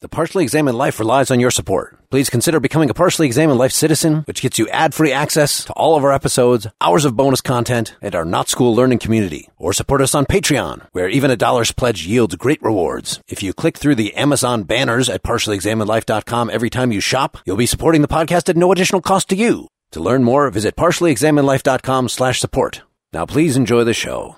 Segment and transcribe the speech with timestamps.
[0.00, 1.98] The Partially Examined Life relies on your support.
[2.08, 5.96] Please consider becoming a Partially Examined Life citizen, which gets you ad-free access to all
[5.96, 9.48] of our episodes, hours of bonus content, and our Not School Learning community.
[9.56, 13.20] Or support us on Patreon, where even a dollar's pledge yields great rewards.
[13.26, 17.66] If you click through the Amazon banners at partiallyexaminedlife.com every time you shop, you'll be
[17.66, 19.66] supporting the podcast at no additional cost to you.
[19.90, 22.82] To learn more, visit partiallyexaminedlife.com slash support.
[23.12, 24.36] Now please enjoy the show.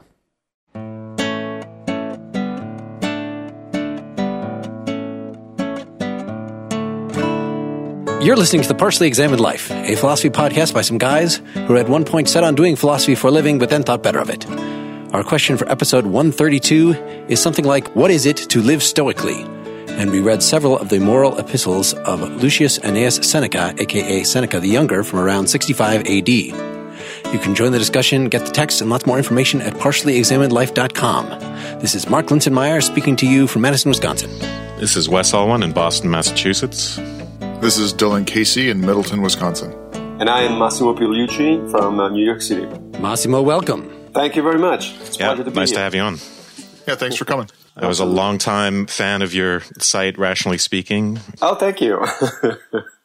[8.23, 11.89] You're listening to The Partially Examined Life, a philosophy podcast by some guys who at
[11.89, 14.47] one point set on doing philosophy for a living but then thought better of it.
[15.15, 16.93] Our question for episode 132
[17.29, 19.41] is something like, What is it to live stoically?
[19.89, 24.69] And we read several of the moral epistles of Lucius Annaeus Seneca, aka Seneca the
[24.69, 26.29] Younger, from around 65 AD.
[26.29, 31.81] You can join the discussion, get the text, and lots more information at partiallyexaminedlife.com.
[31.81, 34.31] This is Mark Linsenmayer speaking to you from Madison, Wisconsin.
[34.79, 37.01] This is Wes Alwan in Boston, Massachusetts.
[37.61, 39.73] This is Dylan Casey in Middleton, Wisconsin.
[40.21, 42.67] And I am Massimo Pigliucci from uh, New York City.
[42.99, 43.91] Massimo, welcome.
[44.13, 44.95] Thank you very much.
[45.03, 45.79] It's Yeah, to be nice here.
[45.79, 46.15] to have you on.
[46.89, 47.49] Yeah, thanks for coming.
[47.77, 51.21] I was a longtime fan of your site, Rationally Speaking.
[51.43, 52.03] Oh, thank you.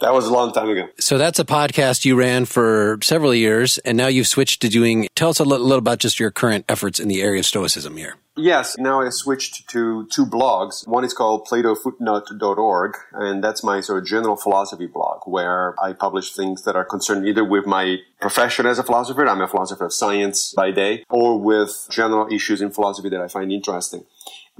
[0.00, 0.88] that was a long time ago.
[0.98, 5.08] So that's a podcast you ran for several years, and now you've switched to doing.
[5.14, 7.96] Tell us a little, little about just your current efforts in the area of Stoicism
[7.96, 8.16] here.
[8.36, 10.86] Yes, now I switched to two blogs.
[10.86, 16.32] One is called platofootnote.org, and that's my sort of general philosophy blog where I publish
[16.32, 19.92] things that are concerned either with my profession as a philosopher, I'm a philosopher of
[19.92, 24.04] science by day, or with general issues in philosophy that I find interesting.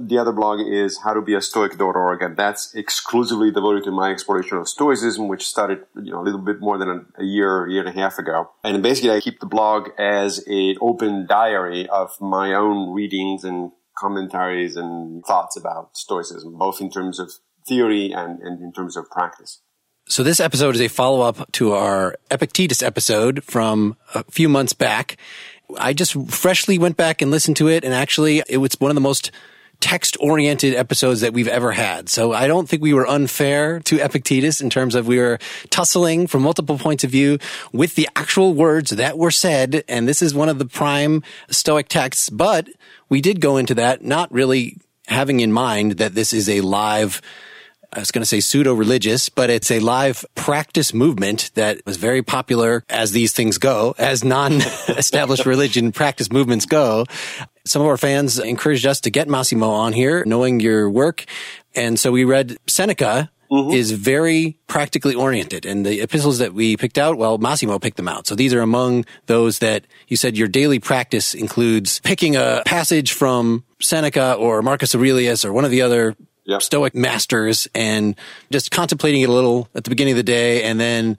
[0.07, 5.47] The other blog is howtobeastoic.org, and that's exclusively devoted to my exploration of Stoicism, which
[5.47, 8.49] started, you know, a little bit more than a, year, year and a half ago.
[8.63, 13.71] And basically, I keep the blog as an open diary of my own readings and
[13.95, 17.31] commentaries and thoughts about Stoicism, both in terms of
[17.67, 19.61] theory and, and in terms of practice.
[20.07, 24.73] So this episode is a follow up to our Epictetus episode from a few months
[24.73, 25.17] back.
[25.77, 28.95] I just freshly went back and listened to it, and actually, it was one of
[28.95, 29.31] the most
[29.81, 32.07] text oriented episodes that we've ever had.
[32.07, 36.27] So I don't think we were unfair to Epictetus in terms of we were tussling
[36.27, 37.39] from multiple points of view
[37.73, 39.83] with the actual words that were said.
[39.89, 42.69] And this is one of the prime Stoic texts, but
[43.09, 44.77] we did go into that not really
[45.07, 47.21] having in mind that this is a live
[47.93, 51.97] I was going to say pseudo religious, but it's a live practice movement that was
[51.97, 57.05] very popular as these things go, as non established religion practice movements go.
[57.65, 61.25] Some of our fans encouraged us to get Massimo on here, knowing your work.
[61.75, 63.31] And so we read Seneca.
[63.51, 63.73] Mm-hmm.
[63.73, 65.65] Is very practically oriented.
[65.65, 68.25] And the epistles that we picked out, well, Massimo picked them out.
[68.25, 73.11] So these are among those that you said your daily practice includes picking a passage
[73.11, 76.15] from Seneca or Marcus Aurelius or one of the other.
[76.59, 78.15] Stoic masters and
[78.51, 80.63] just contemplating it a little at the beginning of the day.
[80.63, 81.17] And then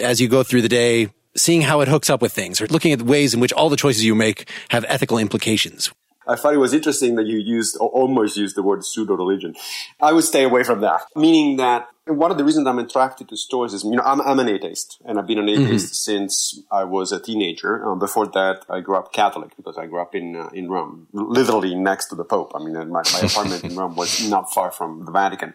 [0.00, 2.92] as you go through the day, seeing how it hooks up with things or looking
[2.92, 5.92] at the ways in which all the choices you make have ethical implications.
[6.28, 9.54] I thought it was interesting that you used, or almost used the word pseudo religion.
[10.00, 11.02] I would stay away from that.
[11.14, 14.48] Meaning that one of the reasons I'm attracted to Stoicism, you know, I'm, I'm an
[14.48, 17.84] atheist, and I've been an atheist since I was a teenager.
[17.84, 21.06] Um, before that, I grew up Catholic because I grew up in uh, in Rome,
[21.12, 22.52] literally next to the Pope.
[22.54, 25.54] I mean, my, my apartment in Rome was not far from the Vatican.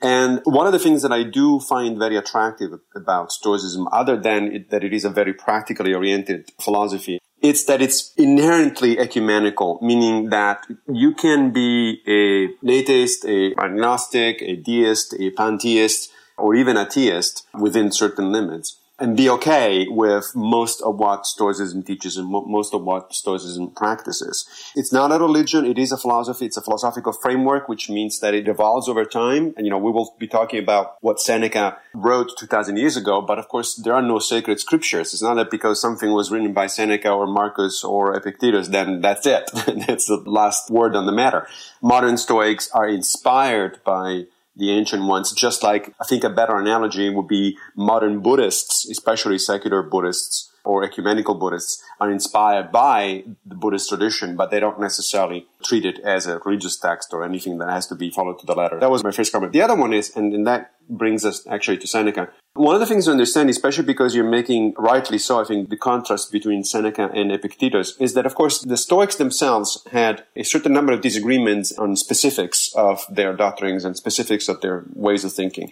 [0.00, 4.52] And one of the things that I do find very attractive about Stoicism, other than
[4.52, 10.30] it, that it is a very practically oriented philosophy, it's that it's inherently ecumenical, meaning
[10.30, 16.88] that you can be a, atheist, a agnostic, a deist, a pantheist, or even a
[16.88, 22.44] theist within certain limits and be okay with most of what Stoicism teaches and mo-
[22.46, 24.48] most of what Stoicism practices.
[24.74, 25.64] It's not a religion.
[25.64, 26.46] It is a philosophy.
[26.46, 29.54] It's a philosophical framework, which means that it evolves over time.
[29.56, 33.20] And, you know, we will be talking about what Seneca wrote 2000 years ago.
[33.20, 35.12] But of course, there are no sacred scriptures.
[35.12, 39.26] It's not that because something was written by Seneca or Marcus or Epictetus, then that's
[39.26, 39.50] it.
[39.86, 41.46] that's the last word on the matter.
[41.80, 44.24] Modern Stoics are inspired by
[44.58, 49.38] the ancient ones, just like I think a better analogy would be modern Buddhists, especially
[49.38, 55.46] secular Buddhists or ecumenical Buddhists, are inspired by the Buddhist tradition, but they don't necessarily
[55.62, 58.54] treat it as a religious text or anything that has to be followed to the
[58.54, 58.78] letter.
[58.78, 59.52] That was my first comment.
[59.52, 62.28] The other one is, and, and that brings us actually to Seneca.
[62.54, 65.76] One of the things to understand, especially because you're making rightly so, I think, the
[65.76, 70.72] contrast between Seneca and Epictetus, is that of course the Stoics themselves had a certain
[70.72, 75.70] number of disagreements on specifics of their doctrines and specifics of their ways of thinking.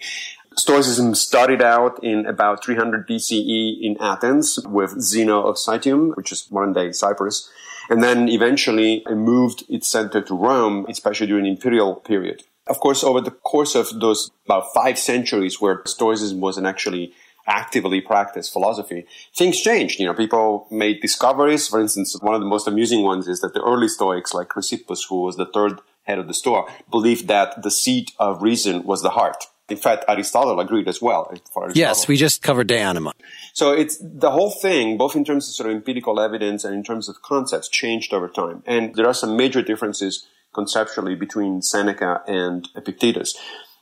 [0.57, 6.49] Stoicism started out in about 300 BCE in Athens with Zeno of Citium, which is
[6.51, 7.49] modern day Cyprus.
[7.89, 12.43] And then eventually it moved its center to Rome, especially during the imperial period.
[12.69, 17.13] Of course, over the course of those about five centuries where Stoicism wasn't actually
[17.47, 19.99] actively practiced philosophy, things changed.
[19.99, 21.67] You know, people made discoveries.
[21.67, 25.07] For instance, one of the most amusing ones is that the early Stoics, like Chrysippus,
[25.09, 29.01] who was the third head of the Stoa, believed that the seat of reason was
[29.01, 29.45] the heart.
[29.69, 31.33] In fact, Aristotle agreed as well.
[31.73, 33.11] Yes, we just covered De Anima.
[33.53, 36.83] So it's the whole thing, both in terms of sort of empirical evidence and in
[36.83, 38.63] terms of concepts, changed over time.
[38.65, 40.25] And there are some major differences
[40.57, 43.37] conceptually between Seneca and Epictetus.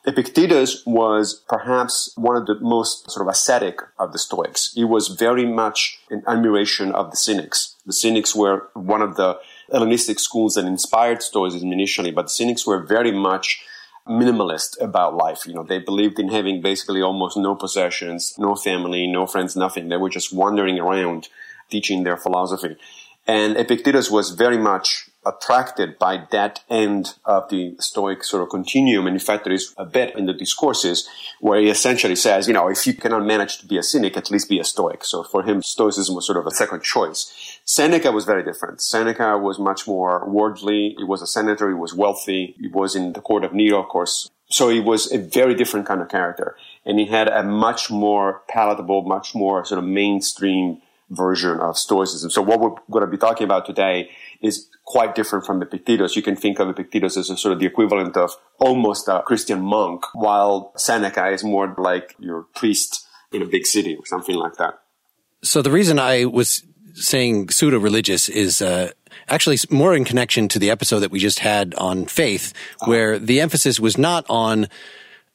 [0.07, 4.71] Epictetus was perhaps one of the most sort of ascetic of the Stoics.
[4.73, 7.75] He was very much in admiration of the Cynics.
[7.85, 9.39] The Cynics were one of the
[9.71, 13.63] Hellenistic schools that inspired Stoicism initially, but the Cynics were very much
[14.07, 15.47] minimalist about life.
[15.47, 19.89] You know, they believed in having basically almost no possessions, no family, no friends, nothing.
[19.89, 21.29] They were just wandering around
[21.71, 22.75] teaching their philosophy.
[23.27, 29.07] And Epictetus was very much attracted by that end of the Stoic sort of continuum.
[29.07, 32.53] And in fact, there is a bit in the discourses where he essentially says, you
[32.53, 35.03] know, if you cannot manage to be a cynic, at least be a Stoic.
[35.03, 37.59] So for him, Stoicism was sort of a second choice.
[37.65, 38.81] Seneca was very different.
[38.81, 40.95] Seneca was much more worldly.
[40.97, 41.69] He was a senator.
[41.69, 42.55] He was wealthy.
[42.59, 44.29] He was in the court of Nero, of course.
[44.47, 46.55] So he was a very different kind of character.
[46.85, 52.29] And he had a much more palatable, much more sort of mainstream version of Stoicism.
[52.29, 54.09] So what we're going to be talking about today
[54.41, 56.15] is quite different from Epictetus.
[56.15, 59.61] You can think of Epictetus as a sort of the equivalent of almost a Christian
[59.61, 64.55] monk, while Seneca is more like your priest in a big city or something like
[64.57, 64.79] that.
[65.41, 68.91] So the reason I was saying pseudo religious is uh,
[69.27, 72.89] actually more in connection to the episode that we just had on faith, oh.
[72.89, 74.67] where the emphasis was not on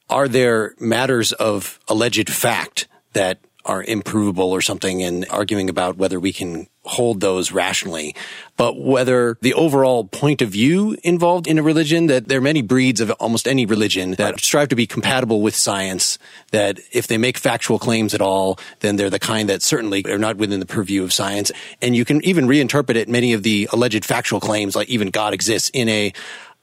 [0.09, 6.19] are there matters of alleged fact that are improvable or something and arguing about whether
[6.19, 8.15] we can hold those rationally,
[8.57, 12.63] but whether the overall point of view involved in a religion, that there are many
[12.63, 16.19] breeds of almost any religion that strive to be compatible with science,
[16.51, 20.19] that if they make factual claims at all, then they're the kind that certainly are
[20.19, 21.53] not within the purview of science.
[21.81, 25.33] And you can even reinterpret it, many of the alleged factual claims, like even God
[25.33, 26.13] exists in a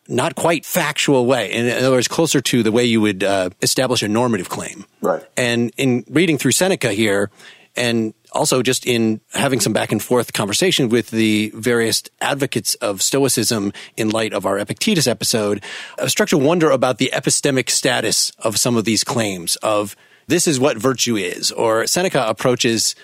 [0.10, 1.52] not quite factual way.
[1.52, 4.86] In other words, closer to the way you would uh, establish a normative claim.
[5.02, 5.24] Right.
[5.36, 7.30] And in reading through Seneca here,
[7.76, 13.02] and also just in having some back and forth conversation with the various advocates of
[13.02, 15.64] Stoicism in light of our Epictetus episode,
[15.98, 19.96] I struck to wonder about the epistemic status of some of these claims of
[20.28, 22.96] this is what virtue is, or Seneca approaches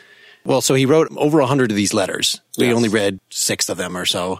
[0.46, 2.42] well, so he wrote over a hundred of these letters.
[2.58, 2.76] We yes.
[2.76, 4.40] only read six of them or so.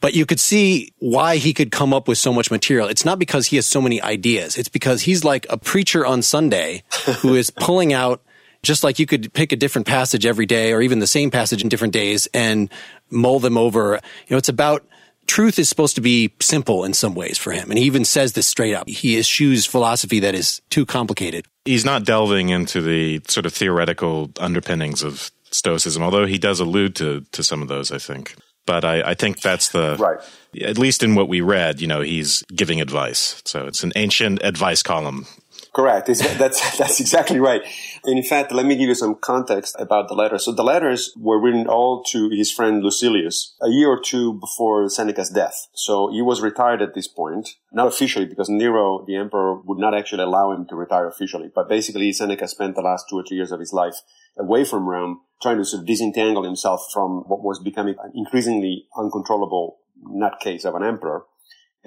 [0.00, 2.86] But you could see why he could come up with so much material.
[2.86, 4.56] It's not because he has so many ideas.
[4.56, 6.84] It's because he's like a preacher on Sunday
[7.20, 8.22] who is pulling out
[8.62, 11.62] just like you could pick a different passage every day or even the same passage
[11.62, 12.70] in different days and
[13.10, 14.00] mull them over.
[14.26, 14.84] You know, it's about
[15.26, 17.70] truth is supposed to be simple in some ways for him.
[17.70, 18.88] And he even says this straight up.
[18.88, 21.46] He eschews philosophy that is too complicated.
[21.64, 26.96] He's not delving into the sort of theoretical underpinnings of Stoicism, although he does allude
[26.96, 28.34] to, to some of those, I think.
[28.66, 30.18] But I, I think that's the right.
[30.62, 33.40] At least in what we read, you know, he's giving advice.
[33.46, 35.26] So it's an ancient advice column
[35.74, 36.08] Correct.
[36.08, 37.62] It's, that's that's exactly right.
[38.04, 40.44] And in fact, let me give you some context about the letters.
[40.44, 44.88] So the letters were written all to his friend Lucilius a year or two before
[44.88, 45.68] Seneca's death.
[45.74, 49.94] So he was retired at this point, not officially because Nero, the emperor, would not
[49.94, 51.50] actually allow him to retire officially.
[51.54, 53.96] But basically, Seneca spent the last two or three years of his life
[54.38, 58.86] away from Rome, trying to sort of disentangle himself from what was becoming an increasingly
[58.96, 61.24] uncontrollable nutcase of an emperor.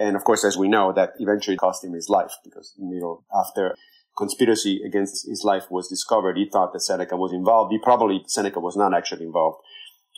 [0.02, 3.22] And of course, as we know, that eventually cost him his life because, you know,
[3.32, 3.76] after
[4.16, 7.72] conspiracy against his life was discovered, he thought that Seneca was involved.
[7.72, 9.58] He probably, Seneca was not actually involved,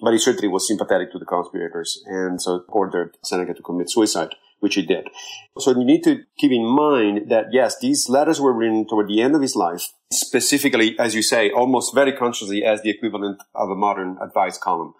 [0.00, 4.34] but he certainly was sympathetic to the conspirators and so ordered Seneca to commit suicide,
[4.60, 5.06] which he did.
[5.58, 9.20] So you need to keep in mind that yes, these letters were written toward the
[9.20, 13.68] end of his life, specifically, as you say, almost very consciously as the equivalent of
[13.68, 14.94] a modern advice column.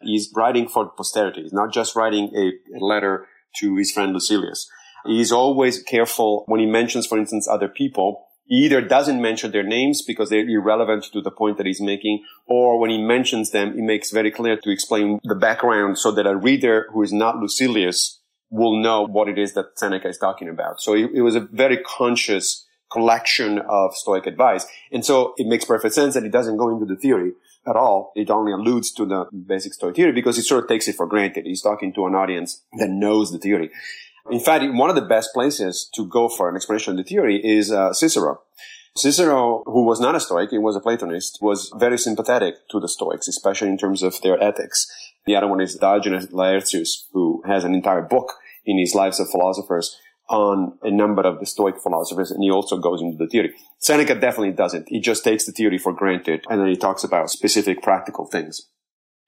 [0.00, 1.42] He's writing for posterity.
[1.42, 3.26] He's not just writing a, a letter
[3.56, 4.68] to his friend Lucilius.
[5.06, 8.26] He's always careful when he mentions, for instance, other people.
[8.46, 12.24] He either doesn't mention their names because they're irrelevant to the point that he's making,
[12.46, 16.26] or when he mentions them, he makes very clear to explain the background so that
[16.26, 18.18] a reader who is not Lucilius
[18.50, 20.80] will know what it is that Seneca is talking about.
[20.80, 24.66] So it, was a very conscious collection of Stoic advice.
[24.90, 27.32] And so it makes perfect sense that he doesn't go into the theory
[27.68, 28.12] at all.
[28.14, 31.06] It only alludes to the basic Stoic theory because he sort of takes it for
[31.06, 31.46] granted.
[31.46, 33.70] He's talking to an audience that knows the theory.
[34.30, 37.40] In fact, one of the best places to go for an explanation of the theory
[37.44, 38.40] is uh, Cicero.
[38.96, 42.88] Cicero, who was not a Stoic, he was a Platonist, was very sympathetic to the
[42.88, 44.86] Stoics, especially in terms of their ethics.
[45.24, 48.34] The other one is Diogenes Laertius, who has an entire book
[48.66, 49.96] in his Lives of Philosophers
[50.28, 53.54] on a number of the Stoic philosophers, and he also goes into the theory.
[53.78, 54.88] Seneca definitely doesn't.
[54.88, 58.68] He just takes the theory for granted, and then he talks about specific practical things.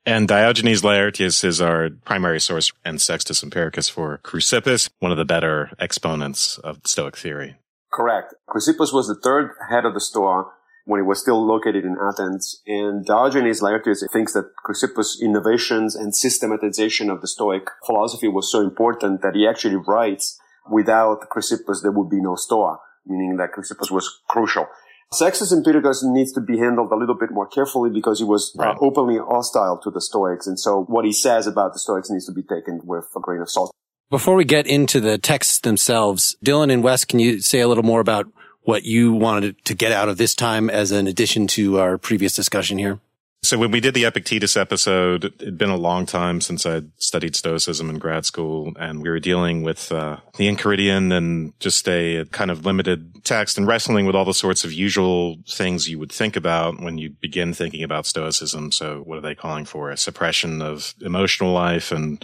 [0.07, 5.27] And Diogenes Laertius is our primary source and Sextus Empiricus for Chrysippus, one of the
[5.27, 7.57] better exponents of Stoic theory.
[7.93, 8.35] Correct.
[8.49, 10.45] Chrysippus was the third head of the Stoa
[10.87, 12.63] when it was still located in Athens.
[12.67, 18.61] And Diogenes Laertius thinks that Chrysippus' innovations and systematization of the Stoic philosophy was so
[18.61, 20.39] important that he actually writes,
[20.71, 24.67] without Chrysippus, there would be no Stoa, meaning that Chrysippus was crucial.
[25.13, 28.63] Sextus Empiricus needs to be handled a little bit more carefully because he was uh,
[28.63, 28.77] right.
[28.81, 30.47] openly hostile to the Stoics.
[30.47, 33.41] And so what he says about the Stoics needs to be taken with a grain
[33.41, 33.73] of salt.
[34.09, 37.85] Before we get into the texts themselves, Dylan and Wes, can you say a little
[37.85, 38.27] more about
[38.63, 42.35] what you wanted to get out of this time as an addition to our previous
[42.35, 43.01] discussion here?
[43.43, 47.35] So when we did the Epictetus episode, it'd been a long time since I'd studied
[47.35, 52.27] Stoicism in grad school, and we were dealing with uh, the Enchiridion and just a
[52.33, 56.13] kind of limited text and wrestling with all the sorts of usual things you would
[56.13, 58.73] think about when you begin thinking about Stoicism.
[58.73, 59.91] So what are they calling for?
[59.91, 62.23] A suppression of emotional life, and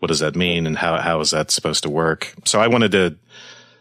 [0.00, 2.34] what does that mean, and how how is that supposed to work?
[2.44, 3.16] So I wanted to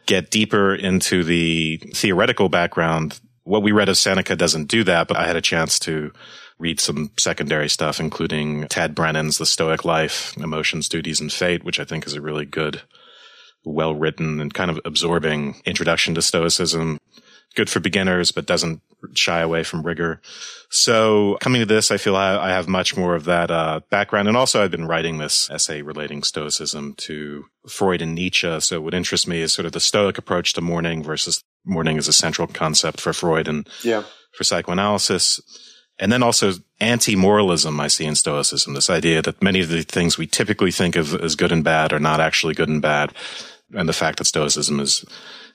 [0.05, 3.19] get deeper into the theoretical background.
[3.43, 6.13] What we read of Seneca doesn't do that, but I had a chance to
[6.59, 11.79] read some secondary stuff, including Tad Brennan's The Stoic Life, Emotions, Duties, and Fate, which
[11.79, 12.81] I think is a really good,
[13.63, 16.99] well written and kind of absorbing introduction to Stoicism.
[17.55, 18.81] Good for beginners, but doesn't
[19.15, 20.21] shy away from rigor.
[20.69, 24.27] So coming to this, I feel I, I have much more of that uh, background.
[24.27, 28.59] And also I've been writing this essay relating Stoicism to Freud and Nietzsche.
[28.59, 32.07] So what interests me is sort of the Stoic approach to mourning versus mourning as
[32.07, 34.03] a central concept for Freud and yeah.
[34.33, 35.41] for psychoanalysis.
[35.99, 40.17] And then also anti-moralism I see in Stoicism, this idea that many of the things
[40.17, 43.13] we typically think of as good and bad are not actually good and bad.
[43.73, 45.03] And the fact that Stoicism is,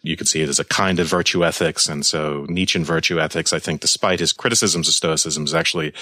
[0.02, 1.88] you could see it as a kind of virtue ethics.
[1.88, 5.94] And so Nietzschean virtue ethics, I think, despite his criticisms of Stoicism, is actually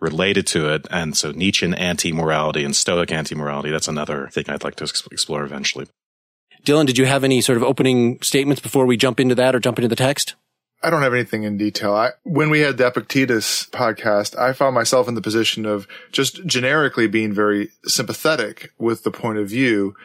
[0.00, 0.86] related to it.
[0.90, 5.86] And so Nietzschean anti-morality and Stoic anti-morality, that's another thing I'd like to explore eventually.
[6.64, 9.60] Dylan, did you have any sort of opening statements before we jump into that or
[9.60, 10.34] jump into the text?
[10.84, 11.94] I don't have anything in detail.
[11.94, 16.44] I, when we had the Epictetus podcast, I found myself in the position of just
[16.44, 19.96] generically being very sympathetic with the point of view,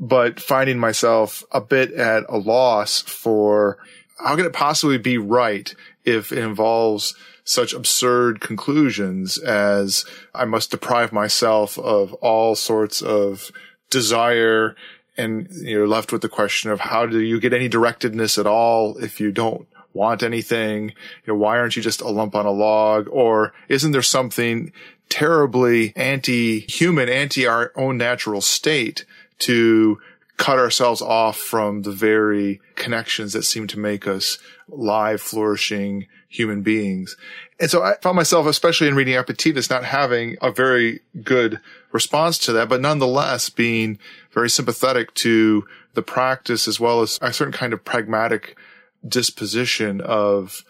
[0.00, 3.78] but finding myself a bit at a loss for
[4.18, 5.72] how can it possibly be right
[6.04, 7.14] if it involves
[7.44, 13.52] such absurd conclusions as I must deprive myself of all sorts of
[13.88, 14.74] desire
[15.16, 18.96] and you're left with the question of how do you get any directedness at all
[18.96, 20.90] if you don't want anything?
[20.90, 23.08] You know, why aren't you just a lump on a log?
[23.10, 24.72] Or isn't there something
[25.08, 29.04] terribly anti-human, anti our own natural state
[29.40, 29.98] to
[30.36, 36.62] cut ourselves off from the very connections that seem to make us live, flourishing human
[36.62, 37.16] beings.
[37.60, 41.60] And so I found myself, especially in reading Epictetus, not having a very good
[41.92, 43.98] response to that, but nonetheless being
[44.32, 48.58] very sympathetic to the practice as well as a certain kind of pragmatic
[49.06, 50.64] disposition of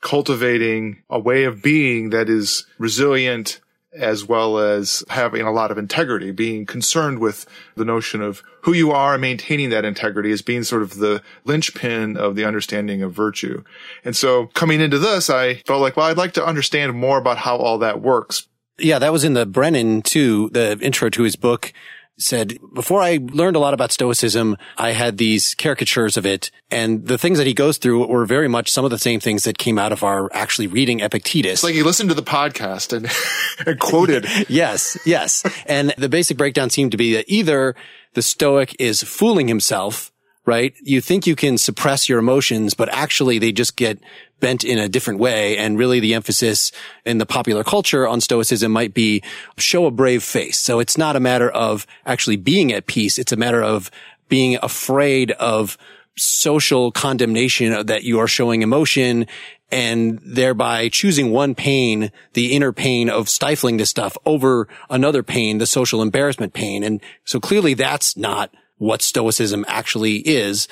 [0.00, 3.60] cultivating a way of being that is resilient
[3.92, 7.44] as well as having a lot of integrity, being concerned with
[7.74, 11.20] the notion of who you are and maintaining that integrity as being sort of the
[11.44, 13.62] linchpin of the understanding of virtue.
[14.04, 17.38] And so coming into this, I felt like, well, I'd like to understand more about
[17.38, 18.46] how all that works.
[18.78, 21.72] Yeah, that was in the Brennan too, the intro to his book
[22.20, 26.50] said, before I learned a lot about Stoicism, I had these caricatures of it.
[26.70, 29.44] And the things that he goes through were very much some of the same things
[29.44, 31.52] that came out of our actually reading Epictetus.
[31.52, 33.10] It's like he listened to the podcast and,
[33.66, 34.26] and quoted.
[34.48, 35.44] yes, yes.
[35.66, 37.74] and the basic breakdown seemed to be that either
[38.14, 40.09] the Stoic is fooling himself
[40.50, 40.74] right?
[40.82, 44.00] You think you can suppress your emotions, but actually they just get
[44.40, 45.56] bent in a different way.
[45.56, 46.72] And really the emphasis
[47.04, 49.22] in the popular culture on stoicism might be
[49.58, 50.58] show a brave face.
[50.58, 53.16] So it's not a matter of actually being at peace.
[53.16, 53.92] It's a matter of
[54.28, 55.78] being afraid of
[56.16, 59.28] social condemnation that you are showing emotion
[59.70, 65.58] and thereby choosing one pain, the inner pain of stifling this stuff over another pain,
[65.58, 66.82] the social embarrassment pain.
[66.82, 70.66] And so clearly that's not what stoicism actually is.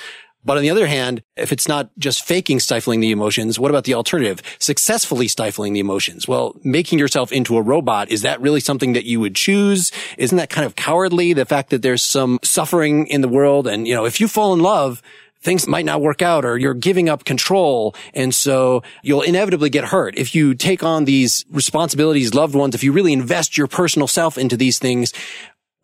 [0.45, 3.85] But on the other hand, if it's not just faking stifling the emotions, what about
[3.85, 4.41] the alternative?
[4.59, 6.27] Successfully stifling the emotions.
[6.27, 9.93] Well, making yourself into a robot, is that really something that you would choose?
[10.17, 11.35] Isn't that kind of cowardly?
[11.35, 14.55] The fact that there's some suffering in the world and, you know, if you fall
[14.55, 15.03] in love,
[15.43, 17.95] things might not work out or you're giving up control.
[18.15, 20.17] And so you'll inevitably get hurt.
[20.17, 24.39] If you take on these responsibilities, loved ones, if you really invest your personal self
[24.39, 25.13] into these things,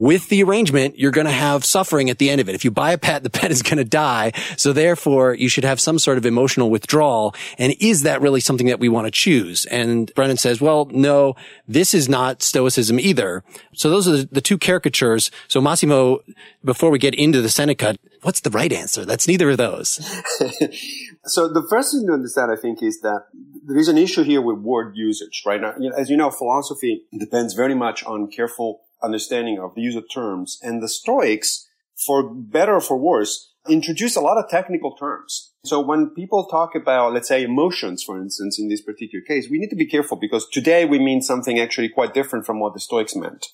[0.05, 2.55] with the arrangement, you're going to have suffering at the end of it.
[2.55, 4.33] If you buy a pet, the pet is going to die.
[4.59, 7.35] So therefore, you should have some sort of emotional withdrawal.
[7.57, 9.65] And is that really something that we want to choose?
[9.65, 13.43] And Brennan says, well, no, this is not stoicism either.
[13.73, 15.31] So those are the, two caricatures.
[15.49, 16.21] So Massimo,
[16.63, 19.07] before we get into the Seneca, what's the right answer?
[19.07, 19.95] That's neither of those.
[21.25, 23.23] so the first thing to understand, I think, is that
[23.67, 25.63] there is an issue here with word usage, right?
[25.63, 30.05] Now, as you know, philosophy depends very much on careful understanding of the use of
[30.13, 30.59] terms.
[30.63, 31.69] And the Stoics,
[32.07, 35.53] for better or for worse, introduce a lot of technical terms.
[35.65, 39.59] So when people talk about, let's say, emotions, for instance, in this particular case, we
[39.59, 42.81] need to be careful because today we mean something actually quite different from what the
[42.81, 43.47] Stoics meant.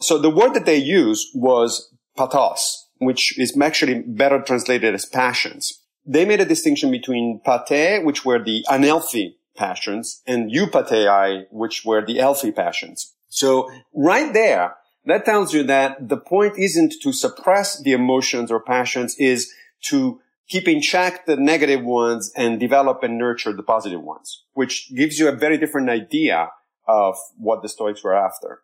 [0.00, 5.82] So the word that they used was pathos, which is actually better translated as passions.
[6.04, 12.04] They made a distinction between pathe, which were the unhealthy passions, and eupatheiai, which were
[12.04, 13.14] the healthy passions.
[13.36, 18.60] So right there, that tells you that the point isn't to suppress the emotions or
[18.60, 19.52] passions, is
[19.88, 24.90] to keep in check the negative ones and develop and nurture the positive ones, which
[24.96, 26.48] gives you a very different idea
[26.88, 28.62] of what the Stoics were after.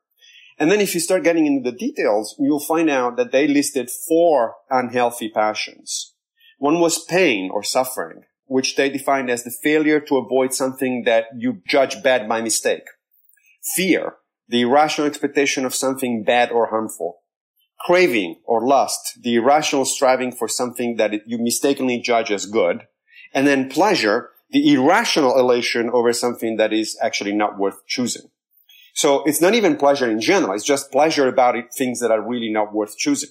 [0.58, 3.90] And then if you start getting into the details, you'll find out that they listed
[3.90, 6.14] four unhealthy passions.
[6.56, 11.26] One was pain or suffering, which they defined as the failure to avoid something that
[11.36, 12.84] you judge bad by mistake.
[13.76, 14.14] Fear,
[14.52, 17.22] the irrational expectation of something bad or harmful.
[17.86, 22.82] Craving or lust, the irrational striving for something that you mistakenly judge as good.
[23.32, 28.30] And then pleasure, the irrational elation over something that is actually not worth choosing.
[28.94, 30.52] So it's not even pleasure in general.
[30.52, 33.30] It's just pleasure about it, things that are really not worth choosing.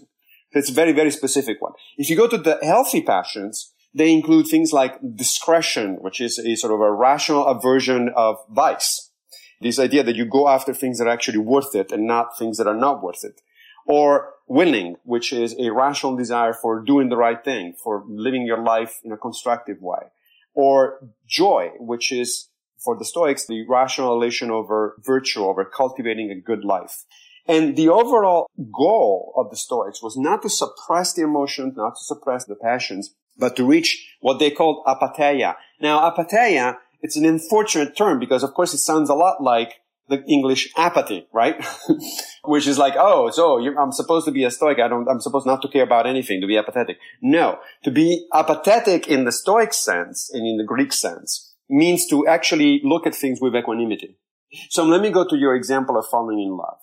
[0.53, 1.73] It's a very, very specific one.
[1.97, 6.55] If you go to the healthy passions, they include things like discretion, which is a
[6.55, 9.10] sort of a rational aversion of vice.
[9.61, 12.57] This idea that you go after things that are actually worth it and not things
[12.57, 13.41] that are not worth it.
[13.85, 18.61] Or willing, which is a rational desire for doing the right thing, for living your
[18.63, 20.11] life in a constructive way.
[20.53, 22.49] Or joy, which is
[22.83, 27.05] for the Stoics, the rational elation over virtue, over cultivating a good life.
[27.47, 32.03] And the overall goal of the Stoics was not to suppress the emotions, not to
[32.03, 35.55] suppress the passions, but to reach what they called apatheia.
[35.79, 40.23] Now, apatheia it's an unfortunate term because of course it sounds a lot like the
[40.25, 41.55] English apathy, right?
[42.43, 44.79] Which is like, oh, so I'm supposed to be a stoic.
[44.79, 46.97] I don't, I'm supposed not to care about anything, to be apathetic.
[47.21, 52.27] No, to be apathetic in the stoic sense and in the Greek sense means to
[52.27, 54.17] actually look at things with equanimity.
[54.69, 56.79] So let me go to your example of falling in love.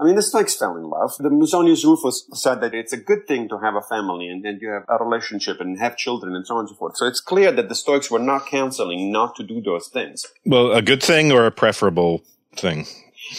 [0.00, 1.12] I mean, the Stoics fell in love.
[1.18, 4.60] The Musonius Rufus said that it's a good thing to have a family and, and
[4.60, 6.96] you have a relationship and have children and so on and so forth.
[6.96, 10.24] So it's clear that the Stoics were not counseling not to do those things.
[10.46, 12.24] Well, a good thing or a preferable
[12.56, 12.86] thing?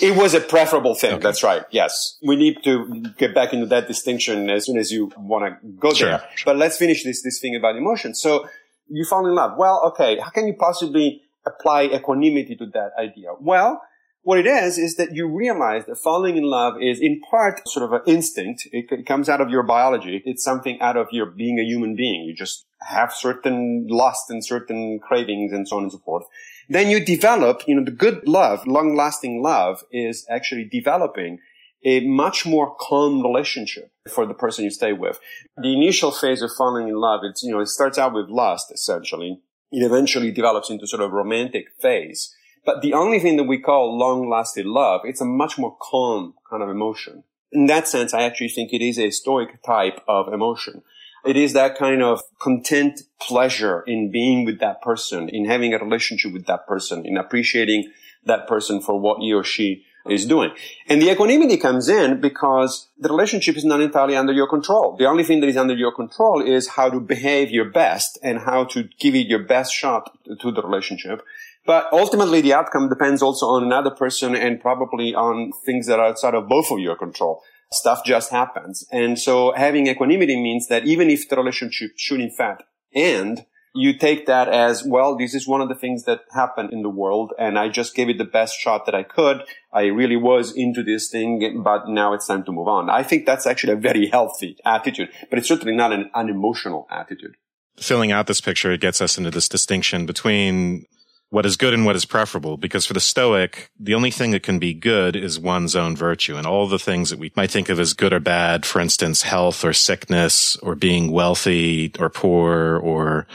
[0.01, 1.13] It was a preferable thing.
[1.13, 1.23] Okay.
[1.23, 1.63] That's right.
[1.71, 2.19] Yes.
[2.21, 5.93] We need to get back into that distinction as soon as you want to go
[5.93, 6.09] sure.
[6.09, 6.23] there.
[6.45, 8.13] But let's finish this, this thing about emotion.
[8.13, 8.47] So
[8.87, 9.57] you fall in love.
[9.57, 10.19] Well, okay.
[10.19, 13.29] How can you possibly apply equanimity to that idea?
[13.39, 13.81] Well,
[14.23, 17.85] what it is, is that you realize that falling in love is in part sort
[17.85, 18.67] of an instinct.
[18.71, 20.21] It, it, comes out of your biology.
[20.25, 22.23] It's something out of your being a human being.
[22.25, 26.25] You just have certain lust and certain cravings and so on and so forth.
[26.69, 31.39] Then you develop, you know, the good love, long lasting love is actually developing
[31.83, 35.19] a much more calm relationship for the person you stay with.
[35.57, 38.71] The initial phase of falling in love, it's, you know, it starts out with lust
[38.71, 39.41] essentially.
[39.71, 43.97] It eventually develops into sort of romantic phase but the only thing that we call
[43.97, 47.23] long lasting love, it's a much more calm kind of emotion.
[47.51, 50.83] In that sense, I actually think it is a stoic type of emotion.
[51.25, 55.77] It is that kind of content pleasure in being with that person, in having a
[55.77, 57.91] relationship with that person, in appreciating
[58.25, 60.51] that person for what he or she is doing.
[60.87, 64.95] And the equanimity comes in because the relationship is not entirely under your control.
[64.97, 68.39] The only thing that is under your control is how to behave your best and
[68.39, 71.21] how to give it your best shot to the relationship.
[71.65, 76.07] But ultimately, the outcome depends also on another person and probably on things that are
[76.07, 77.41] outside of both of your control.
[77.71, 78.85] Stuff just happens.
[78.91, 83.97] And so having equanimity means that even if the relationship should in fact end, you
[83.97, 87.31] take that as, well, this is one of the things that happened in the world
[87.39, 89.43] and I just gave it the best shot that I could.
[89.71, 92.89] I really was into this thing, but now it's time to move on.
[92.89, 97.35] I think that's actually a very healthy attitude, but it's certainly not an unemotional attitude.
[97.77, 100.85] Filling out this picture, it gets us into this distinction between
[101.31, 102.57] what is good and what is preferable.
[102.57, 106.35] Because for the Stoic, the only thing that can be good is one's own virtue.
[106.35, 109.23] And all the things that we might think of as good or bad, for instance,
[109.23, 113.27] health or sickness or being wealthy or poor or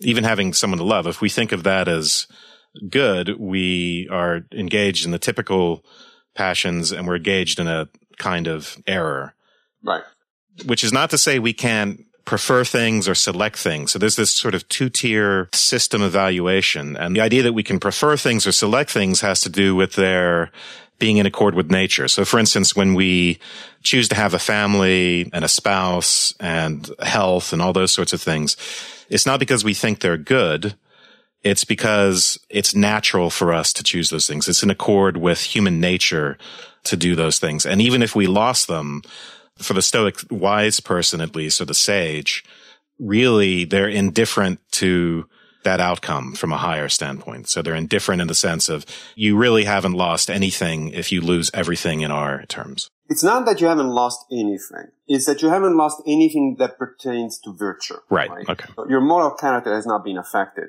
[0.00, 2.26] even having someone to love, if we think of that as
[2.90, 5.82] good, we are engaged in the typical
[6.34, 9.34] passions and we're engaged in a kind of error.
[9.82, 10.04] Right.
[10.66, 13.90] Which is not to say we can't prefer things or select things.
[13.90, 16.94] So there's this sort of two tier system evaluation.
[16.94, 19.94] And the idea that we can prefer things or select things has to do with
[19.94, 20.50] their
[20.98, 22.06] being in accord with nature.
[22.06, 23.38] So for instance, when we
[23.82, 28.20] choose to have a family and a spouse and health and all those sorts of
[28.20, 28.58] things,
[29.08, 30.74] it's not because we think they're good.
[31.42, 34.48] It's because it's natural for us to choose those things.
[34.48, 36.36] It's in accord with human nature
[36.84, 37.64] to do those things.
[37.64, 39.00] And even if we lost them,
[39.58, 42.44] for the Stoic wise person at least, or the sage,
[42.98, 45.28] really they're indifferent to
[45.64, 47.48] that outcome from a higher standpoint.
[47.48, 51.50] So they're indifferent in the sense of you really haven't lost anything if you lose
[51.52, 52.90] everything in our terms.
[53.08, 54.88] It's not that you haven't lost anything.
[55.06, 57.96] It's that you haven't lost anything that pertains to virtue.
[58.10, 58.30] Right.
[58.30, 58.48] right?
[58.48, 58.68] Okay.
[58.76, 60.68] So your moral character has not been affected.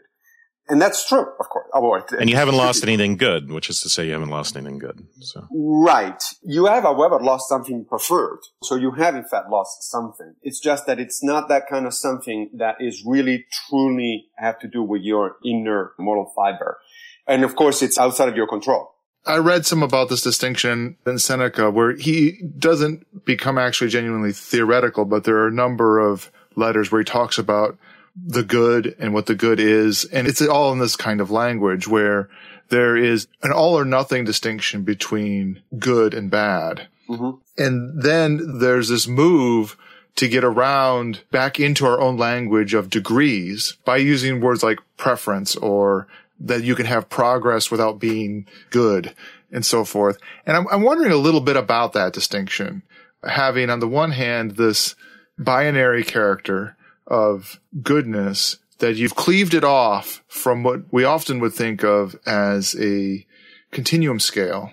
[0.69, 1.67] And that's true, of course.
[1.73, 4.77] Oh, and you haven't lost anything good, which is to say you haven't lost anything
[4.77, 5.03] good.
[5.19, 5.47] So.
[5.51, 6.21] Right.
[6.43, 8.39] You have, however, lost something preferred.
[8.61, 10.35] So you have, in fact, lost something.
[10.43, 14.67] It's just that it's not that kind of something that is really, truly have to
[14.67, 16.77] do with your inner moral fiber.
[17.25, 18.93] And of course, it's outside of your control.
[19.25, 25.05] I read some about this distinction in Seneca where he doesn't become actually genuinely theoretical,
[25.05, 27.77] but there are a number of letters where he talks about
[28.15, 30.05] the good and what the good is.
[30.05, 32.29] And it's all in this kind of language where
[32.69, 36.87] there is an all or nothing distinction between good and bad.
[37.07, 37.37] Mm-hmm.
[37.57, 39.75] And then there's this move
[40.15, 45.55] to get around back into our own language of degrees by using words like preference
[45.55, 46.07] or
[46.39, 49.13] that you can have progress without being good
[49.51, 50.17] and so forth.
[50.45, 52.83] And I'm, I'm wondering a little bit about that distinction.
[53.23, 54.95] Having on the one hand, this
[55.37, 56.75] binary character
[57.09, 62.75] of goodness that you've cleaved it off from what we often would think of as
[62.79, 63.25] a
[63.71, 64.71] continuum scale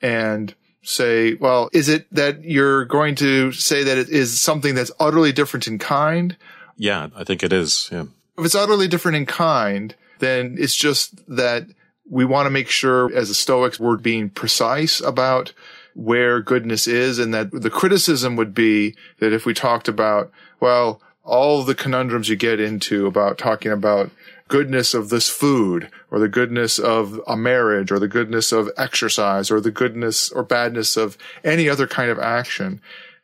[0.00, 4.90] and say, well, is it that you're going to say that it is something that's
[4.98, 6.36] utterly different in kind?
[6.76, 7.88] Yeah, I think it is.
[7.92, 8.06] Yeah.
[8.38, 11.66] If it's utterly different in kind, then it's just that
[12.08, 15.52] we want to make sure as a Stoics we're being precise about
[15.94, 21.00] where goodness is and that the criticism would be that if we talked about, well,
[21.24, 24.10] all the conundrums you get into about talking about
[24.48, 29.50] goodness of this food or the goodness of a marriage or the goodness of exercise
[29.50, 32.80] or the goodness or badness of any other kind of action.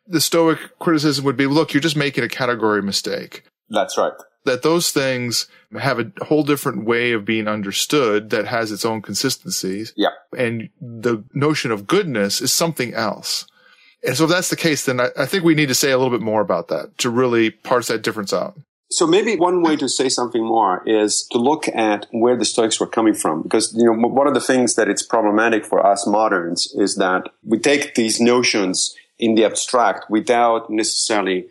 [0.07, 3.45] The Stoic criticism would be, look, you're just making a category mistake.
[3.69, 4.15] That's right.
[4.47, 9.03] That those things have a whole different way of being understood that has its own
[9.03, 9.93] consistencies.
[9.97, 10.13] Yeah.
[10.35, 13.47] And the notion of goodness is something else.
[14.07, 15.99] And so if that's the case, then I, I think we need to say a
[15.99, 18.57] little bit more about that to really parse that difference out.
[18.91, 22.81] So maybe one way to say something more is to look at where the Stoics
[22.81, 23.43] were coming from.
[23.43, 27.29] Because, you know, one of the things that it's problematic for us moderns is that
[27.45, 31.49] we take these notions in the abstract without necessarily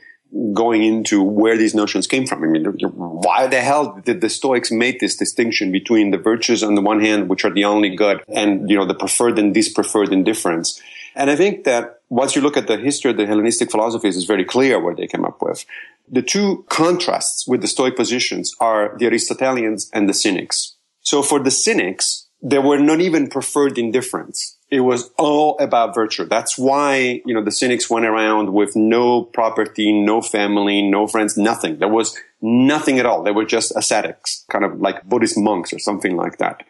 [0.54, 2.44] going into where these notions came from.
[2.44, 6.76] I mean, why the hell did the Stoics make this distinction between the virtues on
[6.76, 10.10] the one hand, which are the only good, and, you know, the preferred and dispreferred
[10.10, 10.82] indifferents?
[11.16, 14.26] And I think that once you look at the history of the Hellenistic philosophies, it's
[14.26, 15.66] very clear what they came up with.
[16.10, 20.76] The two contrasts with the Stoic positions are the Aristotelians and the Cynics.
[21.02, 24.56] So for the Cynics, there were not even preferred indifferents.
[24.70, 26.26] It was all about virtue.
[26.26, 31.38] That's why, you know, the Cynics went around with no property, no family, no friends,
[31.38, 31.80] nothing.
[31.80, 33.24] There was nothing at all.
[33.24, 36.64] They were just ascetics, kind of like Buddhist monks or something like that.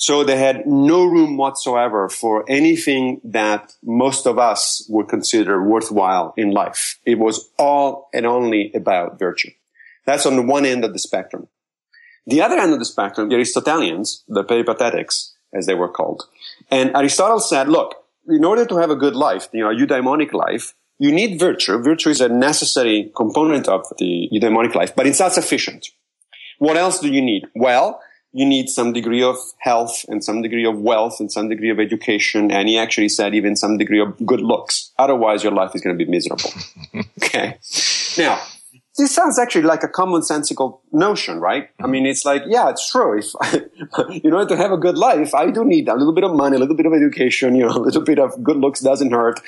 [0.00, 6.32] So they had no room whatsoever for anything that most of us would consider worthwhile
[6.38, 6.98] in life.
[7.04, 9.50] It was all and only about virtue.
[10.06, 11.48] That's on the one end of the spectrum.
[12.26, 16.24] The other end of the spectrum, the Aristotelians, the peripatetics, as they were called.
[16.70, 20.32] And Aristotle said, look, in order to have a good life, you know, a eudaimonic
[20.32, 21.76] life, you need virtue.
[21.76, 25.88] Virtue is a necessary component of the eudaimonic life, but it's not sufficient.
[26.58, 27.48] What else do you need?
[27.54, 28.00] Well,
[28.32, 31.80] you need some degree of health and some degree of wealth and some degree of
[31.80, 32.50] education.
[32.50, 34.92] And he actually said even some degree of good looks.
[34.98, 36.52] Otherwise, your life is going to be miserable.
[37.22, 37.58] okay.
[38.16, 38.40] Now,
[38.96, 41.70] this sounds actually like a commonsensical notion, right?
[41.82, 43.18] I mean, it's like, yeah, it's true.
[43.18, 46.24] If I, in order to have a good life, I do need a little bit
[46.24, 48.80] of money, a little bit of education, you know, a little bit of good looks
[48.80, 49.40] doesn't hurt.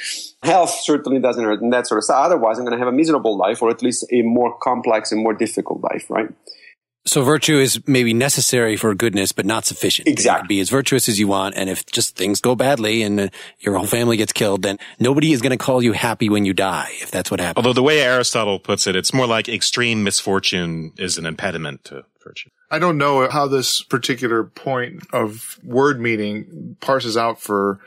[0.42, 2.24] Health certainly doesn't hurt and that sort of stuff.
[2.24, 5.22] Otherwise, I'm going to have a miserable life or at least a more complex and
[5.22, 6.28] more difficult life, right?
[7.04, 10.06] So virtue is maybe necessary for goodness, but not sufficient.
[10.06, 10.46] Exactly.
[10.46, 11.56] be as virtuous as you want.
[11.56, 15.32] And if just things go badly and uh, your whole family gets killed, then nobody
[15.32, 17.56] is going to call you happy when you die, if that's what happens.
[17.64, 22.04] Although the way Aristotle puts it, it's more like extreme misfortune is an impediment to
[22.22, 22.50] virtue.
[22.70, 27.80] I don't know how this particular point of word meaning parses out for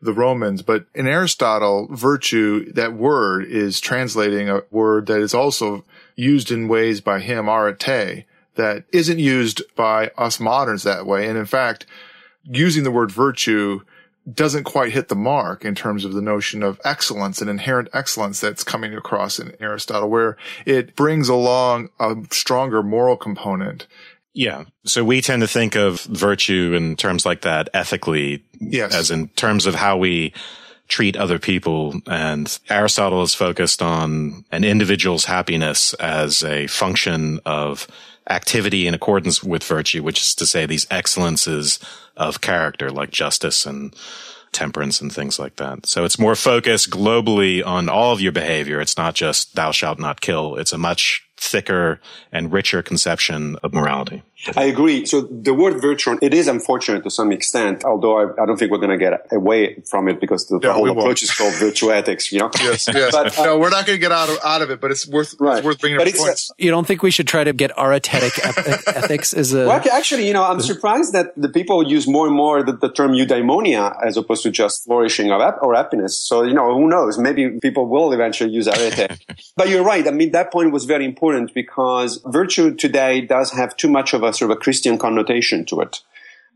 [0.00, 0.62] the Romans.
[0.62, 5.84] But in Aristotle, virtue, that word is translating a word that is also
[6.16, 8.24] used in ways by him, arete,
[8.58, 11.26] that isn't used by us moderns that way.
[11.28, 11.86] And in fact,
[12.42, 13.80] using the word virtue
[14.30, 18.40] doesn't quite hit the mark in terms of the notion of excellence and inherent excellence
[18.40, 23.86] that's coming across in Aristotle, where it brings along a stronger moral component.
[24.34, 24.64] Yeah.
[24.84, 28.94] So we tend to think of virtue in terms like that ethically, yes.
[28.94, 30.34] as in terms of how we
[30.88, 32.00] treat other people.
[32.06, 37.86] And Aristotle is focused on an individual's happiness as a function of
[38.28, 41.78] activity in accordance with virtue, which is to say these excellences
[42.16, 43.94] of character like justice and
[44.52, 45.86] temperance and things like that.
[45.86, 48.80] So it's more focused globally on all of your behavior.
[48.80, 50.56] It's not just thou shalt not kill.
[50.56, 52.00] It's a much thicker
[52.32, 54.22] and richer conception of morality.
[54.54, 55.04] I agree.
[55.04, 58.70] So the word virtue, it is unfortunate to some extent, although I, I don't think
[58.70, 61.92] we're going to get away from it because the, the whole approach is called virtue
[61.92, 62.50] ethics, you know?
[62.60, 63.12] Yes, yes.
[63.12, 65.08] But, uh, no, we're not going to get out of, out of it, but it's
[65.08, 65.58] worth, right.
[65.58, 66.52] it's worth bringing but up points.
[66.56, 68.38] you don't think we should try to get aretaic
[68.94, 69.66] ethics as a...
[69.66, 72.92] Well, actually, you know, I'm surprised that the people use more and more the, the
[72.92, 76.16] term eudaimonia as opposed to just flourishing or, or happiness.
[76.16, 77.18] So, you know, who knows?
[77.18, 79.18] Maybe people will eventually use arete.
[79.56, 80.06] but you're right.
[80.06, 84.22] I mean, that point was very important because virtue today does have too much of
[84.22, 86.00] a sort of a Christian connotation to it.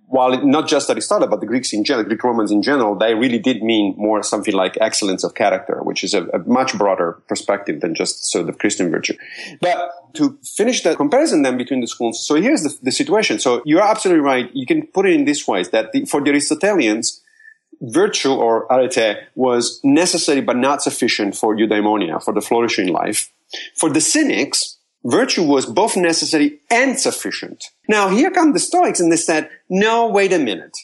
[0.07, 3.15] While it, not just Aristotle, but the Greeks in general, Greek Romans in general, they
[3.15, 7.13] really did mean more something like excellence of character, which is a, a much broader
[7.29, 9.17] perspective than just sort of Christian virtue.
[9.63, 13.39] But to finish the comparison then between the schools, so here's the, the situation.
[13.39, 14.51] So you're absolutely right.
[14.53, 17.23] You can put it in this way: that the, for the Aristotelians,
[17.81, 23.31] virtue or arete was necessary but not sufficient for eudaimonia, for the flourishing life.
[23.77, 27.65] For the Cynics, virtue was both necessary and sufficient.
[27.89, 30.77] Now here come the Stoics and they said, no, wait a minute.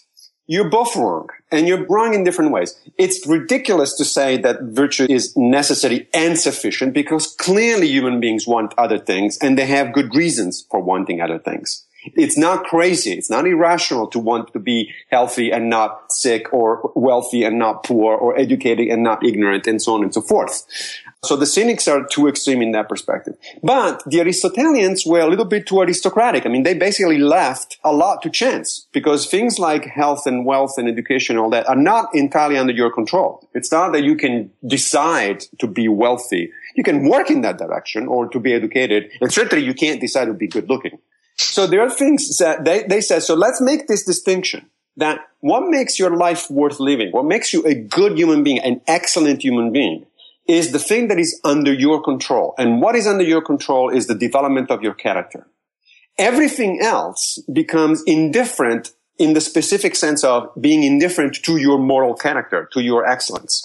[0.47, 2.75] You're both wrong and you're wrong in different ways.
[2.97, 8.73] It's ridiculous to say that virtue is necessary and sufficient because clearly human beings want
[8.79, 11.85] other things and they have good reasons for wanting other things.
[12.15, 13.13] It's not crazy.
[13.13, 17.85] It's not irrational to want to be healthy and not sick or wealthy and not
[17.85, 20.65] poor or educated and not ignorant and so on and so forth.
[21.25, 23.35] So the cynics are too extreme in that perspective.
[23.61, 26.47] But the Aristotelians were a little bit too aristocratic.
[26.47, 30.75] I mean, they basically left a lot to chance because things like health and wealth
[30.79, 33.49] and education and all that are not entirely under your control.
[33.53, 36.53] It's not that you can decide to be wealthy.
[36.77, 39.11] You can work in that direction or to be educated.
[39.21, 41.01] And certainly you can't decide to be good looking.
[41.37, 45.69] So there are things that they, they said, so let's make this distinction that what
[45.69, 49.73] makes your life worth living, what makes you a good human being, an excellent human
[49.73, 50.07] being,
[50.49, 52.55] is the thing that is under your control.
[52.59, 55.47] And what is under your control is the development of your character.
[56.17, 62.69] Everything else becomes indifferent in the specific sense of being indifferent to your moral character,
[62.73, 63.63] to your excellence.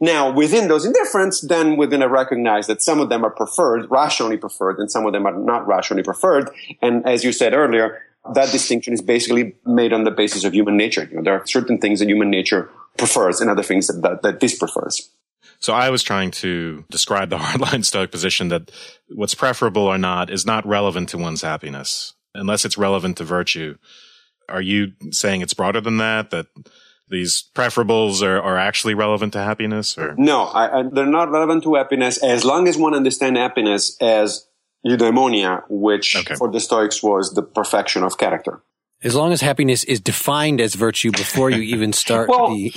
[0.00, 3.90] Now, within those indifferents, then we're going to recognize that some of them are preferred,
[3.90, 6.50] rationally preferred, and some of them are not rationally preferred.
[6.82, 8.00] And as you said earlier,
[8.34, 11.08] that distinction is basically made on the basis of human nature.
[11.10, 14.22] You know, there are certain things that human nature prefers and other things that, that,
[14.22, 15.10] that this prefers.
[15.60, 18.70] So I was trying to describe the hardline Stoic position that
[19.08, 23.76] what's preferable or not is not relevant to one's happiness unless it's relevant to virtue.
[24.48, 26.30] Are you saying it's broader than that?
[26.30, 26.46] That
[27.08, 30.14] these preferables are, are actually relevant to happiness or?
[30.16, 34.46] No, I, I, they're not relevant to happiness as long as one understands happiness as
[34.86, 36.34] eudaimonia, which okay.
[36.34, 38.62] for the Stoics was the perfection of character.
[39.04, 42.72] As long as happiness is defined as virtue before you even start well, the.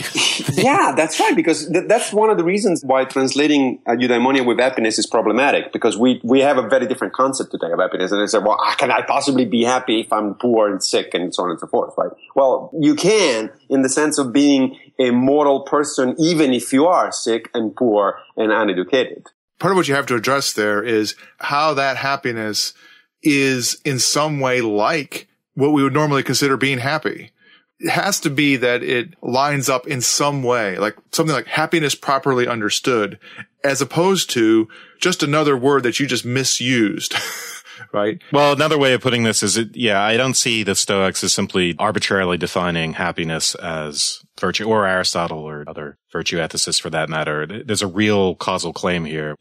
[0.53, 1.35] yeah, that's right.
[1.35, 5.73] Because th- that's one of the reasons why translating uh, eudaimonia with happiness is problematic.
[5.73, 8.11] Because we, we have a very different concept today of happiness.
[8.11, 11.15] And they say, well, how can I possibly be happy if I'm poor and sick
[11.15, 12.11] and so on and so forth, right?
[12.35, 17.11] Well, you can in the sense of being a moral person, even if you are
[17.11, 19.25] sick and poor and uneducated.
[19.57, 22.75] Part of what you have to address there is how that happiness
[23.23, 25.27] is in some way like
[25.61, 27.31] what we would normally consider being happy.
[27.79, 31.93] It has to be that it lines up in some way, like something like happiness
[31.93, 33.19] properly understood,
[33.63, 34.67] as opposed to
[34.99, 37.15] just another word that you just misused.
[37.93, 38.19] right?
[38.31, 41.33] Well, another way of putting this is, it, yeah, I don't see the Stoics as
[41.33, 47.45] simply arbitrarily defining happiness as virtue, or Aristotle or other virtue ethicists for that matter.
[47.45, 49.37] There's a real causal claim here.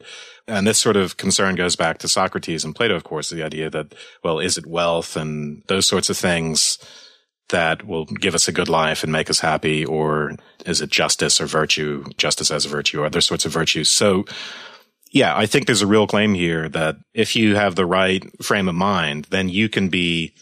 [0.47, 3.69] And this sort of concern goes back to Socrates and Plato, of course, the idea
[3.69, 6.77] that, well, is it wealth and those sorts of things
[7.49, 9.83] that will give us a good life and make us happy?
[9.83, 10.35] Or
[10.65, 13.89] is it justice or virtue, justice as a virtue or other sorts of virtues?
[13.89, 14.23] So,
[15.11, 18.69] yeah, I think there's a real claim here that if you have the right frame
[18.69, 20.33] of mind, then you can be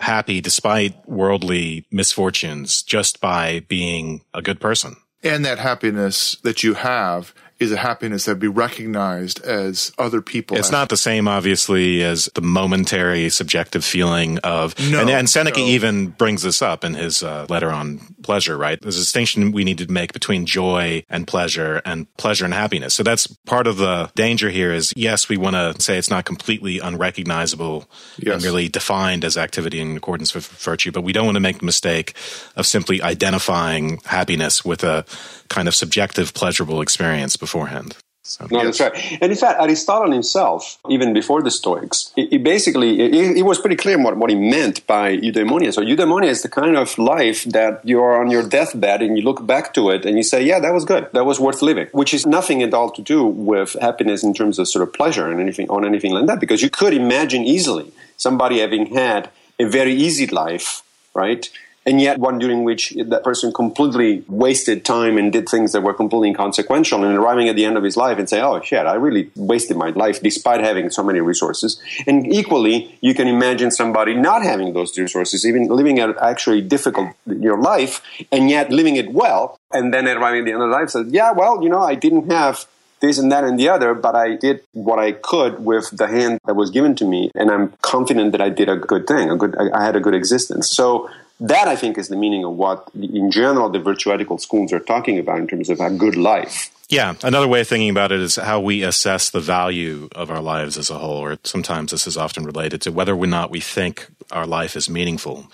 [0.00, 4.96] happy despite worldly misfortunes just by being a good person.
[5.22, 10.22] And that happiness that you have is a happiness that would be recognized as other
[10.22, 10.56] people.
[10.56, 14.78] It's not the same, obviously, as the momentary subjective feeling of.
[14.90, 15.66] No, and, and Seneca no.
[15.66, 18.78] even brings this up in his uh, letter on pleasure, right?
[18.82, 22.92] There's a distinction we need to make between joy and pleasure and pleasure and happiness.
[22.92, 26.26] So that's part of the danger here is yes, we want to say it's not
[26.26, 27.88] completely unrecognizable
[28.18, 28.34] Yes.
[28.34, 31.60] and really defined as activity in accordance with virtue, but we don't want to make
[31.60, 32.12] the mistake
[32.54, 35.06] of simply identifying happiness with a
[35.48, 37.96] kind of subjective, pleasurable experience beforehand.
[38.28, 38.94] So, No, that's right.
[39.22, 43.76] And in fact, Aristotle himself, even before the Stoics, he, he basically it, was pretty
[43.76, 45.72] clear what, what he meant by eudaimonia.
[45.72, 49.46] So eudaimonia is the kind of life that you're on your deathbed and you look
[49.46, 51.08] back to it and you say, "Yeah, that was good.
[51.12, 54.58] That was worth living." Which is nothing at all to do with happiness in terms
[54.58, 57.92] of sort of pleasure and anything on anything like that, because you could imagine easily
[58.18, 60.82] somebody having had a very easy life,
[61.14, 61.48] right?
[61.86, 65.94] And yet one during which that person completely wasted time and did things that were
[65.94, 68.94] completely inconsequential and arriving at the end of his life and say oh shit i
[68.94, 74.14] really wasted my life despite having so many resources and equally you can imagine somebody
[74.14, 79.12] not having those resources even living an actually difficult your life and yet living it
[79.12, 81.94] well and then arriving at the end of life says yeah well you know i
[81.94, 82.66] didn't have
[83.00, 86.40] this and that and the other, but I did what I could with the hand
[86.46, 89.30] that was given to me, and I'm confident that I did a good thing.
[89.30, 90.68] A good, I had a good existence.
[90.70, 91.08] So
[91.40, 94.80] that I think is the meaning of what, in general, the virtue ethical schools are
[94.80, 96.70] talking about in terms of a good life.
[96.88, 100.40] Yeah, another way of thinking about it is how we assess the value of our
[100.40, 103.60] lives as a whole, or sometimes this is often related to whether or not we
[103.60, 105.48] think our life is meaningful.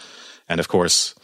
[0.49, 1.15] And of course,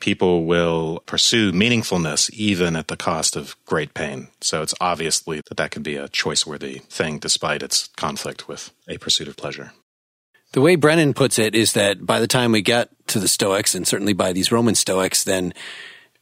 [0.00, 4.28] people will pursue meaningfulness even at the cost of great pain.
[4.42, 8.70] So it's obviously that that can be a choice worthy thing despite its conflict with
[8.86, 9.72] a pursuit of pleasure.
[10.52, 13.74] The way Brennan puts it is that by the time we get to the Stoics,
[13.74, 15.54] and certainly by these Roman Stoics, then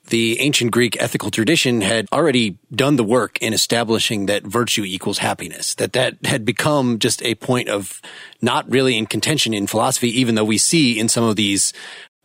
[0.09, 5.19] the ancient Greek ethical tradition had already done the work in establishing that virtue equals
[5.19, 8.01] happiness, that that had become just a point of
[8.41, 11.73] not really in contention in philosophy, even though we see in some of these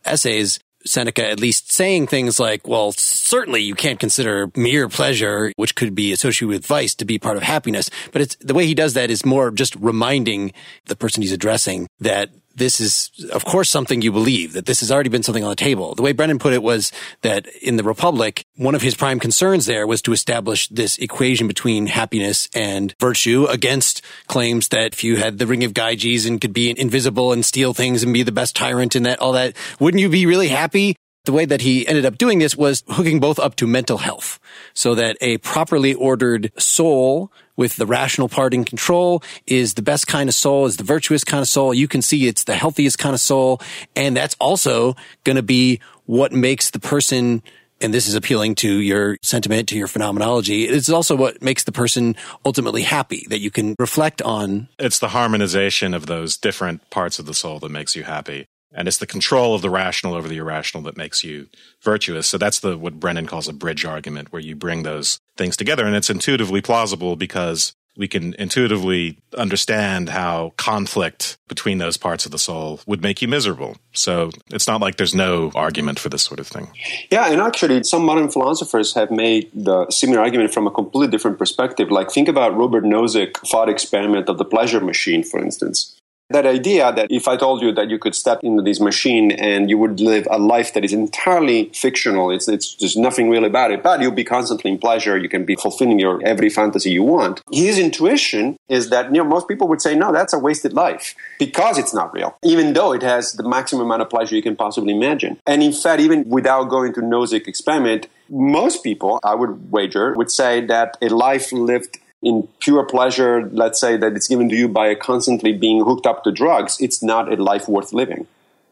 [0.04, 5.74] essays Seneca at least saying things like, well, certainly you can't consider mere pleasure, which
[5.74, 7.90] could be associated with vice, to be part of happiness.
[8.12, 10.52] But it's the way he does that is more just reminding
[10.86, 14.92] the person he's addressing that this is, of course, something you believe, that this has
[14.92, 15.94] already been something on the table.
[15.94, 16.92] The way Brennan put it was
[17.22, 21.46] that in the Republic, one of his prime concerns there was to establish this equation
[21.48, 26.40] between happiness and virtue against claims that if you had the ring of Gyges and
[26.40, 29.56] could be invisible and steal things and be the best tyrant and that, all that,
[29.80, 30.96] wouldn't you be really happy?
[31.24, 34.40] The way that he ended up doing this was hooking both up to mental health
[34.72, 40.06] so that a properly ordered soul with the rational part in control is the best
[40.06, 41.74] kind of soul, is the virtuous kind of soul.
[41.74, 43.60] You can see it's the healthiest kind of soul.
[43.94, 47.42] And that's also going to be what makes the person
[47.80, 50.64] and this is appealing to your sentiment, to your phenomenology.
[50.64, 54.68] It's also what makes the person ultimately happy that you can reflect on.
[54.80, 58.46] It's the harmonization of those different parts of the soul that makes you happy.
[58.78, 61.48] And it's the control of the rational over the irrational that makes you
[61.82, 62.28] virtuous.
[62.28, 65.84] So that's the what Brennan calls a bridge argument, where you bring those things together.
[65.84, 72.30] And it's intuitively plausible because we can intuitively understand how conflict between those parts of
[72.30, 73.76] the soul would make you miserable.
[73.92, 76.68] So it's not like there's no argument for this sort of thing.
[77.10, 81.36] Yeah, and actually, some modern philosophers have made the similar argument from a completely different
[81.36, 81.90] perspective.
[81.90, 85.97] Like, think about Robert Nozick thought experiment of the pleasure machine, for instance.
[86.30, 89.70] That idea that if I told you that you could step into this machine and
[89.70, 93.70] you would live a life that is entirely fictional, it's, it's there's nothing really about
[93.70, 97.02] it, but you'll be constantly in pleasure, you can be fulfilling your every fantasy you
[97.02, 97.40] want.
[97.50, 101.14] His intuition is that, you know, most people would say, no, that's a wasted life
[101.38, 104.54] because it's not real, even though it has the maximum amount of pleasure you can
[104.54, 105.40] possibly imagine.
[105.46, 110.30] And in fact, even without going to Nozick experiment, most people, I would wager, would
[110.30, 114.68] say that a life lived in pure pleasure, let's say that it's given to you
[114.68, 118.26] by constantly being hooked up to drugs, it's not a life worth living.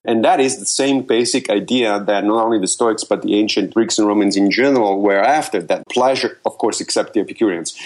[0.06, 3.74] And that is the same basic idea that not only the Stoics, but the ancient
[3.74, 5.60] Greeks and Romans in general were after.
[5.60, 7.76] That pleasure, of course, except the Epicureans,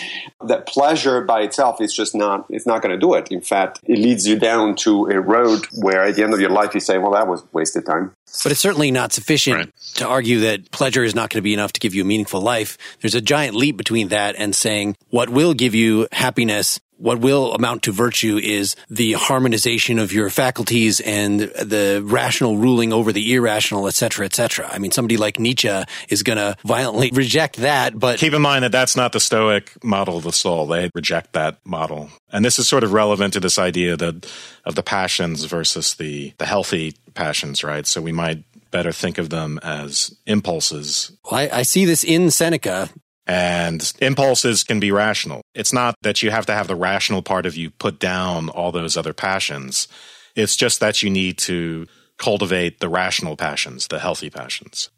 [0.47, 3.33] that pleasure by itself is just not, it's not going to do it.
[3.33, 6.51] In fact, it leads you down to a road where at the end of your
[6.51, 8.13] life you say, well, that was wasted time.
[8.45, 9.73] But it's certainly not sufficient Right.
[9.95, 12.41] to argue that pleasure is not going to be enough to give you a meaningful
[12.41, 12.79] life.
[13.01, 17.55] There's a giant leap between that and saying what will give you happiness, what will
[17.55, 23.35] amount to virtue is the harmonization of your faculties and the rational ruling over the
[23.35, 24.69] irrational, et cetera, et cetera.
[24.71, 28.65] I mean, somebody like Nietzsche is going to violently reject that, but Keep in mind
[28.65, 30.67] that that's not the Stoic model of the soul.
[30.67, 32.11] They reject that model.
[32.31, 34.31] And this is sort of relevant to this idea that
[34.65, 37.87] of the passions versus the, the healthy passions, right?
[37.87, 41.13] So we might better think of them as impulses.
[41.25, 42.89] Well, I, I see this in Seneca.
[43.31, 45.43] And impulses can be rational.
[45.55, 48.73] It's not that you have to have the rational part of you put down all
[48.73, 49.87] those other passions.
[50.35, 51.87] It's just that you need to
[52.19, 54.91] cultivate the rational passions, the healthy passions.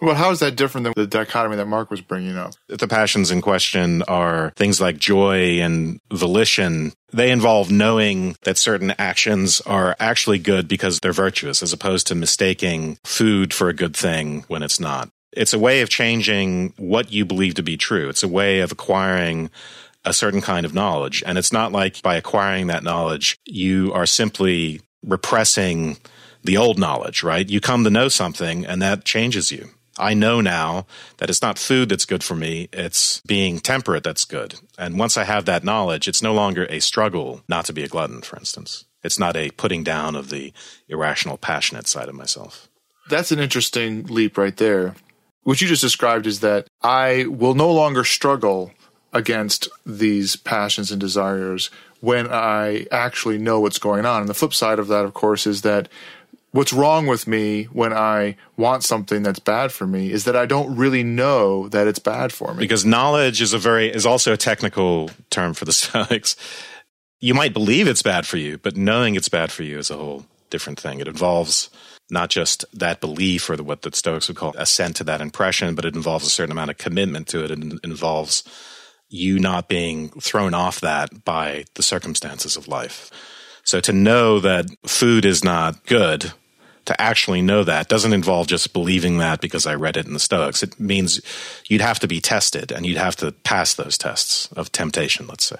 [0.00, 2.52] Well, how is that different than the dichotomy that Mark was bringing up?
[2.68, 6.92] The passions in question are things like joy and volition.
[7.12, 12.14] They involve knowing that certain actions are actually good because they're virtuous, as opposed to
[12.14, 15.10] mistaking food for a good thing when it's not.
[15.32, 18.08] It's a way of changing what you believe to be true.
[18.08, 19.50] It's a way of acquiring
[20.04, 21.22] a certain kind of knowledge.
[21.26, 25.98] And it's not like by acquiring that knowledge, you are simply repressing
[26.42, 27.48] the old knowledge, right?
[27.48, 29.70] You come to know something and that changes you.
[29.98, 30.86] I know now
[31.18, 34.54] that it's not food that's good for me, it's being temperate that's good.
[34.78, 37.88] And once I have that knowledge, it's no longer a struggle not to be a
[37.88, 38.86] glutton, for instance.
[39.04, 40.52] It's not a putting down of the
[40.88, 42.68] irrational, passionate side of myself.
[43.10, 44.94] That's an interesting leap right there.
[45.42, 48.72] What you just described is that I will no longer struggle
[49.12, 51.70] against these passions and desires
[52.00, 54.20] when I actually know what's going on.
[54.20, 55.88] And the flip side of that, of course, is that
[56.52, 60.46] what's wrong with me when I want something that's bad for me is that I
[60.46, 62.60] don't really know that it's bad for me.
[62.60, 66.36] Because knowledge is a very is also a technical term for the Stoics.
[67.20, 69.96] You might believe it's bad for you, but knowing it's bad for you is a
[69.96, 71.00] whole different thing.
[71.00, 71.68] It involves
[72.10, 75.74] not just that belief or the, what the Stoics would call assent to that impression,
[75.74, 77.50] but it involves a certain amount of commitment to it.
[77.50, 78.42] And involves
[79.10, 83.10] you not being thrown off that by the circumstances of life.
[83.64, 86.32] So to know that food is not good
[86.86, 90.18] to actually know that doesn't involve just believing that because I read it in the
[90.18, 90.62] Stoics.
[90.62, 91.20] It means
[91.68, 95.44] you'd have to be tested and you'd have to pass those tests of temptation, let's
[95.44, 95.56] say.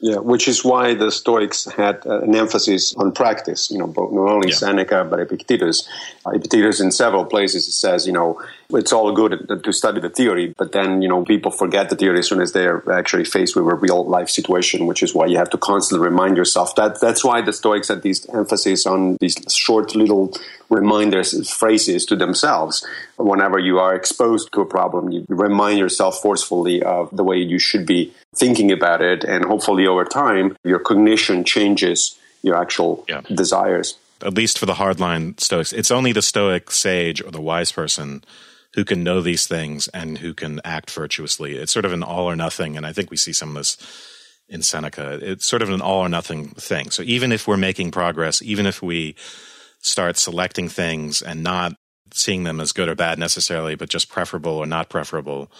[0.00, 3.70] Yeah, which is why the Stoics had uh, an emphasis on practice.
[3.70, 4.56] You know, both not only yeah.
[4.56, 5.88] Seneca but Epictetus.
[6.26, 8.40] Uh, Epictetus, in several places, says, you know,
[8.70, 12.18] it's all good to study the theory, but then you know people forget the theory
[12.18, 14.86] as soon as they're actually faced with a real life situation.
[14.86, 17.00] Which is why you have to constantly remind yourself that.
[17.00, 20.32] That's why the Stoics had this emphasis on these short little
[20.68, 22.84] reminders, phrases to themselves.
[23.16, 27.58] Whenever you are exposed to a problem, you remind yourself forcefully of the way you
[27.58, 29.24] should be thinking about it.
[29.24, 33.22] And hopefully over time, your cognition changes your actual yeah.
[33.32, 33.96] desires.
[34.22, 38.24] At least for the hardline Stoics, it's only the Stoic sage or the wise person
[38.76, 41.56] who can know these things and who can act virtuously.
[41.56, 42.76] It's sort of an all or nothing.
[42.76, 43.78] And I think we see some of this
[44.48, 45.18] in Seneca.
[45.22, 46.90] It's sort of an all or nothing thing.
[46.90, 49.16] So even if we're making progress, even if we
[49.80, 51.72] start selecting things and not
[52.12, 55.50] seeing them as good or bad necessarily, but just preferable or not preferable,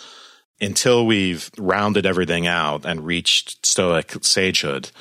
[0.60, 4.92] until we've rounded everything out and reached stoic sagehood,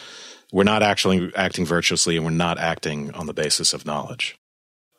[0.54, 4.38] we're not actually acting virtuously and we're not acting on the basis of knowledge.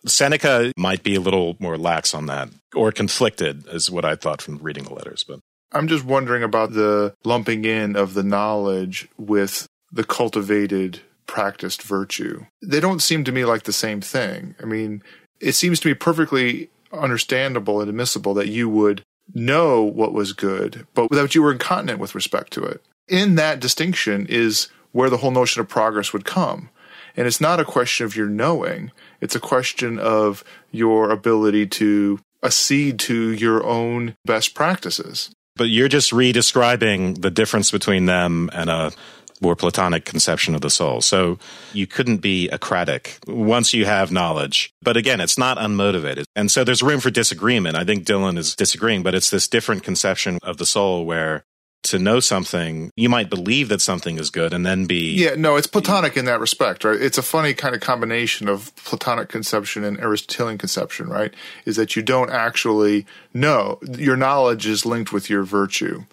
[0.07, 4.43] Seneca might be a little more lax on that or conflicted, is what I thought
[4.43, 5.25] from reading the letters.
[5.25, 5.41] But
[5.73, 12.47] I'm just wondering about the lumping in of the knowledge with the cultivated, practiced virtue.
[12.63, 14.55] They don't seem to me like the same thing.
[14.63, 15.03] I mean,
[15.41, 19.03] it seems to me perfectly understandable and admissible that you would
[19.35, 22.83] know what was good, but that you were incontinent with respect to it.
[23.09, 26.71] In that distinction is where the whole notion of progress would come.
[27.17, 32.21] And it's not a question of your knowing, it's a question of your ability to
[32.43, 35.31] accede to your own best practices.
[35.57, 38.93] But you're just redescribing the difference between them and a
[39.41, 41.01] more Platonic conception of the soul.
[41.01, 41.39] So
[41.73, 44.71] you couldn't be acratic once you have knowledge.
[44.83, 46.25] But again, it's not unmotivated.
[46.35, 47.77] And so there's room for disagreement.
[47.77, 51.45] I think Dylan is disagreeing, but it's this different conception of the soul where
[51.91, 55.15] to know something, you might believe that something is good and then be.
[55.15, 57.01] Yeah, no, it's Platonic in that respect, right?
[57.01, 61.33] It's a funny kind of combination of Platonic conception and Aristotelian conception, right?
[61.65, 63.79] Is that you don't actually know.
[63.99, 66.05] Your knowledge is linked with your virtue.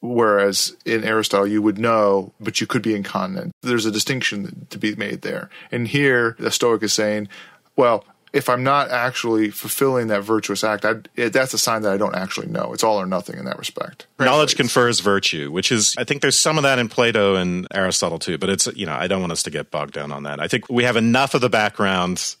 [0.00, 3.52] Whereas in Aristotle, you would know, but you could be incontinent.
[3.62, 5.48] There's a distinction to be made there.
[5.72, 7.28] And here, the Stoic is saying,
[7.74, 8.04] well,
[8.34, 12.16] if I'm not actually fulfilling that virtuous act, it, that's a sign that I don't
[12.16, 12.72] actually know.
[12.72, 14.06] It's all or nothing in that respect.
[14.18, 18.18] Knowledge confers virtue, which is, I think there's some of that in Plato and Aristotle
[18.18, 20.40] too, but it's, you know, I don't want us to get bogged down on that.
[20.40, 22.36] I think we have enough of the background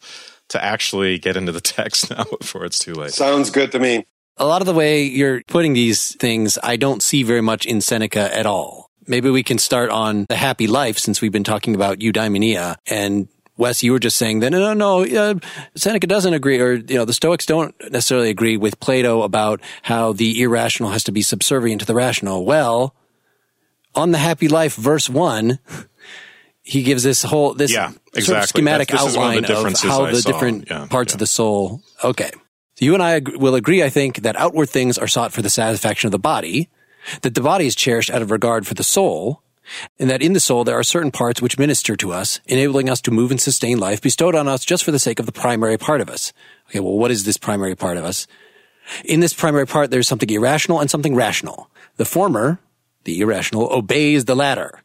[0.48, 3.12] to actually get into the text now before it's too late.
[3.12, 4.04] Sounds good to me
[4.36, 7.80] a lot of the way you're putting these things, I don't see very much in
[7.80, 8.90] Seneca at all.
[9.06, 13.28] Maybe we can start on the happy life since we've been talking about eudaimonia and
[13.56, 15.04] Wes, you were just saying that no, no, no.
[15.30, 15.34] Uh,
[15.76, 20.12] Seneca doesn't agree, or you know, the Stoics don't necessarily agree with Plato about how
[20.12, 22.44] the irrational has to be subservient to the rational.
[22.44, 22.94] Well,
[23.94, 25.60] on the Happy Life, verse one,
[26.62, 29.50] he gives this whole this Yeah, sort of schematic That's- is of outline of,
[29.82, 30.32] how I the saw.
[30.32, 31.14] different Yeah, parts yeah.
[31.14, 31.80] of the soul.
[32.02, 32.30] Okay,
[32.74, 35.42] so you and I ag- will agree, I think, that outward things are sought for
[35.42, 36.70] the satisfaction of the body,
[37.22, 39.42] that the body is cherished out of regard for the soul,
[39.98, 43.00] and that in the soul there are certain parts which minister to us, enabling us
[43.02, 45.78] to move and sustain life bestowed on us just for the sake of the primary
[45.78, 46.32] part of us.
[46.68, 48.26] Okay, well, what is this primary part of us?
[49.04, 51.70] In this primary part, there's something irrational and something rational.
[51.96, 52.58] The former,
[53.04, 54.82] the irrational, obeys the latter.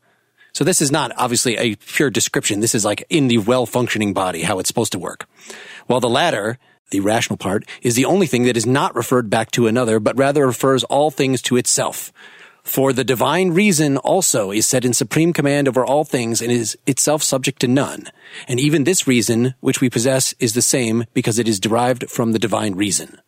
[0.54, 2.60] So this is not obviously a pure description.
[2.60, 5.28] This is like in the well-functioning body, how it's supposed to work.
[5.88, 6.58] While the latter,
[6.92, 10.18] the rational part, is the only thing that is not referred back to another, but
[10.18, 12.12] rather refers all things to itself.
[12.64, 16.78] For the divine reason also is set in supreme command over all things and is
[16.86, 18.08] itself subject to none.
[18.48, 22.32] And even this reason, which we possess, is the same because it is derived from
[22.32, 23.20] the divine reason.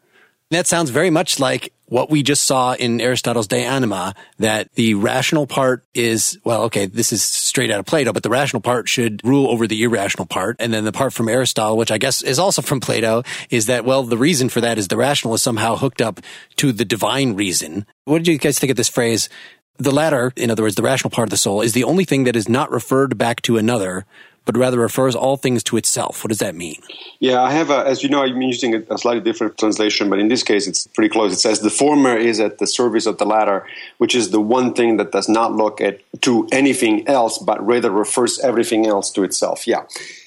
[0.52, 4.94] That sounds very much like what we just saw in Aristotle's De Anima, that the
[4.94, 8.88] rational part is, well, okay, this is straight out of Plato, but the rational part
[8.88, 10.58] should rule over the irrational part.
[10.60, 13.86] And then the part from Aristotle, which I guess is also from Plato, is that,
[13.86, 16.20] well, the reason for that is the rational is somehow hooked up
[16.58, 17.86] to the divine reason.
[18.06, 19.28] What did you guys think of this phrase?
[19.78, 22.26] The latter, in other words, the rational part of the soul, is the only thing
[22.26, 24.06] that is not referred back to another,
[24.46, 26.24] but rather refers all things to itself.
[26.24, 26.82] What does that mean?
[27.20, 30.28] Yeah, I have, a, as you know, I'm using a, slightly different translation, but in
[30.28, 31.32] this case, it's pretty close.
[31.34, 33.68] It says the former is at the service of the latter,
[33.98, 37.92] which is the one thing that does not look at to anything else, but rather
[37.92, 39.68] refers everything else to itself.
[39.68, 39.84] Yeah,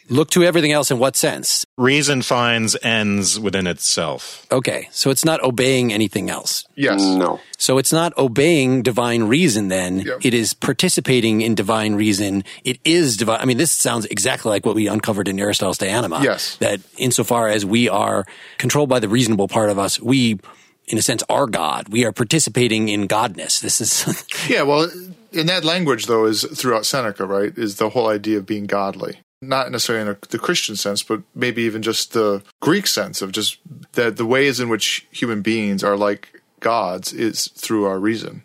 [0.08, 1.64] Look to everything else in what sense?
[1.78, 4.46] Reason finds ends within itself.
[4.52, 6.66] Okay, so it's not obeying anything else.
[6.76, 7.00] Yes.
[7.02, 7.40] no.
[7.56, 10.00] So it's not obeying divine reason then.
[10.00, 10.18] Yep.
[10.22, 12.44] It is participating in divine reason.
[12.64, 13.40] It is divine.
[13.40, 16.20] I mean, this sounds exactly like what we uncovered in Aristotle's De Anima.
[16.22, 16.56] Yes.
[16.56, 18.26] That insofar as we are
[18.58, 20.38] controlled by the reasonable part of us, we,
[20.86, 21.88] in a sense, are God.
[21.88, 23.60] We are participating in godness.
[23.62, 24.90] This is, Yeah, well,
[25.32, 27.56] in that language, though, is throughout Seneca, right?
[27.56, 29.20] Is the whole idea of being godly.
[29.48, 33.32] Not necessarily in a, the Christian sense, but maybe even just the Greek sense of
[33.32, 33.58] just
[33.92, 38.43] that the ways in which human beings are like gods is through our reason.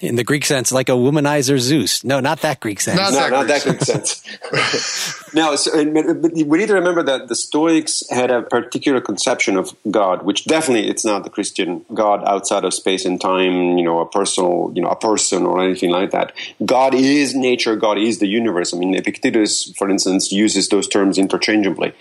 [0.00, 2.04] In the Greek sense, like a womanizer Zeus.
[2.04, 2.96] No, not that Greek sense.
[2.96, 5.24] Not No, that not Greek that makes sense.
[5.34, 5.72] now, so,
[6.14, 10.44] but we need to remember that the Stoics had a particular conception of God, which
[10.44, 14.72] definitely it's not the Christian God outside of space and time, you know, a personal,
[14.74, 16.32] you know, a person or anything like that.
[16.64, 17.76] God is nature.
[17.76, 18.72] God is the universe.
[18.72, 21.92] I mean, Epictetus, for instance, uses those terms interchangeably.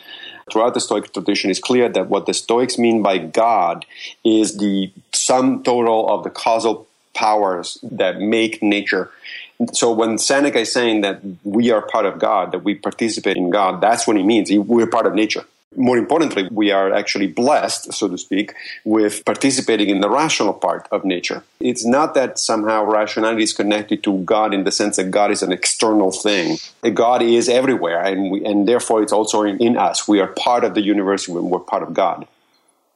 [0.51, 3.85] Throughout the Stoic tradition, it's clear that what the Stoics mean by God
[4.23, 6.86] is the sum total of the causal
[7.17, 9.09] powers that make nature.
[9.73, 13.49] So when Seneca is saying that we are part of God, that we participate in
[13.49, 14.51] God, that's what he means.
[14.51, 15.45] We're part of nature.
[15.75, 18.53] More importantly, we are actually blessed, so to speak,
[18.85, 21.43] with participating in the rational part of nature.
[21.59, 25.43] It's not that somehow rationality is connected to God in the sense that God is
[25.43, 26.57] an external thing.
[26.93, 30.07] God is everywhere, and, we, and therefore it's also in, in us.
[30.07, 32.27] We are part of the universe, we're part of God.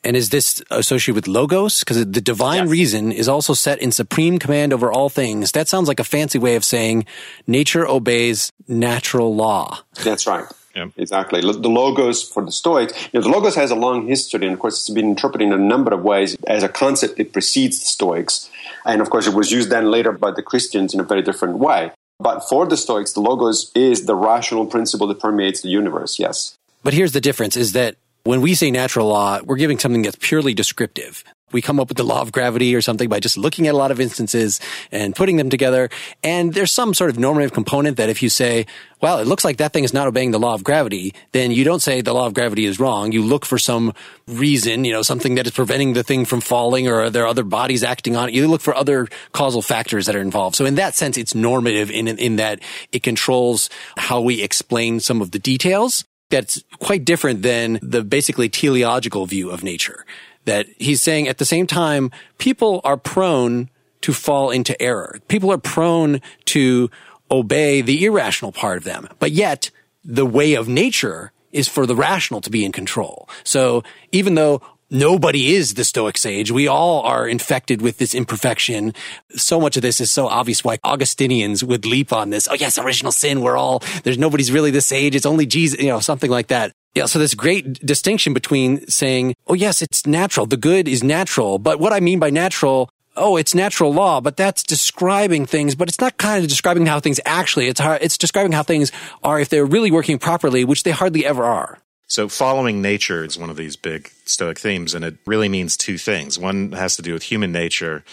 [0.04, 1.80] And is this associated with logos?
[1.80, 2.70] Because the divine Yes.
[2.70, 5.52] reason is also set in supreme command over all things.
[5.52, 7.06] That sounds like a fancy way of saying
[7.46, 9.80] nature obeys natural law.
[10.04, 10.46] That's right.
[10.76, 10.88] Yeah.
[10.98, 11.42] Exactly.
[11.42, 14.60] The logos for the Stoics, you know, the logos has a long history, and of
[14.60, 16.38] course, it's been interpreted in a number of ways.
[16.48, 18.50] As a concept, it precedes the Stoics,
[18.86, 21.58] and of course, it was used then later by the Christians in a very different
[21.58, 21.92] way.
[22.22, 26.18] But for the Stoics, the logos is the rational principle that permeates the universe.
[26.20, 26.56] Yes.
[26.84, 30.18] But here's the difference is that when we say natural law, we're giving something that's
[30.20, 31.24] purely descriptive.
[31.52, 33.78] We come up with the law of gravity or something by just looking at a
[33.78, 34.60] lot of instances
[34.92, 35.90] and putting them together.
[36.24, 38.66] And there's some sort of normative component that if you say,
[39.02, 41.64] well, it looks like that thing is not obeying the law of gravity, then you
[41.64, 43.12] don't say the law of gravity is wrong.
[43.12, 43.94] You look for some
[44.28, 47.44] reason, you know, something that is preventing the thing from falling or are there other
[47.44, 48.36] bodies acting on it.
[48.36, 50.56] You look for other causal factors that are involved.
[50.56, 52.60] So in that sense, it's normative in, in that
[52.92, 58.50] it controls how we explain some of the details that's quite different than the basically
[58.50, 60.06] teleological view of nature.
[60.46, 62.10] That he's saying at the same time,
[62.40, 63.70] people are prone
[64.02, 65.20] to fall into error.
[65.28, 66.90] People are prone to
[67.30, 69.08] obey the irrational part of them.
[69.20, 69.70] But yet
[70.04, 73.30] the way of nature is for the rational to be in control.
[73.44, 74.62] So even though
[74.92, 78.94] nobody is the Stoic sage, we all are infected with this imperfection.
[79.36, 82.48] So much of this is so obvious why Augustinians would leap on this.
[82.50, 83.42] Oh yes, original sin.
[83.42, 85.16] We're all, there's nobody's really the sage.
[85.16, 86.74] It's only Jesus, you know, something like that.
[86.94, 87.06] Yeah.
[87.06, 90.46] So this great distinction between saying, oh yes, it's natural.
[90.46, 91.58] The good is natural.
[91.58, 95.90] But what I mean by natural oh, it's natural law, but that's describing things, but
[95.90, 98.92] it's not kind of describing how things actually, it's hard, it's describing how things
[99.24, 101.78] are if they're really working properly, which they hardly ever are.
[102.12, 105.98] So following nature is one of these big Stoic themes, and it really means two
[105.98, 106.38] things.
[106.38, 108.04] One has to do with human nature,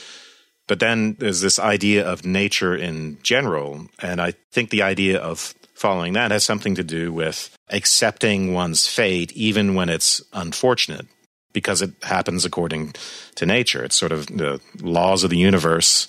[0.68, 5.52] but then there's this idea of nature in general, and I think the idea of
[5.74, 11.08] following that has something to do with accepting one's fate, even when it's unfortunate,
[11.52, 12.94] because it happens according
[13.34, 13.82] to nature.
[13.82, 16.06] It's sort of the laws of the universe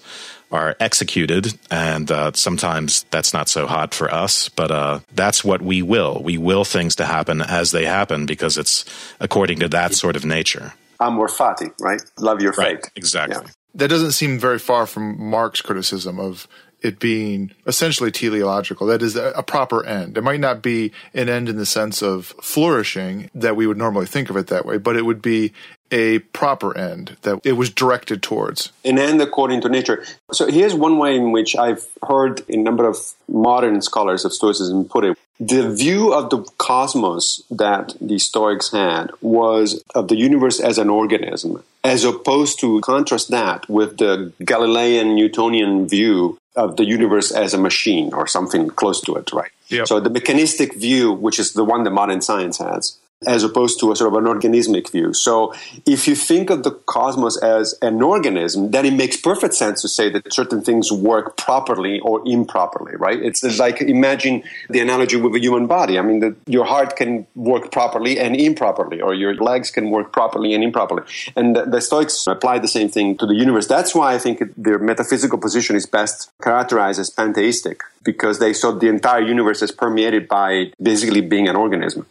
[0.51, 5.61] are executed, and uh, sometimes that's not so hot for us, but uh, that's what
[5.61, 6.21] we will.
[6.23, 8.85] We will things to happen as they happen because it's
[9.19, 10.73] according to that sort of nature.
[10.99, 12.01] Amor fati, right?
[12.17, 12.63] Love your fate.
[12.63, 13.43] Right, exactly.
[13.45, 13.51] Yeah.
[13.75, 16.47] That doesn't seem very far from Mark's criticism of
[16.81, 18.87] it being essentially teleological.
[18.87, 20.17] That is a proper end.
[20.17, 24.05] It might not be an end in the sense of flourishing that we would normally
[24.05, 25.51] think of it that way, but it would be
[25.91, 28.71] a proper end that it was directed towards.
[28.85, 30.03] An end according to nature.
[30.31, 34.85] So here's one way in which I've heard a number of modern scholars of Stoicism
[34.85, 35.17] put it.
[35.39, 40.89] The view of the cosmos that the Stoics had was of the universe as an
[40.89, 47.53] organism, as opposed to contrast that with the Galilean Newtonian view of the universe as
[47.53, 49.51] a machine or something close to it, right?
[49.69, 49.87] Yep.
[49.87, 52.97] So the mechanistic view, which is the one that modern science has,
[53.27, 55.13] as opposed to a sort of an organismic view.
[55.13, 55.53] So
[55.85, 59.89] if you think of the cosmos as an organism, then it makes perfect sense to
[59.89, 63.21] say that certain things work properly or improperly, right?
[63.21, 65.99] It's like imagine the analogy with a human body.
[65.99, 70.13] I mean, the, your heart can work properly and improperly, or your legs can work
[70.13, 71.03] properly and improperly.
[71.35, 73.67] And the, the Stoics apply the same thing to the universe.
[73.67, 78.71] That's why I think their metaphysical position is best characterized as pantheistic, because they saw
[78.71, 82.05] the entire universe as permeated by basically being an organism.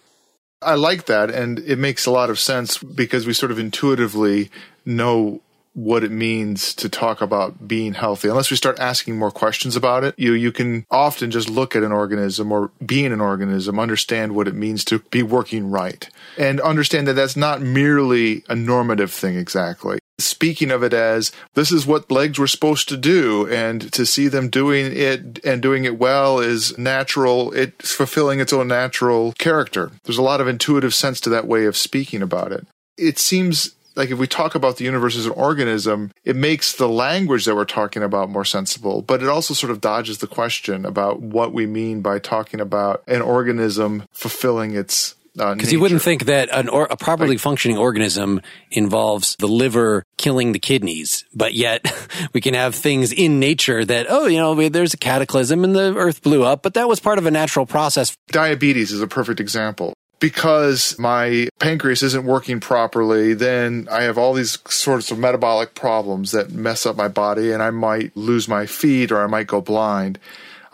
[0.60, 4.50] I like that, and it makes a lot of sense because we sort of intuitively
[4.84, 5.40] know
[5.74, 8.28] what it means to talk about being healthy.
[8.28, 11.84] Unless we start asking more questions about it, you you can often just look at
[11.84, 16.60] an organism or being an organism, understand what it means to be working right, and
[16.60, 20.00] understand that that's not merely a normative thing exactly.
[20.20, 24.26] Speaking of it as this is what legs were supposed to do, and to see
[24.26, 27.52] them doing it and doing it well is natural.
[27.52, 29.92] It's fulfilling its own natural character.
[30.04, 32.66] There's a lot of intuitive sense to that way of speaking about it.
[32.96, 36.88] It seems like if we talk about the universe as an organism, it makes the
[36.88, 40.86] language that we're talking about more sensible, but it also sort of dodges the question
[40.86, 46.02] about what we mean by talking about an organism fulfilling its Uh, because you wouldn't
[46.02, 51.54] think that an or, a properly functioning organism involves the liver killing the kidneys, but
[51.54, 51.92] yet
[52.32, 55.94] we can have things in nature that, oh, you know, there's a cataclysm and the
[55.94, 58.16] earth blew up, but that was part of a natural process.
[58.28, 64.34] Diabetes is a perfect example because my pancreas isn't working properly, then I have all
[64.34, 68.66] these sorts of metabolic problems that mess up my body and I might lose my
[68.66, 70.18] feet or I might go blind.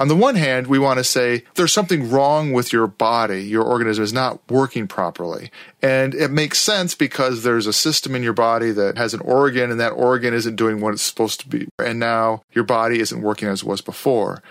[0.05, 3.43] On the one hand, we want to say there's something wrong with your body.
[3.43, 5.51] Your organism is not working properly.
[5.81, 9.71] And it makes sense because there's a system in your body that has an organ
[9.71, 11.69] and that organ isn't doing what it's supposed to be.
[11.79, 14.43] And now your body isn't working as it was before.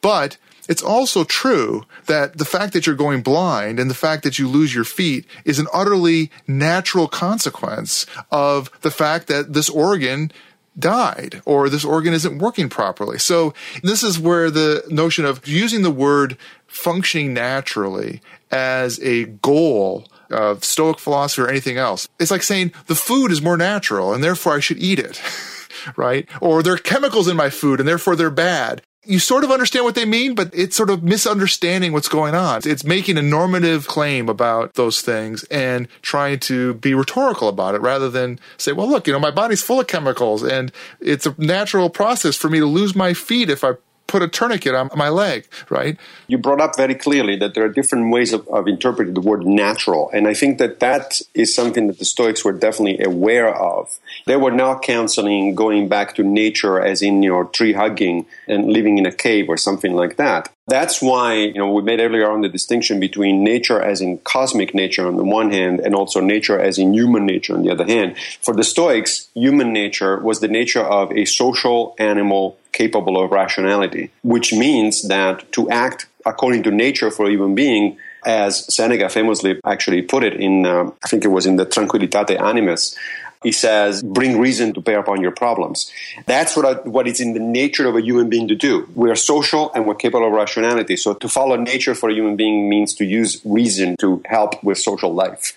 [0.00, 4.38] But it's also true that the fact that you're going blind and the fact that
[4.38, 10.32] you lose your feet is an utterly natural consequence of the fact that this organ
[10.78, 13.18] died or this organ isn't working properly.
[13.18, 18.20] So this is where the notion of using the word functioning naturally
[18.50, 22.08] as a goal of Stoic philosophy or anything else.
[22.18, 25.20] It's like saying the food is more natural and therefore I should eat it.
[25.96, 26.28] right?
[26.40, 29.84] Or there are chemicals in my food and therefore they're bad you sort of understand
[29.84, 32.60] what they mean, but it's sort of misunderstanding what's going on.
[32.64, 37.80] It's making a normative claim about those things and trying to be rhetorical about it
[37.80, 41.34] rather than say, well, look, you know, my body's full of chemicals and it's a
[41.36, 43.72] natural process for me to lose my feet if I
[44.06, 45.96] put a tourniquet on my leg, right?
[46.26, 49.46] You brought up very clearly that there are different ways of, of interpreting the word
[49.46, 50.10] natural.
[50.12, 53.98] And I think that that is something that the Stoics were definitely aware of.
[54.26, 58.98] They were not counseling going back to nature as in, your tree hugging and living
[58.98, 60.52] in a cave or something like that.
[60.68, 64.74] That's why, you know, we made earlier on the distinction between nature as in cosmic
[64.74, 67.84] nature on the one hand and also nature as in human nature on the other
[67.84, 68.16] hand.
[68.42, 74.12] For the Stoics, human nature was the nature of a social animal capable of rationality,
[74.22, 79.58] which means that to act according to nature for a human being, as Seneca famously
[79.64, 82.96] actually put it in, uh, I think it was in the Tranquillitate Animus,
[83.42, 85.90] he says, bring reason to bear upon your problems.
[86.26, 88.88] That's what, I, what is in the nature of a human being to do.
[88.94, 90.96] We are social and we're capable of rationality.
[90.96, 94.78] So to follow nature for a human being means to use reason to help with
[94.78, 95.52] social life.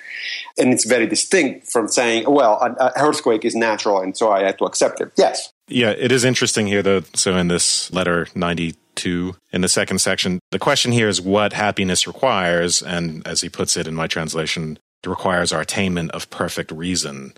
[0.58, 4.58] And it's very distinct from saying, well, an earthquake is natural and so I have
[4.58, 5.12] to accept it.
[5.18, 5.52] Yes.
[5.68, 7.02] Yeah, it is interesting here, though.
[7.16, 12.06] So in this letter 92, in the second section, the question here is what happiness
[12.06, 12.84] requires.
[12.84, 17.34] And as he puts it in my translation, requires our attainment of perfect reason.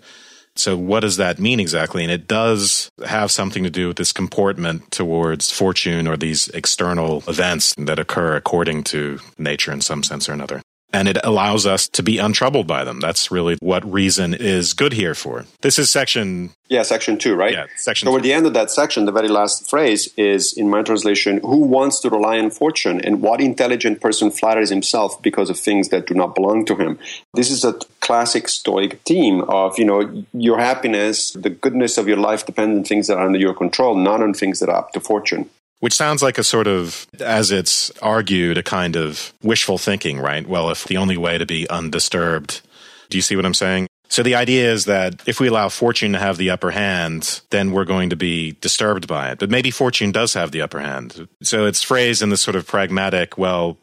[0.58, 2.02] So what does that mean exactly?
[2.02, 7.22] And it does have something to do with this comportment towards fortune or these external
[7.28, 10.60] events that occur according to nature in some sense or another
[10.92, 13.00] and it allows us to be untroubled by them.
[13.00, 15.44] That's really what reason is good here for.
[15.60, 16.50] This is section.
[16.68, 17.52] Yeah, section two, right?
[17.52, 18.06] Yeah, section.
[18.06, 18.16] So two.
[18.18, 21.58] at the end of that section, the very last phrase is, in my translation, "Who
[21.58, 26.06] wants to rely on fortune, and what intelligent person flatters himself because of things that
[26.06, 26.98] do not belong to him?"
[27.34, 32.16] This is a classic Stoic theme of, you know, your happiness, the goodness of your
[32.16, 34.92] life depends on things that are under your control, not on things that are up
[34.92, 35.50] to fortune.
[35.80, 40.46] Which sounds like a sort of, as it's argued, a kind of wishful thinking, right?
[40.46, 42.62] Well, if the only way to be undisturbed,
[43.10, 43.86] do you see what I'm saying?
[44.08, 47.72] So the idea is that if we allow fortune to have the upper hand, then
[47.72, 49.38] we're going to be disturbed by it.
[49.38, 51.28] But maybe fortune does have the upper hand.
[51.42, 53.78] So it's phrased in this sort of pragmatic, well,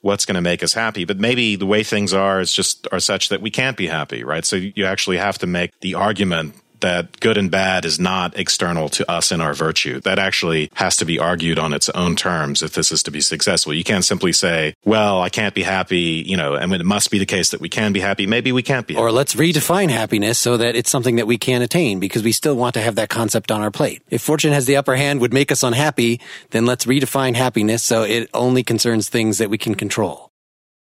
[0.00, 1.04] what's going to make us happy?
[1.04, 4.24] But maybe the way things are is just are such that we can't be happy,
[4.24, 4.44] right?
[4.44, 8.88] So you actually have to make the argument that good and bad is not external
[8.90, 10.00] to us and our virtue.
[10.00, 13.20] That actually has to be argued on its own terms if this is to be
[13.20, 13.72] successful.
[13.74, 17.18] You can't simply say, well, I can't be happy, you know, and it must be
[17.18, 18.26] the case that we can be happy.
[18.26, 18.94] Maybe we can't be.
[18.94, 19.02] Happy.
[19.02, 22.54] Or let's redefine happiness so that it's something that we can attain because we still
[22.54, 24.02] want to have that concept on our plate.
[24.10, 26.20] If fortune has the upper hand would make us unhappy,
[26.50, 30.30] then let's redefine happiness so it only concerns things that we can control.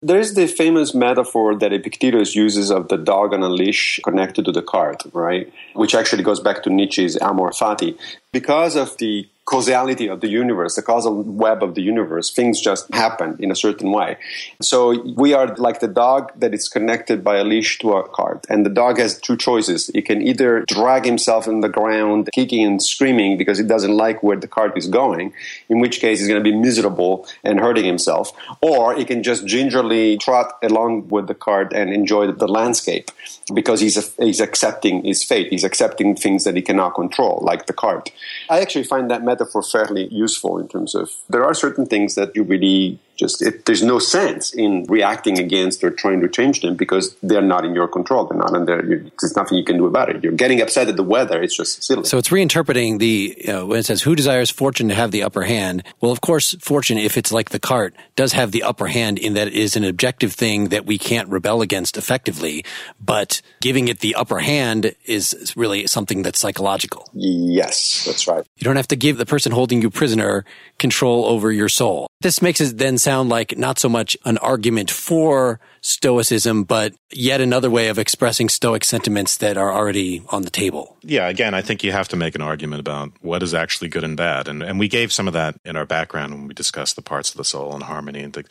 [0.02, 4.52] There's the famous metaphor that Epictetus uses of the dog on a leash connected to
[4.52, 5.52] the cart, right?
[5.74, 7.98] Which actually goes back to Nietzsche's Amor Fati.
[8.32, 12.92] Because of the causality of the universe, the causal web of the universe, things just
[12.94, 14.18] happen in a certain way.
[14.62, 18.46] So we are like the dog that is connected by a leash to a cart.
[18.50, 19.90] And the dog has two choices.
[19.94, 24.24] It can either drag himself in the ground, kicking and screaming because it doesn't like
[24.24, 25.34] where the cart is going,
[25.70, 28.32] in which case he's going to be miserable and hurting himself.
[28.62, 33.12] Or he can just gingerly trot along with the cart and enjoy the landscape
[33.54, 35.50] because he's, he's accepting his fate.
[35.50, 38.12] He's accepting things that he cannot control, like the cart.
[38.50, 42.36] I actually find that metaphor fairly useful in terms of there are certain things that
[42.36, 46.76] you really just it, there's no sense in reacting against or trying to change them
[46.76, 48.26] because they're not in your control.
[48.26, 48.82] They're not under.
[49.20, 50.24] There's nothing you can do about it.
[50.24, 51.42] You're getting upset at the weather.
[51.42, 52.04] It's just silly.
[52.06, 55.24] So it's reinterpreting the you know, when it says who desires fortune to have the
[55.24, 55.84] upper hand.
[56.02, 59.34] Well, of course, fortune, if it's like the cart, does have the upper hand in
[59.34, 62.66] that it is an objective thing that we can't rebel against effectively.
[63.00, 67.10] But giving it the upper hand is really something that's psychological.
[67.14, 68.46] Yes, that's right.
[68.58, 70.46] You don't have to give the person holding you prisoner
[70.78, 72.08] control over your soul.
[72.22, 77.40] This makes it then sound like not so much an argument for Stoicism, but yet
[77.40, 80.98] another way of expressing Stoic sentiments that are already on the table.
[81.04, 84.04] Yeah, again, I think you have to make an argument about what is actually good
[84.04, 84.48] and bad.
[84.48, 87.30] And, and we gave some of that in our background when we discussed the parts
[87.30, 88.24] of the soul and harmony.
[88.24, 88.44] And the,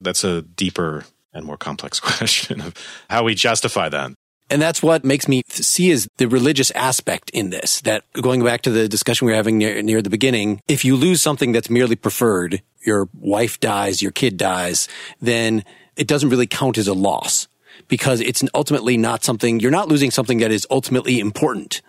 [0.00, 2.74] that's a deeper and more complex question of
[3.08, 4.10] how we justify that.
[4.50, 7.80] And that's what makes me see is the religious aspect in this.
[7.82, 10.96] That going back to the discussion we were having near, near the beginning, if you
[10.96, 14.88] lose something that's merely preferred, your wife dies, your kid dies,
[15.20, 15.64] then
[15.96, 17.48] it doesn't really count as a loss
[17.88, 21.82] because it's ultimately not something, you're not losing something that is ultimately important.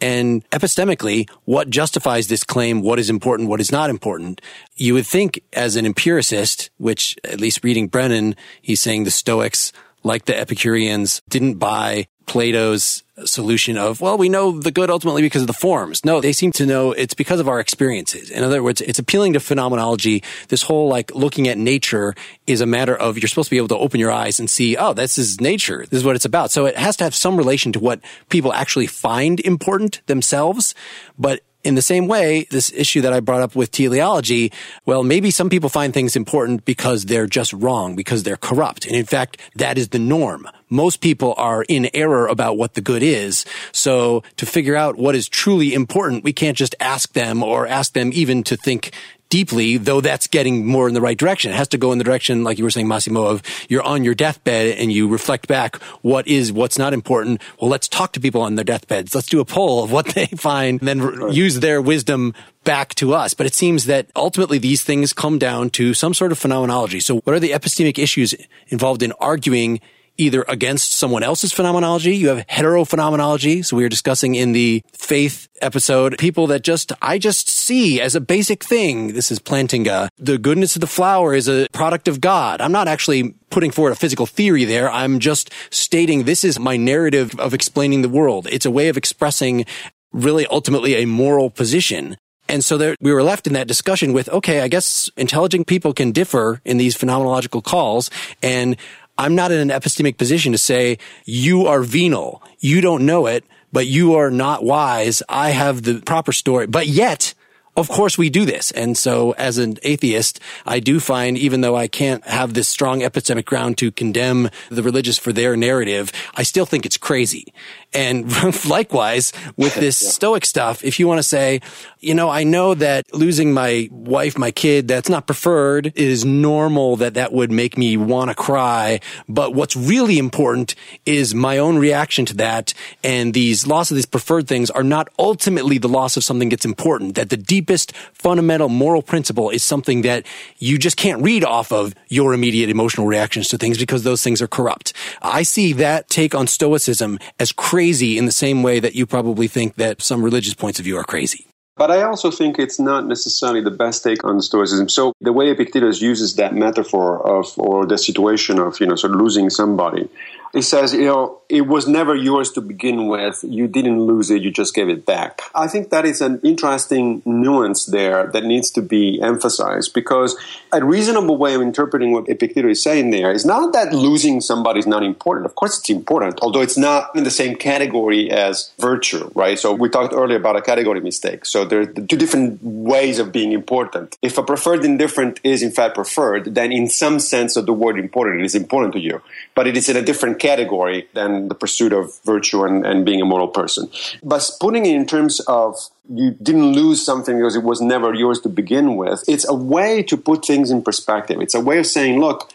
[0.00, 4.40] And epistemically, what justifies this claim, what is important, what is not important?
[4.76, 9.72] You would think as an empiricist, which at least reading Brennan, he's saying the Stoics,
[10.02, 15.42] like the Epicureans, didn't buy Plato's solution of, well, we know the good ultimately because
[15.42, 16.04] of the forms.
[16.04, 18.30] No, they seem to know it's because of our experiences.
[18.30, 20.22] In other words, it's appealing to phenomenology.
[20.46, 22.14] This whole like looking at nature
[22.46, 24.76] is a matter of you're supposed to be able to open your eyes and see,
[24.76, 25.84] oh, this is nature.
[25.90, 26.52] This is what it's about.
[26.52, 30.76] So it has to have some relation to what people actually find important themselves.
[31.18, 34.52] But in the same way, this issue that I brought up with teleology,
[34.86, 38.86] well, maybe some people find things important because they're just wrong, because they're corrupt.
[38.86, 40.48] And in fact, that is the norm.
[40.68, 43.44] Most people are in error about what the good is.
[43.72, 47.92] So to figure out what is truly important, we can't just ask them or ask
[47.92, 48.92] them even to think
[49.30, 51.52] deeply, though that's getting more in the right direction.
[51.52, 54.04] It has to go in the direction, like you were saying, Massimo, of you're on
[54.04, 57.40] your deathbed and you reflect back what is, what's not important.
[57.60, 59.14] Well, let's talk to people on their deathbeds.
[59.14, 61.32] Let's do a poll of what they find and then right.
[61.32, 63.32] use their wisdom back to us.
[63.32, 67.00] But it seems that ultimately these things come down to some sort of phenomenology.
[67.00, 68.34] So what are the epistemic issues
[68.68, 69.80] involved in arguing
[70.16, 72.16] either against someone else's phenomenology.
[72.16, 73.64] You have heterophenomenology.
[73.64, 78.14] So we were discussing in the faith episode, people that just, I just see as
[78.14, 79.14] a basic thing.
[79.14, 80.08] This is Plantinga.
[80.18, 82.60] The goodness of the flower is a product of God.
[82.60, 84.90] I'm not actually putting forward a physical theory there.
[84.90, 88.46] I'm just stating this is my narrative of explaining the world.
[88.50, 89.66] It's a way of expressing
[90.12, 92.16] really ultimately a moral position.
[92.48, 95.94] And so there, we were left in that discussion with, okay, I guess intelligent people
[95.94, 98.10] can differ in these phenomenological calls.
[98.42, 98.76] And
[99.20, 102.42] I'm not in an epistemic position to say, you are venal.
[102.58, 105.22] You don't know it but you are not wise.
[105.28, 106.66] I have the proper story.
[106.66, 107.34] But yet,
[107.76, 108.70] of course we do this.
[108.72, 113.00] And so as an atheist, I do find, even though I can't have this strong
[113.00, 117.52] epistemic ground to condemn the religious for their narrative, I still think it's crazy.
[117.92, 118.30] And
[118.68, 120.10] likewise with this yeah.
[120.10, 121.60] stoic stuff, if you want to say,
[121.98, 125.86] you know, I know that losing my wife, my kid, that's not preferred.
[125.86, 129.00] It is normal that that would make me want to cry.
[129.28, 130.74] But what's really important
[131.04, 132.74] is my own reaction to that.
[133.02, 136.64] And these loss of these preferred things are not ultimately the loss of something that's
[136.64, 140.24] important, that the deepest fundamental moral principle is something that
[140.58, 144.40] you just can't read off of your immediate emotional reactions to things because those things
[144.40, 144.92] are corrupt.
[145.20, 149.48] I see that take on stoicism as crazy in the same way that you probably
[149.48, 151.46] think that some religious points of view are crazy.
[151.76, 154.90] But I also think it's not necessarily the best take on Stoicism.
[154.90, 159.14] So the way Epictetus uses that metaphor of, or the situation of, you know, sort
[159.14, 160.10] of losing somebody,
[160.52, 163.38] he says, you know, it was never yours to begin with.
[163.42, 165.42] You didn't lose it, you just gave it back.
[165.54, 170.36] I think that is an interesting nuance there that needs to be emphasized because
[170.72, 174.80] a reasonable way of interpreting what Epictetus is saying there is not that losing somebody
[174.80, 175.46] is not important.
[175.46, 179.58] Of course, it's important, although it's not in the same category as virtue, right?
[179.58, 181.44] So we talked earlier about a category mistake.
[181.44, 184.16] So there are two different ways of being important.
[184.22, 187.98] If a preferred indifferent is in fact preferred, then in some sense of the word
[187.98, 189.22] important, it is important to you,
[189.54, 193.20] but it is in a different category than the pursuit of virtue and, and being
[193.20, 193.88] a moral person.
[194.22, 195.76] But putting it in terms of
[196.12, 200.02] you didn't lose something because it was never yours to begin with, it's a way
[200.04, 201.40] to put things in perspective.
[201.40, 202.50] It's a way of saying, look,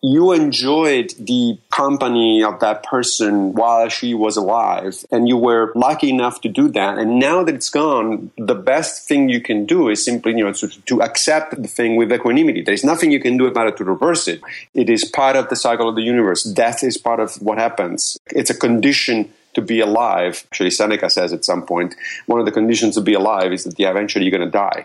[0.00, 6.08] you enjoyed the company of that person while she was alive and you were lucky
[6.08, 6.98] enough to do that.
[6.98, 10.52] And now that it's gone the best thing you can do is simply you know
[10.52, 12.62] to, to accept the thing with equanimity.
[12.62, 14.40] There's nothing you can do about it to reverse it.
[14.72, 16.44] It is part of the cycle of the universe.
[16.44, 18.18] Death is part of what happens.
[18.30, 20.44] It's a condition to be alive.
[20.52, 21.96] Actually, Seneca says at some point,
[22.26, 24.84] one of the conditions to be alive is that yeah, eventually you're going to die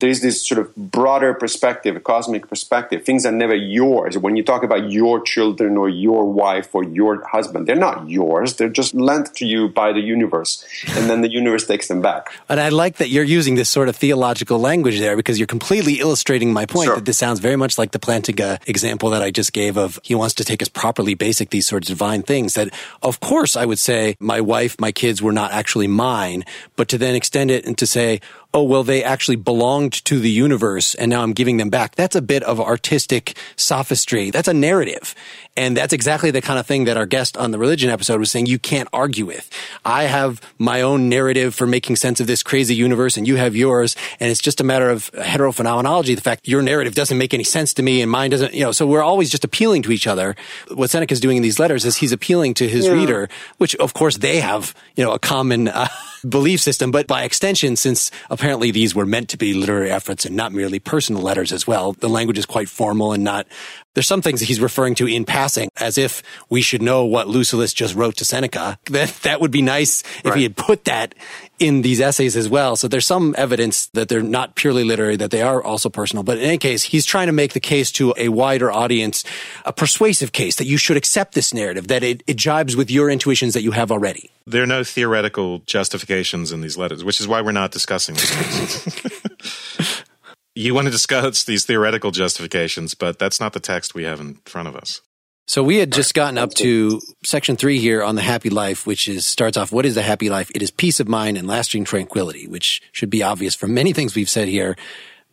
[0.00, 3.04] there's this sort of broader perspective, a cosmic perspective.
[3.04, 4.18] Things are never yours.
[4.18, 8.56] When you talk about your children or your wife or your husband, they're not yours.
[8.56, 10.64] They're just lent to you by the universe.
[10.96, 12.32] And then the universe takes them back.
[12.48, 16.00] And I like that you're using this sort of theological language there because you're completely
[16.00, 16.96] illustrating my point sure.
[16.96, 20.14] that this sounds very much like the Plantinga example that I just gave of he
[20.14, 23.64] wants to take as properly basic these sorts of divine things that of course I
[23.64, 27.64] would say my wife, my kids were not actually mine, but to then extend it
[27.64, 28.20] and to say,
[28.54, 31.96] oh, well, they actually belonged to the universe and now I'm giving them back.
[31.96, 34.30] That's a bit of artistic sophistry.
[34.30, 35.14] That's a narrative.
[35.56, 38.30] And that's exactly the kind of thing that our guest on the religion episode was
[38.30, 39.48] saying you can't argue with.
[39.84, 43.54] I have my own narrative for making sense of this crazy universe and you have
[43.54, 43.94] yours.
[44.18, 46.16] And it's just a matter of heterophenomenology.
[46.16, 48.72] The fact your narrative doesn't make any sense to me and mine doesn't, you know,
[48.72, 50.34] so we're always just appealing to each other.
[50.72, 52.92] What Seneca is doing in these letters is he's appealing to his yeah.
[52.92, 53.28] reader,
[53.58, 55.86] which of course they have, you know, a common, uh,
[56.28, 60.34] belief system, but by extension, since apparently these were meant to be literary efforts and
[60.34, 63.46] not merely personal letters as well, the language is quite formal and not
[63.94, 67.28] there's some things that he's referring to in passing as if we should know what
[67.28, 68.78] Lucilius just wrote to Seneca.
[68.86, 70.36] That, that would be nice if right.
[70.36, 71.14] he had put that
[71.58, 72.76] in these essays as well.
[72.76, 76.24] So there's some evidence that they're not purely literary, that they are also personal.
[76.24, 79.24] But in any case, he's trying to make the case to a wider audience,
[79.64, 83.08] a persuasive case that you should accept this narrative, that it, it jibes with your
[83.08, 84.30] intuitions that you have already.
[84.46, 90.02] There are no theoretical justifications in these letters, which is why we're not discussing this.
[90.54, 94.34] you want to discuss these theoretical justifications, but that's not the text we have in
[94.44, 95.00] front of us.
[95.46, 99.08] So we had just gotten up to section three here on the happy life, which
[99.08, 100.50] is starts off, what is the happy life?
[100.54, 104.14] It is peace of mind and lasting tranquility, which should be obvious from many things
[104.14, 104.74] we've said here.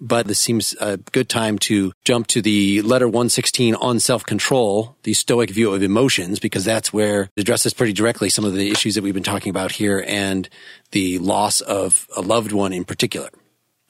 [0.01, 5.13] But this seems a good time to jump to the letter 116 on self-control, the
[5.13, 8.95] stoic view of emotions, because that's where it addresses pretty directly some of the issues
[8.95, 10.49] that we've been talking about here and
[10.89, 13.29] the loss of a loved one in particular.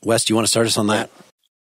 [0.04, 1.12] Wes, do you want to start us on that?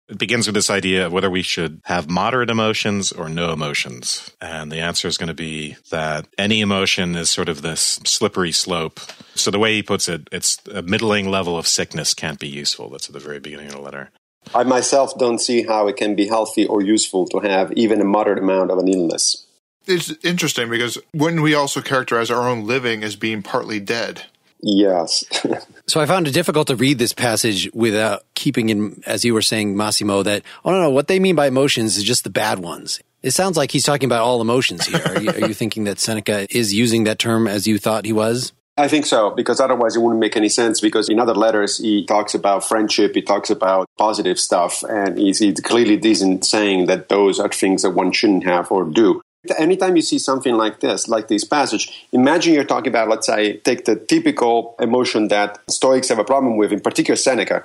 [0.08, 4.32] It begins with this idea of whether we should have moderate emotions or no emotions.
[4.40, 8.50] And the answer is going to be that any emotion is sort of this slippery
[8.50, 8.98] slope.
[9.36, 12.90] So the way he puts it, it's a middling level of sickness can't be useful.
[12.90, 14.10] That's at the very beginning of the letter.
[14.54, 18.04] I myself don't see how it can be healthy or useful to have even a
[18.04, 19.46] moderate amount of an illness.
[19.86, 24.24] It's interesting because wouldn't we also characterize our own living as being partly dead?
[24.62, 25.24] Yes.
[25.86, 29.42] so I found it difficult to read this passage without keeping in, as you were
[29.42, 32.58] saying, Massimo, that, oh no, no, what they mean by emotions is just the bad
[32.58, 33.00] ones.
[33.22, 35.00] It sounds like he's talking about all emotions here.
[35.04, 38.12] Are you, are you thinking that Seneca is using that term as you thought he
[38.12, 38.52] was?
[38.78, 40.80] I think so, because otherwise it wouldn't make any sense.
[40.80, 45.38] Because in other letters, he talks about friendship, he talks about positive stuff, and he's,
[45.38, 49.20] he clearly isn't saying that those are things that one shouldn't have or do.
[49.56, 53.56] Anytime you see something like this, like this passage, imagine you're talking about, let's say,
[53.58, 57.64] take the typical emotion that Stoics have a problem with, in particular Seneca,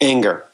[0.00, 0.44] anger.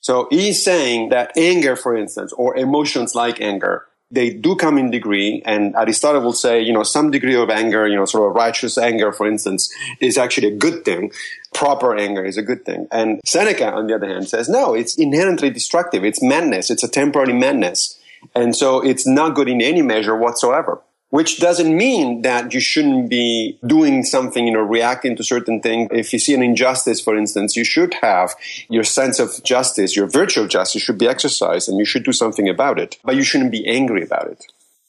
[0.00, 4.90] So he's saying that anger, for instance, or emotions like anger, they do come in
[4.90, 5.42] degree.
[5.44, 8.78] And Aristotle will say, you know, some degree of anger, you know, sort of righteous
[8.78, 9.70] anger, for instance,
[10.00, 11.12] is actually a good thing.
[11.52, 12.86] Proper anger is a good thing.
[12.90, 16.04] And Seneca, on the other hand, says, no, it's inherently destructive.
[16.04, 16.70] It's madness.
[16.70, 17.98] It's a temporary madness.
[18.34, 20.80] And so it's not good in any measure whatsoever
[21.14, 25.88] which doesn't mean that you shouldn't be doing something, you know, reacting to certain things.
[25.92, 28.34] If you see an injustice, for instance, you should have
[28.68, 32.10] your sense of justice, your virtue of justice should be exercised and you should do
[32.10, 34.44] something about it, but you shouldn't be angry about it.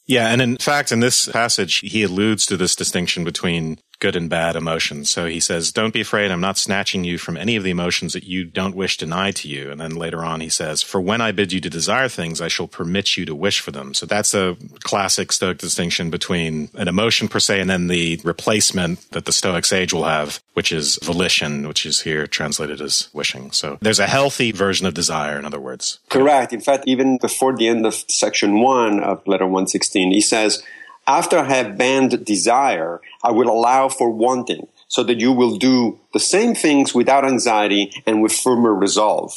[0.06, 4.28] Yeah, and in fact, in this passage, he alludes to this distinction between good and
[4.28, 5.10] bad emotions.
[5.10, 6.30] So he says, Don't be afraid.
[6.30, 9.48] I'm not snatching you from any of the emotions that you don't wish denied to
[9.48, 9.70] you.
[9.70, 12.48] And then later on, he says, For when I bid you to desire things, I
[12.48, 13.94] shall permit you to wish for them.
[13.94, 19.10] So that's a classic Stoic distinction between an emotion per se and then the replacement
[19.10, 23.50] that the Stoic sage will have, which is volition, which is here translated as wishing.
[23.52, 26.00] So there's a healthy version of desire, in other words.
[26.08, 26.52] Correct.
[26.52, 30.62] In fact, even before the end of section one of letter 116, he says,
[31.06, 35.98] after I have banned desire, I will allow for wanting so that you will do
[36.12, 39.32] the same things without anxiety and with firmer resolve.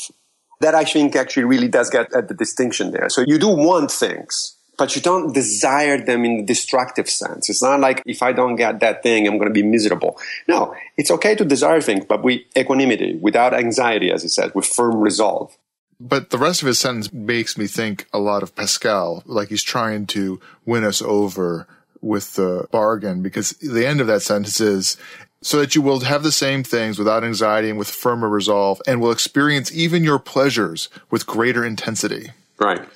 [0.62, 3.10] That I think actually really does get at the distinction there.
[3.10, 7.50] So you do want things, but you don't desire them in the destructive sense.
[7.50, 10.20] It's not like if I don't get that thing, I'm going to be miserable.
[10.48, 14.66] No, it's okay to desire things, but with equanimity, without anxiety, as he says, with
[14.66, 15.56] firm resolve.
[16.00, 19.64] But the rest of his sentence makes me think a lot of Pascal, like he's
[19.64, 21.68] trying to win us over
[22.02, 24.96] with the bargain because the end of that sentence is
[25.42, 29.02] so that you will have the same things without anxiety and with firmer resolve and
[29.02, 32.32] will experience even your pleasures with greater intensity.
[32.58, 32.88] Right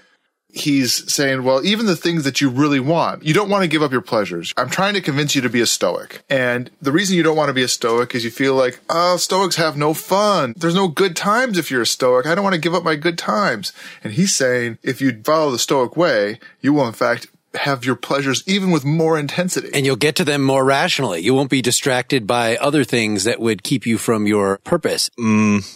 [0.53, 3.81] he's saying, well, even the things that you really want, you don't want to give
[3.81, 4.53] up your pleasures.
[4.55, 6.23] I'm trying to convince you to be a stoic.
[6.29, 9.17] And the reason you don't want to be a stoic is you feel like, oh,
[9.17, 10.53] stoics have no fun.
[10.55, 12.27] There's no good times if you're a stoic.
[12.27, 13.73] I don't want to give up my good times.
[14.03, 17.95] And he's saying, if you follow the stoic way, you will in fact have your
[17.95, 19.69] pleasures even with more intensity.
[19.73, 21.21] And you'll get to them more rationally.
[21.21, 25.09] You won't be distracted by other things that would keep you from your purpose.
[25.19, 25.67] Mm.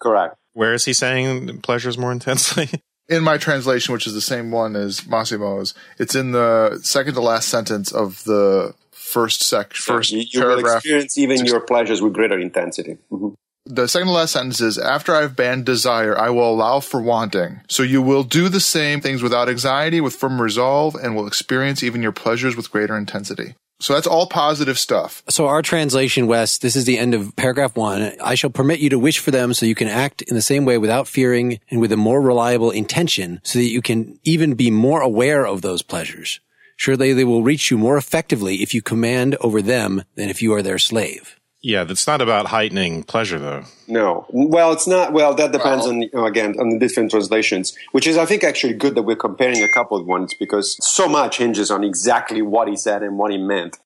[0.00, 0.36] Correct.
[0.52, 2.68] Where is he saying pleasures more intensely?
[3.08, 7.20] in my translation, which is the same one as Massimo's, it's in the second to
[7.20, 10.64] last sentence of the first section, first you, you paragraph.
[10.64, 12.98] will experience even your pleasures with greater intensity.
[13.10, 13.28] Mm-hmm.
[13.66, 17.60] The second to last sentence is, after I've banned desire, I will allow for wanting.
[17.68, 21.82] So you will do the same things without anxiety, with firm resolve, and will experience
[21.82, 23.54] even your pleasures with greater intensity.
[23.82, 25.24] So that's all positive stuff.
[25.28, 28.12] So our translation, Wes, this is the end of paragraph one.
[28.22, 30.64] I shall permit you to wish for them so you can act in the same
[30.64, 34.70] way without fearing and with a more reliable intention so that you can even be
[34.70, 36.38] more aware of those pleasures.
[36.76, 40.54] Surely they will reach you more effectively if you command over them than if you
[40.54, 41.40] are their slave.
[41.62, 43.64] Yeah, that's not about heightening pleasure, though.
[43.86, 44.26] No.
[44.30, 45.12] Well, it's not.
[45.12, 48.26] Well, that depends well, on, you know, again, on the different translations, which is, I
[48.26, 51.84] think, actually good that we're comparing a couple of ones because so much hinges on
[51.84, 53.78] exactly what he said and what he meant.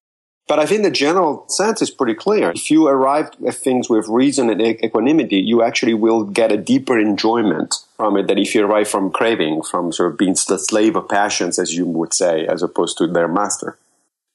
[0.49, 2.53] But I think the general sense is pretty clear.
[2.53, 6.99] If you arrive at things with reason and equanimity, you actually will get a deeper
[6.99, 10.95] enjoyment from it than if you arrive from craving, from sort of being the slave
[10.95, 13.77] of passions, as you would say, as opposed to their master.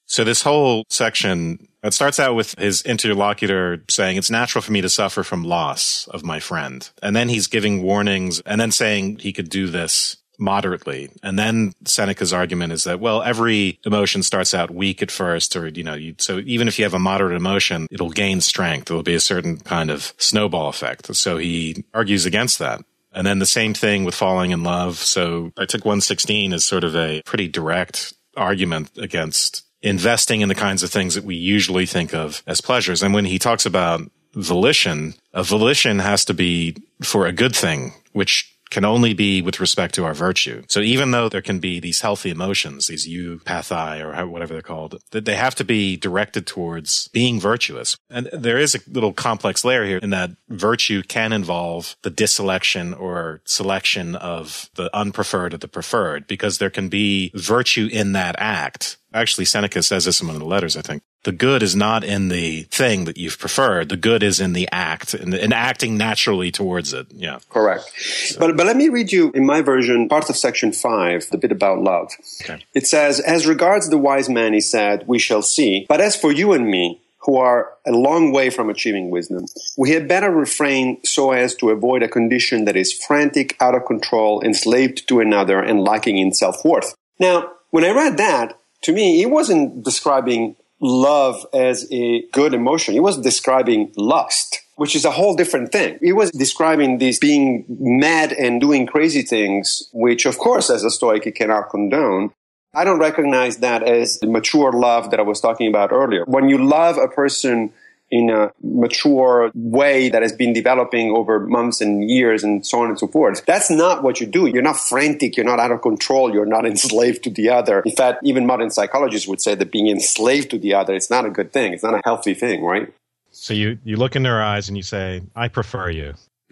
[0.06, 4.82] So this whole section, it starts out with his interlocutor saying, it's natural for me
[4.82, 6.90] to suffer from loss of my friend.
[7.02, 11.10] And then he's giving warnings and then saying he could do this moderately.
[11.22, 15.68] And then Seneca's argument is that, well, every emotion starts out weak at first, or,
[15.68, 18.88] you know, you, so even if you have a moderate emotion, it'll gain strength.
[18.88, 21.16] There'll be a certain kind of snowball effect.
[21.16, 22.84] So he argues against that.
[23.14, 24.98] And then the same thing with falling in love.
[24.98, 30.56] So I took 116 as sort of a pretty direct argument against investing in the
[30.56, 33.02] kinds of things that we usually think of as pleasures.
[33.02, 34.02] And when he talks about
[34.34, 39.60] volition, a volition has to be for a good thing, which can only be with
[39.60, 40.64] respect to our virtue.
[40.68, 45.02] So even though there can be these healthy emotions, these eupathy or whatever they're called,
[45.12, 47.98] that they have to be directed towards being virtuous.
[48.10, 52.94] And there is a little complex layer here in that virtue can involve the diselection
[52.94, 58.36] or selection of the unpreferred or the preferred because there can be virtue in that
[58.40, 61.04] act Actually, Seneca says this in one of the letters, I think.
[61.24, 63.90] The good is not in the thing that you've preferred.
[63.90, 67.08] The good is in the act and in, acting naturally towards it.
[67.12, 67.40] Yeah.
[67.50, 67.92] Correct.
[67.98, 68.40] So.
[68.40, 71.52] But, but let me read you in my version part of section five, the bit
[71.52, 72.12] about love.
[72.44, 72.64] Okay.
[72.74, 75.86] It says, as regards the wise man, he said, we shall see.
[75.88, 79.46] But as for you and me, who are a long way from achieving wisdom.
[79.78, 83.86] We had better refrain so as to avoid a condition that is frantic, out of
[83.86, 86.96] control, enslaved to another, and lacking in self worth.
[87.20, 92.94] Now, when I read that, to me, he wasn't describing love as a good emotion.
[92.94, 96.00] He wasn't describing lust, which is a whole different thing.
[96.02, 100.90] He was describing this being mad and doing crazy things, which of course, as a
[100.90, 102.32] Stoic, he cannot condone.
[102.74, 106.24] I don't recognize that as the mature love that I was talking about earlier.
[106.26, 107.74] When you love a person
[108.12, 112.90] in a mature way that has been developing over months and years and so on
[112.90, 113.46] and so forth.
[113.46, 114.48] That's not what you do.
[114.48, 115.38] You're not frantic.
[115.38, 116.34] You're not out of control.
[116.34, 117.80] You're not enslaved to the other.
[117.82, 121.26] In fact, even modern psychologists would say that being enslaved to the other, it's not
[121.26, 121.74] a good thing.
[121.74, 122.94] It's not a healthy thing, right?
[123.32, 126.16] So you, you look in their eyes and you say, I prefer you.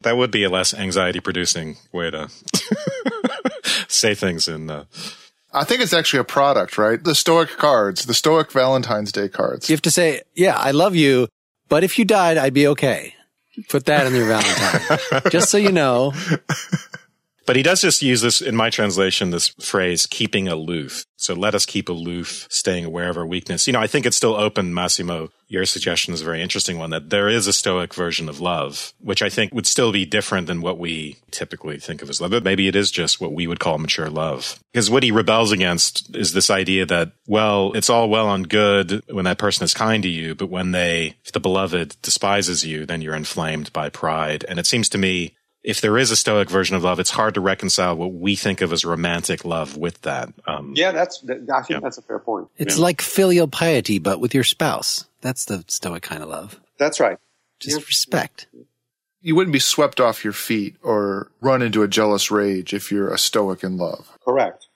[0.00, 2.28] that would be a less anxiety producing way to
[3.88, 4.84] say things in uh,
[5.52, 7.02] I think it's actually a product, right?
[7.02, 9.68] The Stoic cards, the Stoic Valentine's Day cards.
[9.68, 11.28] You have to say, yeah, I love you,
[11.68, 13.14] but if you died, I'd be okay.
[13.68, 15.22] Put that in your Valentine.
[15.30, 16.12] just so you know.
[17.46, 21.04] But he does just use this, in my translation, this phrase, keeping aloof.
[21.16, 23.66] So let us keep aloof, staying aware of our weakness.
[23.66, 25.30] You know, I think it's still open, Massimo.
[25.48, 28.92] Your suggestion is a very interesting one that there is a stoic version of love,
[29.00, 32.32] which I think would still be different than what we typically think of as love.
[32.32, 34.58] But maybe it is just what we would call mature love.
[34.72, 39.02] Because what he rebels against is this idea that, well, it's all well and good
[39.08, 42.84] when that person is kind to you, but when they, if the beloved despises you,
[42.84, 44.44] then you're inflamed by pride.
[44.48, 45.35] And it seems to me
[45.66, 48.60] if there is a stoic version of love, it's hard to reconcile what we think
[48.60, 50.32] of as romantic love with that.
[50.46, 51.24] Um, yeah, that's.
[51.28, 51.80] I think yeah.
[51.80, 52.46] that's a fair point.
[52.56, 52.82] It's yeah.
[52.82, 55.06] like filial piety, but with your spouse.
[55.22, 56.60] That's the stoic kind of love.
[56.78, 57.18] That's right.
[57.58, 57.84] Just yeah.
[57.84, 58.46] respect.
[59.20, 63.12] You wouldn't be swept off your feet or run into a jealous rage if you're
[63.12, 64.16] a stoic in love.
[64.24, 64.68] Correct.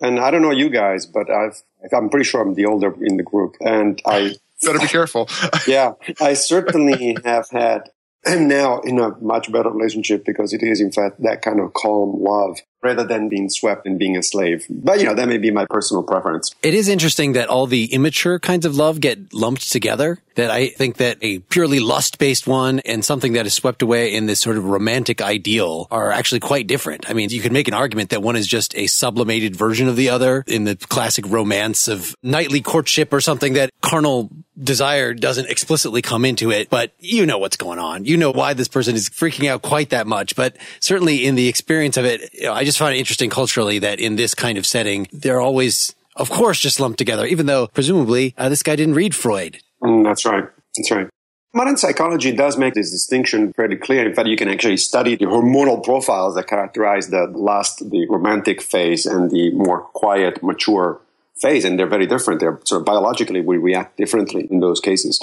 [0.00, 1.62] And I don't know you guys, but I've.
[1.92, 4.36] I'm pretty sure I'm the older in the group, and I.
[4.62, 5.28] Better be careful.
[5.68, 7.90] yeah, I certainly have had
[8.28, 11.72] I'm now in a much better relationship because it is, in fact, that kind of
[11.72, 14.66] calm love rather than being swept and being a slave.
[14.70, 16.54] But, you know, that may be my personal preference.
[16.62, 20.18] It is interesting that all the immature kinds of love get lumped together.
[20.36, 24.14] That I think that a purely lust based one and something that is swept away
[24.14, 27.10] in this sort of romantic ideal are actually quite different.
[27.10, 29.96] I mean, you could make an argument that one is just a sublimated version of
[29.96, 34.30] the other in the classic romance of knightly courtship or something that carnal
[34.62, 38.04] desire doesn't explicitly come into it, but you know what's going on.
[38.04, 40.36] You know why this person is freaking out quite that much.
[40.36, 43.78] But certainly in the experience of it, you know, I just find it interesting culturally
[43.78, 47.66] that in this kind of setting, they're always, of course, just lumped together, even though
[47.68, 49.58] presumably uh, this guy didn't read Freud.
[49.82, 50.44] Mm, that's right.
[50.76, 51.08] That's right.
[51.54, 54.06] Modern psychology does make this distinction fairly clear.
[54.06, 58.60] In fact, you can actually study the hormonal profiles that characterize the last, the romantic
[58.60, 61.00] phase and the more quiet, mature
[61.40, 61.64] phase.
[61.64, 62.40] And they're very different.
[62.40, 65.18] They're sort of biologically, we react differently in those cases.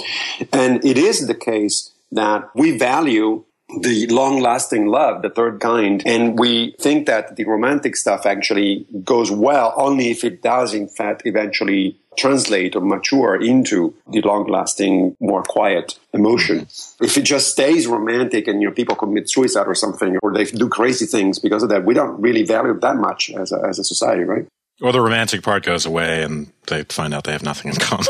[0.51, 3.45] And it is the case that we value
[3.81, 6.01] the long lasting love, the third kind.
[6.05, 10.87] And we think that the romantic stuff actually goes well only if it does, in
[10.87, 16.59] fact, eventually translate or mature into the long lasting, more quiet emotion.
[16.59, 17.05] Mm-hmm.
[17.05, 20.45] If it just stays romantic and, you know, people commit suicide or something, or they
[20.45, 23.61] do crazy things because of that, we don't really value it that much as a,
[23.67, 24.47] as a society, right?
[24.81, 28.05] Or the romantic part goes away and they find out they have nothing in common,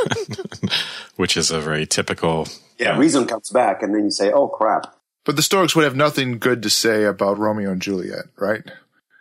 [1.16, 2.48] which is a very typical.
[2.80, 4.96] Yeah, uh, reason comes back and then you say, oh crap.
[5.26, 8.64] But the Stoics would have nothing good to say about Romeo and Juliet, right?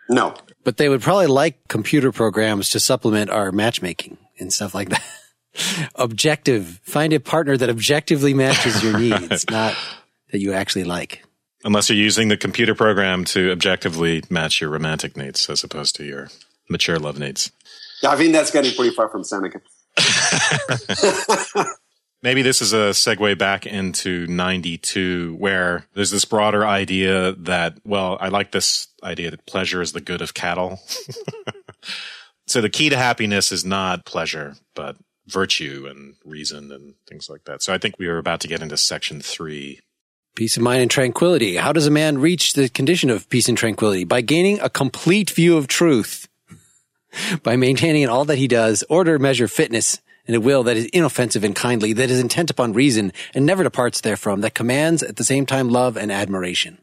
[0.09, 0.35] No.
[0.63, 5.03] But they would probably like computer programs to supplement our matchmaking and stuff like that.
[5.95, 6.81] Objective.
[6.85, 9.75] Find a partner that objectively matches your needs, not
[10.31, 11.25] that you actually like.
[11.65, 16.05] Unless you're using the computer program to objectively match your romantic needs as opposed to
[16.05, 16.29] your
[16.69, 17.51] mature love needs.
[18.07, 19.63] I think that's getting pretty far from Seneca.
[22.25, 28.17] Maybe this is a segue back into 92 where there's this broader idea that, well,
[28.19, 30.81] I like this idea that pleasure is the good of cattle.
[32.47, 34.97] so the key to happiness is not pleasure, but
[35.27, 37.63] virtue and reason and things like that.
[37.63, 39.81] So I think we are about to get into section three.
[40.35, 41.57] Peace of mind and tranquility.
[41.57, 44.05] How does a man reach the condition of peace and tranquility?
[44.05, 46.27] By gaining a complete view of truth,
[47.43, 50.87] by maintaining in all that he does order, measure, fitness, and a will that is
[50.87, 55.17] inoffensive and kindly, that is intent upon reason and never departs therefrom, that commands at
[55.17, 56.79] the same time love and admiration.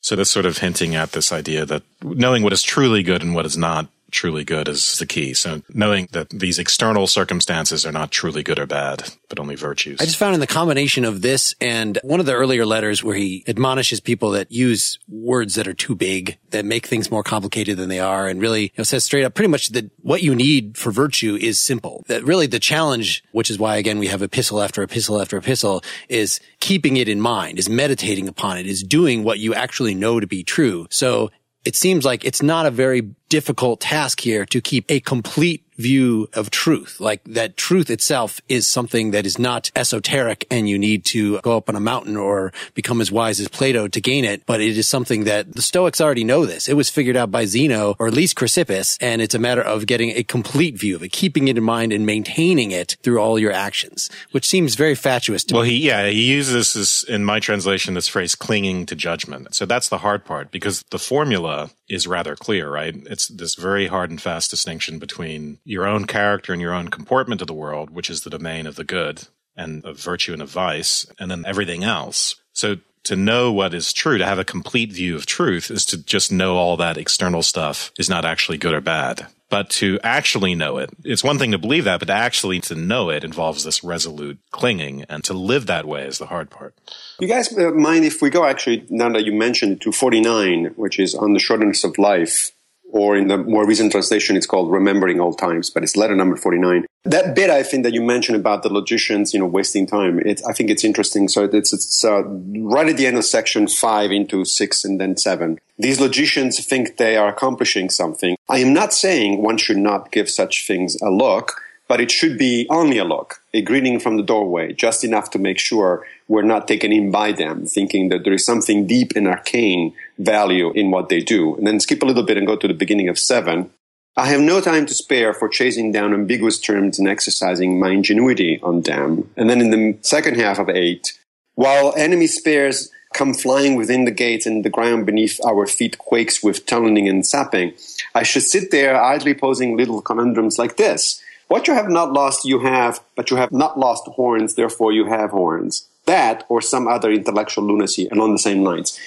[0.00, 3.34] So that's sort of hinting at this idea that knowing what is truly good and
[3.34, 5.34] what is not truly good is the key.
[5.34, 10.00] So knowing that these external circumstances are not truly good or bad, but only virtues.
[10.00, 13.14] I just found in the combination of this and one of the earlier letters where
[13.14, 17.76] he admonishes people that use words that are too big, that make things more complicated
[17.76, 20.34] than they are, and really you know, says straight up pretty much that what you
[20.34, 22.04] need for virtue is simple.
[22.08, 25.82] That really the challenge, which is why again we have epistle after epistle after epistle,
[26.08, 30.20] is keeping it in mind, is meditating upon it, is doing what you actually know
[30.20, 30.86] to be true.
[30.90, 31.30] So
[31.64, 36.28] it seems like it's not a very difficult task here to keep a complete view
[36.34, 37.00] of truth.
[37.00, 41.56] Like that truth itself is something that is not esoteric and you need to go
[41.56, 44.44] up on a mountain or become as wise as Plato to gain it.
[44.46, 46.68] But it is something that the Stoics already know this.
[46.68, 48.98] It was figured out by Zeno or at least Chrysippus.
[49.00, 51.92] And it's a matter of getting a complete view of it, keeping it in mind
[51.92, 55.68] and maintaining it through all your actions, which seems very fatuous to well, me.
[55.68, 59.54] Well, he, yeah, he uses this in my translation, this phrase clinging to judgment.
[59.54, 62.94] So that's the hard part because the formula is rather clear, right?
[63.06, 67.40] It's this very hard and fast distinction between your own character and your own comportment
[67.40, 69.26] of the world, which is the domain of the good
[69.56, 72.36] and of virtue and of vice, and then everything else.
[72.52, 76.02] So to know what is true, to have a complete view of truth is to
[76.02, 79.26] just know all that external stuff is not actually good or bad.
[79.48, 83.10] But to actually know it, it's one thing to believe that, but actually to know
[83.10, 86.74] it involves this resolute clinging and to live that way is the hard part.
[87.20, 91.14] You guys mind if we go actually, now that you mentioned, to 49, which is
[91.14, 92.52] on the shortness of life,
[92.92, 96.36] or in the more recent translation, it's called Remembering Old Times, but it's letter number
[96.36, 96.86] 49.
[97.04, 100.52] That bit I think that you mentioned about the logicians, you know, wasting time, I
[100.52, 101.28] think it's interesting.
[101.28, 105.16] So it's, it's uh, right at the end of section five into six and then
[105.16, 105.58] seven.
[105.78, 108.36] These logicians think they are accomplishing something.
[108.48, 111.60] I am not saying one should not give such things a look
[111.90, 115.40] but it should be only a look, a greeting from the doorway, just enough to
[115.40, 119.26] make sure we're not taken in by them, thinking that there is something deep and
[119.26, 121.56] arcane value in what they do.
[121.56, 123.68] And then skip a little bit and go to the beginning of seven.
[124.16, 128.60] I have no time to spare for chasing down ambiguous terms and exercising my ingenuity
[128.62, 129.28] on them.
[129.36, 131.18] And then in the second half of eight,
[131.56, 136.44] while enemy spears come flying within the gates and the ground beneath our feet quakes
[136.44, 137.74] with tunneling and sapping,
[138.14, 141.20] I should sit there idly posing little conundrums like this.
[141.48, 145.06] What you have not lost, you have, but you have not lost horns, therefore you
[145.06, 145.88] have horns.
[146.06, 148.98] That or some other intellectual lunacy along the same lines.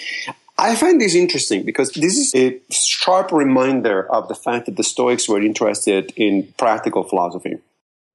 [0.57, 4.83] I find this interesting because this is a sharp reminder of the fact that the
[4.83, 7.57] Stoics were interested in practical philosophy.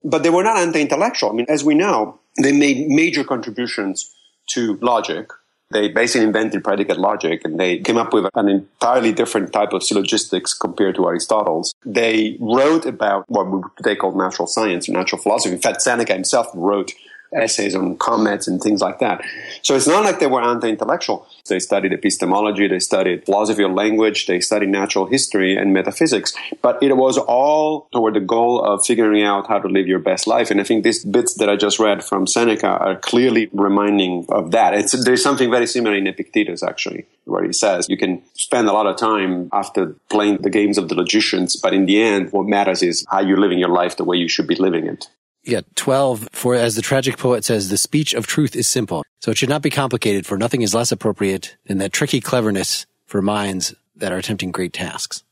[0.05, 1.31] But they were not anti intellectual.
[1.31, 4.15] I mean, as we know, they made major contributions
[4.51, 5.31] to logic,
[5.71, 9.83] they basically invented predicate logic and they came up with an entirely different type of
[9.83, 11.75] syllogistics compared to Aristotle's.
[11.85, 15.55] They wrote about what we today call natural science or natural philosophy.
[15.55, 16.93] In fact, Seneca himself wrote
[17.33, 19.25] essays on comets and things like that.
[19.63, 21.27] So it's not like they were anti-intellectual.
[21.49, 26.83] They studied epistemology, they studied philosophy of language, they studied natural history and metaphysics, but
[26.83, 30.51] it was all toward the goal of figuring out how to live your best life.
[30.51, 34.51] And I think these bits that I just read from Seneca are clearly reminding of
[34.51, 34.75] that.
[34.75, 38.73] It's, there's something very similar in Epictetus, actually, where he says you can spend a
[38.73, 42.47] lot of time after playing the games of the logicians, but in the end, what
[42.47, 45.09] matters is how you're living your life the way you should be living it.
[45.49, 46.29] Yeah, 12.
[46.33, 49.03] For as the tragic poet says, the speech of truth is simple.
[49.21, 52.85] So it should not be complicated, for nothing is less appropriate than that tricky cleverness
[53.07, 55.25] for minds that are attempting great tasks.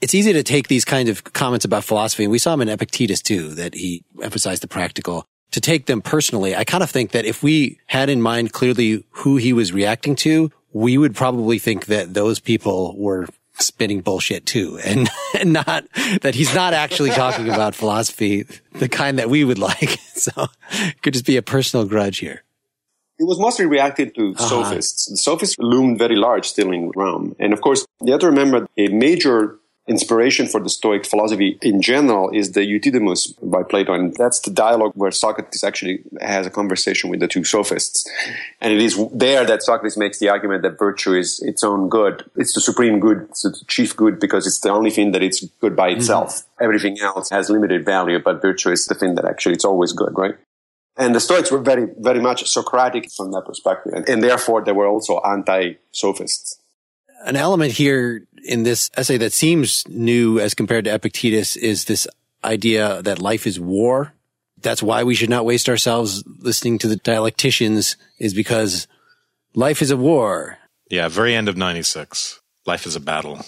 [0.00, 2.68] It's easy to take these kinds of comments about philosophy, and we saw him in
[2.68, 5.26] Epictetus too, that he emphasized the practical.
[5.50, 9.04] To take them personally, I kind of think that if we had in mind clearly
[9.10, 13.26] who he was reacting to, we would probably think that those people were
[13.58, 15.08] spitting bullshit too and,
[15.38, 15.84] and not
[16.22, 19.98] that he's not actually talking about philosophy, the kind that we would like.
[20.14, 22.44] So it could just be a personal grudge here.
[23.18, 24.48] It was mostly reacted to uh-huh.
[24.48, 25.06] sophists.
[25.06, 27.34] The sophists loomed very large still in Rome.
[27.40, 31.82] And of course, you have to remember a major inspiration for the Stoic philosophy in
[31.82, 33.92] general is the Euthydemus by Plato.
[33.92, 38.08] And that's the dialogue where Socrates actually has a conversation with the two sophists.
[38.60, 42.24] And it is there that Socrates makes the argument that virtue is its own good.
[42.36, 43.26] It's the supreme good.
[43.30, 46.30] It's the chief good because it's the only thing that it's good by itself.
[46.30, 46.64] Mm-hmm.
[46.64, 50.16] Everything else has limited value, but virtue is the thing that actually it's always good,
[50.16, 50.36] right?
[50.96, 53.92] And the Stoics were very, very much Socratic from that perspective.
[53.94, 56.60] And, and therefore they were also anti-sophists.
[57.26, 62.06] An element here in this essay that seems new as compared to Epictetus is this
[62.44, 64.12] idea that life is war.
[64.60, 68.86] That's why we should not waste ourselves listening to the dialecticians is because
[69.54, 70.58] life is a war.
[70.90, 72.40] Yeah, very end of 96.
[72.66, 73.40] Life is a battle.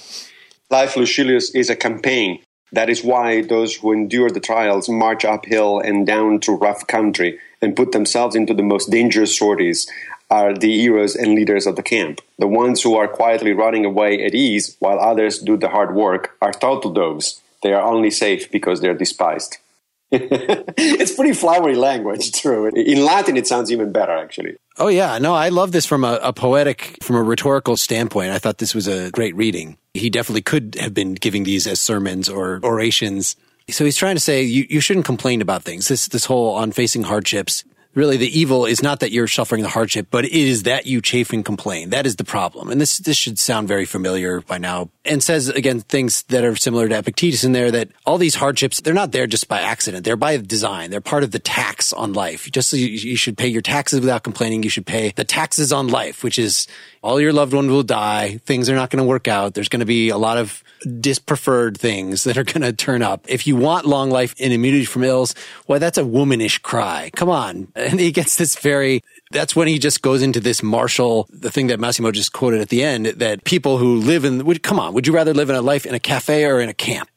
[0.71, 2.41] Life, Lucilius, is a campaign.
[2.73, 7.39] That is why those who endure the trials march uphill and down to rough country
[7.63, 9.87] and put themselves into the most dangerous sorties
[10.31, 12.21] are the heroes and leaders of the camp.
[12.39, 16.37] The ones who are quietly running away at ease while others do the hard work
[16.43, 17.41] are total doves.
[17.63, 19.59] They are only safe because they're despised.
[20.13, 22.69] it's pretty flowery language, true.
[22.69, 24.57] In Latin, it sounds even better, actually.
[24.79, 25.19] Oh, yeah.
[25.19, 28.31] No, I love this from a, a, poetic, from a rhetorical standpoint.
[28.31, 29.79] I thought this was a great reading.
[29.95, 33.35] He definitely could have been giving these as sermons or orations.
[33.69, 35.89] So he's trying to say you, you shouldn't complain about things.
[35.89, 37.65] This, this whole on facing hardships
[37.97, 41.01] really the evil is not that you're suffering the hardship, but it is that you
[41.01, 41.91] chafe and complain.
[41.91, 42.71] That is the problem.
[42.71, 46.57] And this, this should sound very familiar by now and says again things that are
[46.57, 50.05] similar to Epictetus in there that all these hardships they're not there just by accident.
[50.05, 50.91] They're by design.
[50.91, 52.51] They're part of the tax on life.
[52.51, 55.73] Just so you, you should pay your taxes without complaining you should pay the taxes
[55.73, 56.67] on life which is
[57.03, 58.39] all your loved ones will die.
[58.47, 59.55] Things are not going to work out.
[59.55, 60.65] There's going to be a lot of
[61.01, 63.25] dispreferred things that are going to turn up.
[63.29, 65.35] If you want long life and immunity from ills
[65.67, 67.11] why that's a womanish cry.
[67.15, 67.69] Come on.
[67.87, 71.67] And he gets this very that's when he just goes into this martial, the thing
[71.69, 74.95] that Massimo just quoted at the end, that people who live in, would, come on,
[74.95, 77.09] would you rather live in a life in a cafe or in a camp?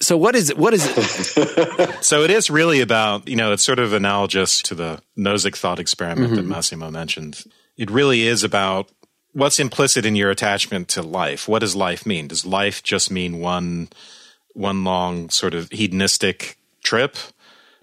[0.00, 0.58] So what is it?
[0.58, 1.94] What is it?
[2.04, 5.80] so it is really about, you know, it's sort of analogous to the Nozick thought
[5.80, 6.36] experiment mm-hmm.
[6.36, 7.44] that Massimo mentioned.
[7.76, 8.90] It really is about
[9.32, 11.48] what's implicit in your attachment to life.
[11.48, 12.28] What does life mean?
[12.28, 13.88] Does life just mean one,
[14.54, 17.16] one long sort of hedonistic trip?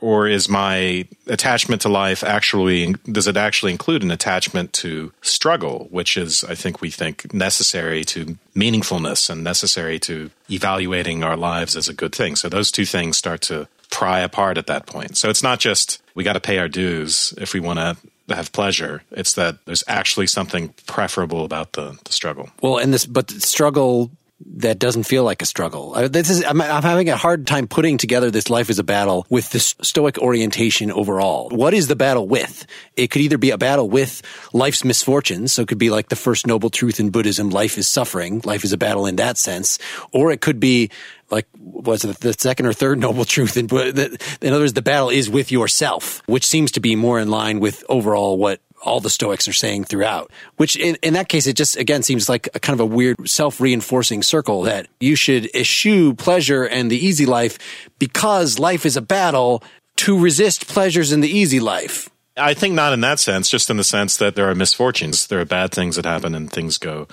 [0.06, 5.88] Or is my attachment to life actually does it actually include an attachment to struggle
[5.90, 11.76] which is i think we think necessary to meaningfulness and necessary to evaluating our lives
[11.76, 15.18] as a good thing so those two things start to pry apart at that point
[15.18, 17.98] so it's not just we got to pay our dues if we want to
[18.34, 19.04] have pleasure.
[19.12, 22.50] It's that there's actually something preferable about the, the struggle.
[22.60, 24.10] Well, and this, but struggle
[24.58, 25.94] that doesn't feel like a struggle.
[25.96, 28.84] Uh, this is I'm, I'm, having a hard time putting together this life is a
[28.84, 31.50] battle with this stoic orientation overall.
[31.50, 32.66] What is the battle with?
[32.98, 34.22] It could either be a battle with
[34.52, 37.88] life's misfortunes, so it could be like the first noble truth in Buddhism: life is
[37.88, 38.42] suffering.
[38.44, 39.80] Life is a battle in that sense,
[40.12, 40.90] or it could be
[41.32, 45.10] like was it the second or third noble truth in, in other words the battle
[45.10, 49.10] is with yourself which seems to be more in line with overall what all the
[49.10, 52.60] Stoics are saying throughout, which in, in that case, it just again seems like a
[52.60, 57.26] kind of a weird self reinforcing circle that you should eschew pleasure and the easy
[57.26, 57.58] life
[58.00, 59.64] because life is a battle
[59.98, 62.10] to resist pleasures in the easy life.
[62.38, 65.28] I think not in that sense, just in the sense that there are misfortunes.
[65.28, 67.08] There are bad things that happen and things go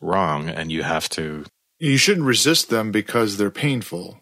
[0.00, 1.44] wrong, and you have to.
[1.78, 4.20] You shouldn't resist them because they're painful.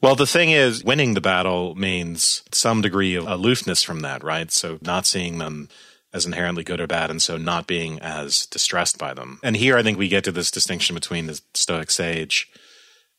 [0.00, 4.50] Well, the thing is, winning the battle means some degree of aloofness from that, right?
[4.50, 5.68] So not seeing them
[6.14, 9.40] as inherently good or bad, and so not being as distressed by them.
[9.42, 12.48] And here I think we get to this distinction between the Stoic sage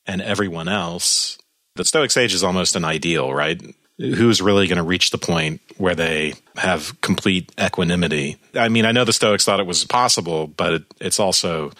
[0.08, 1.38] and everyone else.
[1.76, 3.62] The Stoic sage is almost an ideal, right?
[3.98, 8.38] Who's really going to reach the point where they have complete equanimity?
[8.56, 11.72] I mean, I know the Stoics thought it was possible, but it, it's also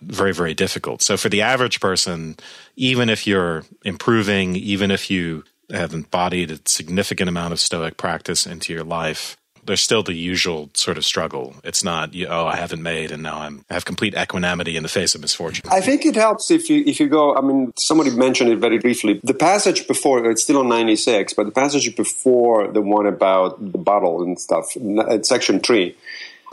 [0.00, 1.00] very, very difficult.
[1.00, 2.36] So for the average person,
[2.74, 8.46] even if you're improving, even if you have embodied a significant amount of Stoic practice
[8.46, 9.36] into your life,
[9.66, 11.54] there's still the usual sort of struggle.
[11.64, 14.88] It's not, oh, I haven't made, and now I'm I have complete equanimity in the
[14.88, 15.68] face of misfortune.
[15.70, 17.34] I think it helps if you if you go.
[17.36, 19.20] I mean, somebody mentioned it very briefly.
[19.22, 23.78] The passage before it's still on 96, but the passage before the one about the
[23.78, 25.96] bottle and stuff, uh, section three.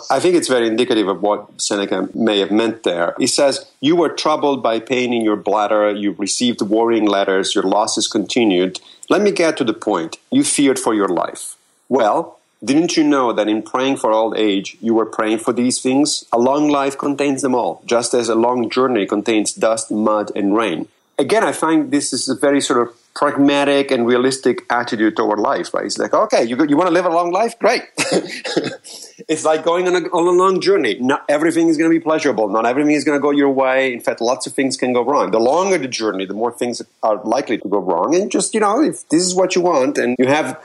[0.09, 3.15] I think it's very indicative of what Seneca may have meant there.
[3.19, 7.63] He says, You were troubled by pain in your bladder, you received worrying letters, your
[7.63, 8.81] losses continued.
[9.09, 10.17] Let me get to the point.
[10.31, 11.55] You feared for your life.
[11.89, 15.81] Well, didn't you know that in praying for old age, you were praying for these
[15.81, 16.25] things?
[16.31, 20.55] A long life contains them all, just as a long journey contains dust, mud, and
[20.55, 20.87] rain.
[21.19, 25.73] Again, I find this is a very sort of pragmatic and realistic attitude toward life,
[25.73, 25.85] right?
[25.85, 27.57] It's like, okay, you, you want to live a long life?
[27.59, 27.83] Great.
[27.97, 30.97] it's like going on a, on a long journey.
[30.99, 32.49] Not everything is going to be pleasurable.
[32.49, 33.93] Not everything is going to go your way.
[33.93, 35.29] In fact, lots of things can go wrong.
[35.29, 38.15] The longer the journey, the more things are likely to go wrong.
[38.15, 40.59] And just, you know, if this is what you want and you have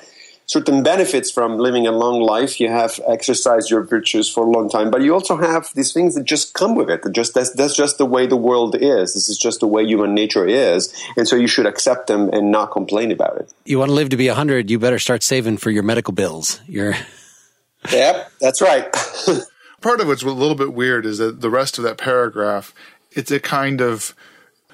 [0.48, 2.58] certain benefits from living a long life.
[2.58, 6.14] You have exercised your virtues for a long time, but you also have these things
[6.14, 7.02] that just come with it.
[7.02, 9.14] That Just that's, that's just the way the world is.
[9.14, 12.50] This is just the way human nature is, and so you should accept them and
[12.50, 13.52] not complain about it.
[13.64, 16.14] You want to live to be a hundred, you better start saving for your medical
[16.14, 16.60] bills.
[16.66, 16.94] Your
[17.92, 18.90] yep, that's right.
[19.80, 22.74] Part of what's a little bit weird is that the rest of that paragraph,
[23.12, 24.14] it's a kind of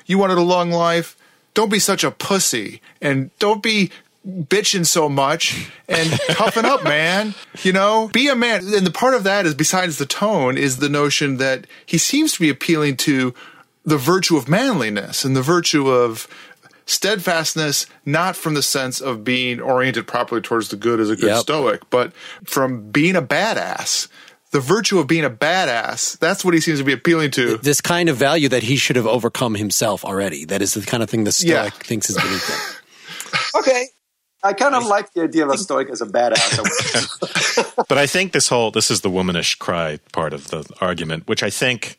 [0.06, 1.16] you wanted a long life
[1.54, 3.90] don't be such a pussy and don't be
[4.26, 7.34] bitching so much and toughen up, man.
[7.62, 8.66] You know, be a man.
[8.74, 12.32] And the part of that is, besides the tone, is the notion that he seems
[12.34, 13.34] to be appealing to
[13.84, 16.26] the virtue of manliness and the virtue of
[16.86, 21.28] steadfastness, not from the sense of being oriented properly towards the good as a good
[21.28, 21.38] yep.
[21.38, 22.12] stoic, but
[22.44, 24.08] from being a badass
[24.54, 26.16] the virtue of being a badass.
[26.20, 27.56] That's what he seems to be appealing to.
[27.56, 30.44] This kind of value that he should have overcome himself already.
[30.44, 31.70] That is the kind of thing the Stoic yeah.
[31.70, 33.40] thinks is beneath him.
[33.60, 33.88] okay.
[34.44, 37.76] I kind of like the idea of a stoic as a badass.
[37.88, 41.42] but I think this whole this is the womanish cry part of the argument, which
[41.42, 41.98] I think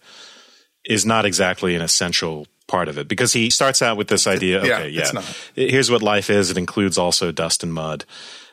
[0.85, 4.59] is not exactly an essential part of it because he starts out with this idea.
[4.59, 5.21] Okay, yeah, yeah
[5.55, 6.51] here's what life is.
[6.51, 8.05] It includes also dust and mud.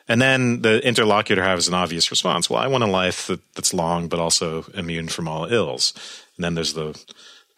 [0.07, 2.49] And then the interlocutor has an obvious response.
[2.49, 5.93] Well, I want a life that, that's long, but also immune from all ills.
[6.35, 6.99] And then there's the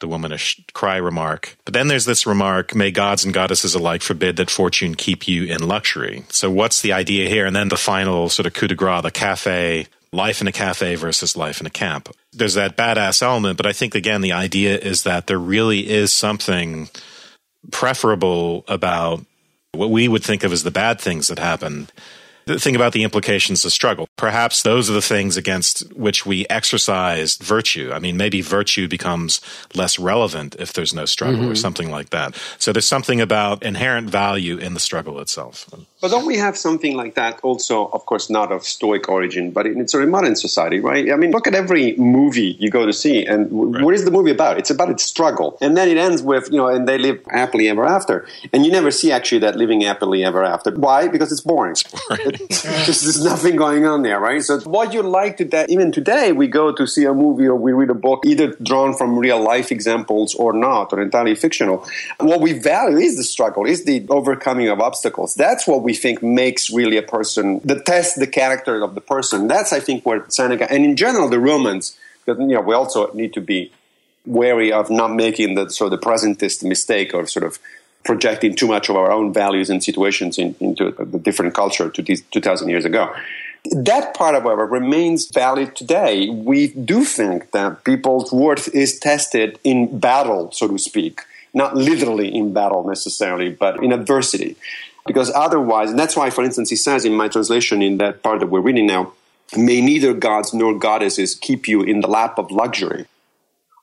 [0.06, 1.58] the womanish cry remark.
[1.66, 5.46] But then there's this remark, may gods and goddesses alike forbid that fortune keep you
[5.46, 6.24] in luxury.
[6.30, 7.48] So what's the idea here?
[7.48, 10.94] And then the final sort of coup de grace, the cafe, life in a cafe
[10.96, 12.16] versus life in a camp.
[12.32, 16.14] There's that badass element, but I think again, the idea is that there really is
[16.14, 16.90] something
[17.72, 19.26] preferable about
[19.72, 21.88] what we would think of as the bad things that happen
[22.48, 24.08] think about the implications of struggle.
[24.18, 27.92] Perhaps those are the things against which we exercise virtue.
[27.94, 29.42] I mean, maybe virtue becomes
[29.74, 31.52] less relevant if there's no struggle mm-hmm.
[31.52, 32.36] or something like that.
[32.60, 35.68] So there's something about inherent value in the struggle itself.
[36.06, 39.66] But don't we have something like that also, of course, not of Stoic origin, but
[39.66, 41.12] it's a modern society, right?
[41.12, 43.84] I mean, look at every movie you go to see, and right.
[43.84, 44.60] what is the movie about?
[44.60, 45.58] It's about its struggle.
[45.62, 48.28] And then it ends with, you know, and they live happily ever after.
[48.54, 50.70] And you never see actually that living happily ever after.
[50.76, 51.08] Why?
[51.08, 51.74] Because it's boring.
[51.86, 52.32] It's boring.
[52.50, 54.44] there's nothing going on there, right?
[54.44, 57.56] So what you like to that even today we go to see a movie or
[57.56, 61.84] we read a book either drawn from real life examples or not or entirely fictional.
[62.20, 65.34] What we value is the struggle, is the overcoming of obstacles.
[65.34, 69.48] That's what we think makes really a person the test the character of the person.
[69.48, 73.12] That's I think where Seneca and in general the Romans, that you know, we also
[73.14, 73.72] need to be
[74.26, 77.60] wary of not making the sort of the presentist mistake or sort of
[78.04, 82.02] projecting too much of our own values and situations in, into a different culture to
[82.02, 83.14] these 2000 years ago.
[83.72, 86.30] That part, however, remains valid today.
[86.30, 92.34] We do think that people's worth is tested in battle, so to speak, not literally
[92.34, 94.56] in battle necessarily, but in adversity.
[95.06, 98.40] Because otherwise, and that's why, for instance, he says in my translation in that part
[98.40, 99.14] that we're reading now,
[99.56, 103.06] may neither gods nor goddesses keep you in the lap of luxury.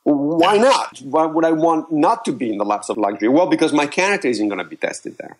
[0.05, 0.99] Why not?
[0.99, 3.29] Why would I want not to be in the laps of luxury?
[3.29, 5.37] Well, because my character isn't going to be tested there.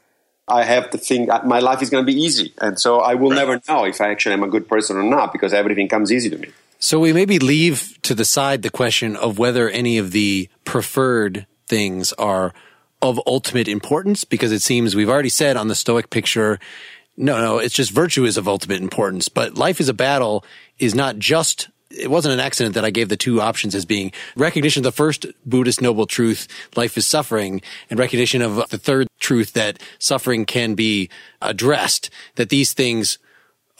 [0.47, 2.53] I have to think that my life is going to be easy.
[2.61, 3.37] And so I will right.
[3.37, 6.31] never know if I actually am a good person or not because everything comes easy
[6.31, 6.51] to me.
[6.79, 11.47] So we maybe leave to the side the question of whether any of the preferred
[11.67, 12.53] things are
[13.03, 16.59] of ultimate importance because it seems we've already said on the Stoic picture,
[17.17, 19.29] no, no, it's just virtue is of ultimate importance.
[19.29, 20.45] But life is a battle
[20.79, 24.13] is not just it wasn't an accident that I gave the two options as being
[24.37, 27.61] recognition of the first Buddhist noble truth, life is suffering,
[27.91, 31.11] and recognition of the third truth that suffering can be
[31.41, 33.19] addressed, that these things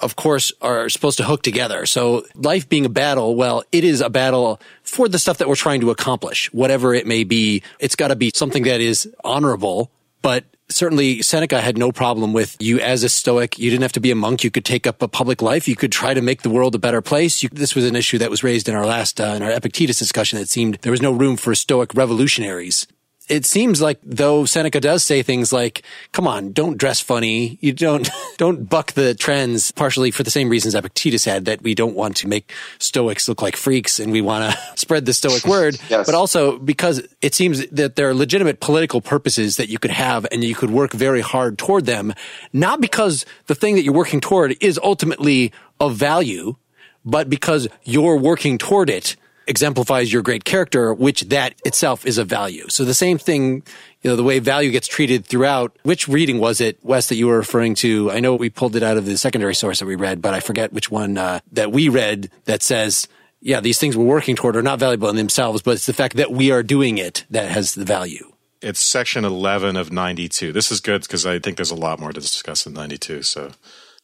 [0.03, 1.87] of course, are supposed to hook together.
[1.87, 5.55] So life being a battle, well, it is a battle for the stuff that we're
[5.55, 7.63] trying to accomplish, whatever it may be.
[7.79, 12.57] It's got to be something that is honorable, but certainly Seneca had no problem with
[12.61, 13.59] you as a Stoic.
[13.59, 14.43] You didn't have to be a monk.
[14.43, 15.69] You could take up a public life.
[15.69, 17.43] You could try to make the world a better place.
[17.43, 19.99] You, this was an issue that was raised in our last, uh, in our Epictetus
[19.99, 22.87] discussion that seemed there was no room for Stoic revolutionaries
[23.33, 25.83] it seems like though Seneca does say things like,
[26.13, 27.57] come on, don't dress funny.
[27.63, 28.07] You don't,
[28.37, 32.15] don't buck the trends partially for the same reasons Epictetus had that we don't want
[32.19, 35.79] to make Stoics look like freaks and we want to spread the Stoic word.
[35.89, 36.05] yes.
[36.05, 40.27] But also because it seems that there are legitimate political purposes that you could have
[40.31, 42.13] and you could work very hard toward them.
[42.53, 46.57] Not because the thing that you're working toward is ultimately of value,
[47.03, 49.17] but because you're working toward it
[49.47, 52.69] exemplifies your great character, which that itself is a value.
[52.69, 53.63] So the same thing,
[54.03, 55.77] you know, the way value gets treated throughout.
[55.83, 58.11] Which reading was it, Wes, that you were referring to?
[58.11, 60.41] I know we pulled it out of the secondary source that we read, but I
[60.41, 63.09] forget which one uh, that we read that says,
[63.41, 66.17] yeah, these things we're working toward are not valuable in themselves, but it's the fact
[66.17, 68.33] that we are doing it that has the value.
[68.61, 70.53] It's section 11 of 92.
[70.53, 73.23] This is good because I think there's a lot more to discuss in 92.
[73.23, 73.51] So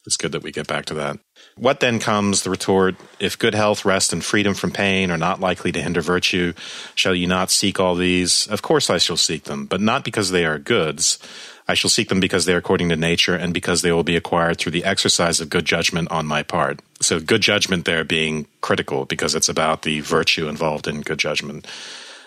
[0.05, 1.17] it's good that we get back to that.
[1.59, 2.95] What then comes the retort?
[3.19, 6.53] If good health, rest, and freedom from pain are not likely to hinder virtue,
[6.95, 8.47] shall you not seek all these?
[8.47, 11.19] Of course I shall seek them, but not because they are goods.
[11.67, 14.15] I shall seek them because they are according to nature and because they will be
[14.15, 16.79] acquired through the exercise of good judgment on my part.
[17.01, 21.67] So good judgment there being critical because it's about the virtue involved in good judgment.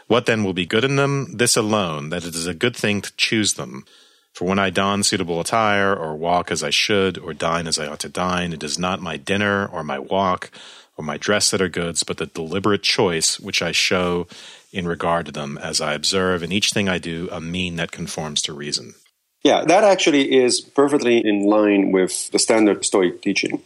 [0.09, 1.39] What then will be good in them?
[1.39, 3.87] This alone, that it is a good thing to choose them
[4.33, 7.87] for when I don suitable attire, or walk as I should, or dine as I
[7.87, 10.51] ought to dine, it is not my dinner, or my walk,
[10.97, 14.27] or my dress that are goods, but the deliberate choice which I show
[14.73, 17.93] in regard to them, as I observe in each thing I do a mean that
[17.93, 18.95] conforms to reason.
[19.43, 23.63] Yeah, that actually is perfectly in line with the standard Stoic teaching.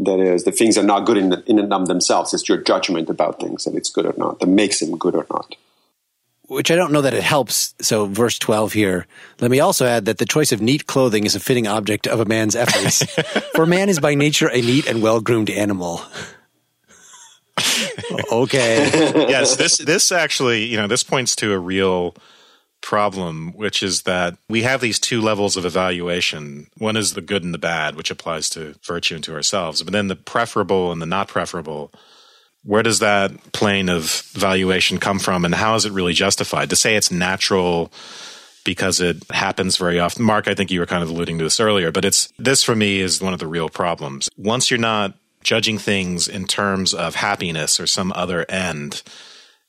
[0.00, 2.34] That is, the things are not good in, in and of themselves.
[2.34, 5.26] It's your judgment about things, and it's good or not, that makes them good or
[5.30, 5.56] not
[6.48, 7.74] which I don't know that it helps.
[7.80, 9.06] So verse 12 here.
[9.40, 12.20] Let me also add that the choice of neat clothing is a fitting object of
[12.20, 13.04] a man's efforts.
[13.54, 16.02] For man is by nature a neat and well-groomed animal.
[18.32, 18.88] okay.
[19.28, 22.14] yes, this this actually, you know, this points to a real
[22.80, 26.68] problem, which is that we have these two levels of evaluation.
[26.78, 29.92] One is the good and the bad, which applies to virtue and to ourselves, but
[29.92, 31.92] then the preferable and the not preferable
[32.64, 36.70] Where does that plane of valuation come from and how is it really justified?
[36.70, 37.92] To say it's natural
[38.64, 40.24] because it happens very often.
[40.24, 42.76] Mark, I think you were kind of alluding to this earlier, but it's this for
[42.76, 44.28] me is one of the real problems.
[44.36, 49.02] Once you're not judging things in terms of happiness or some other end,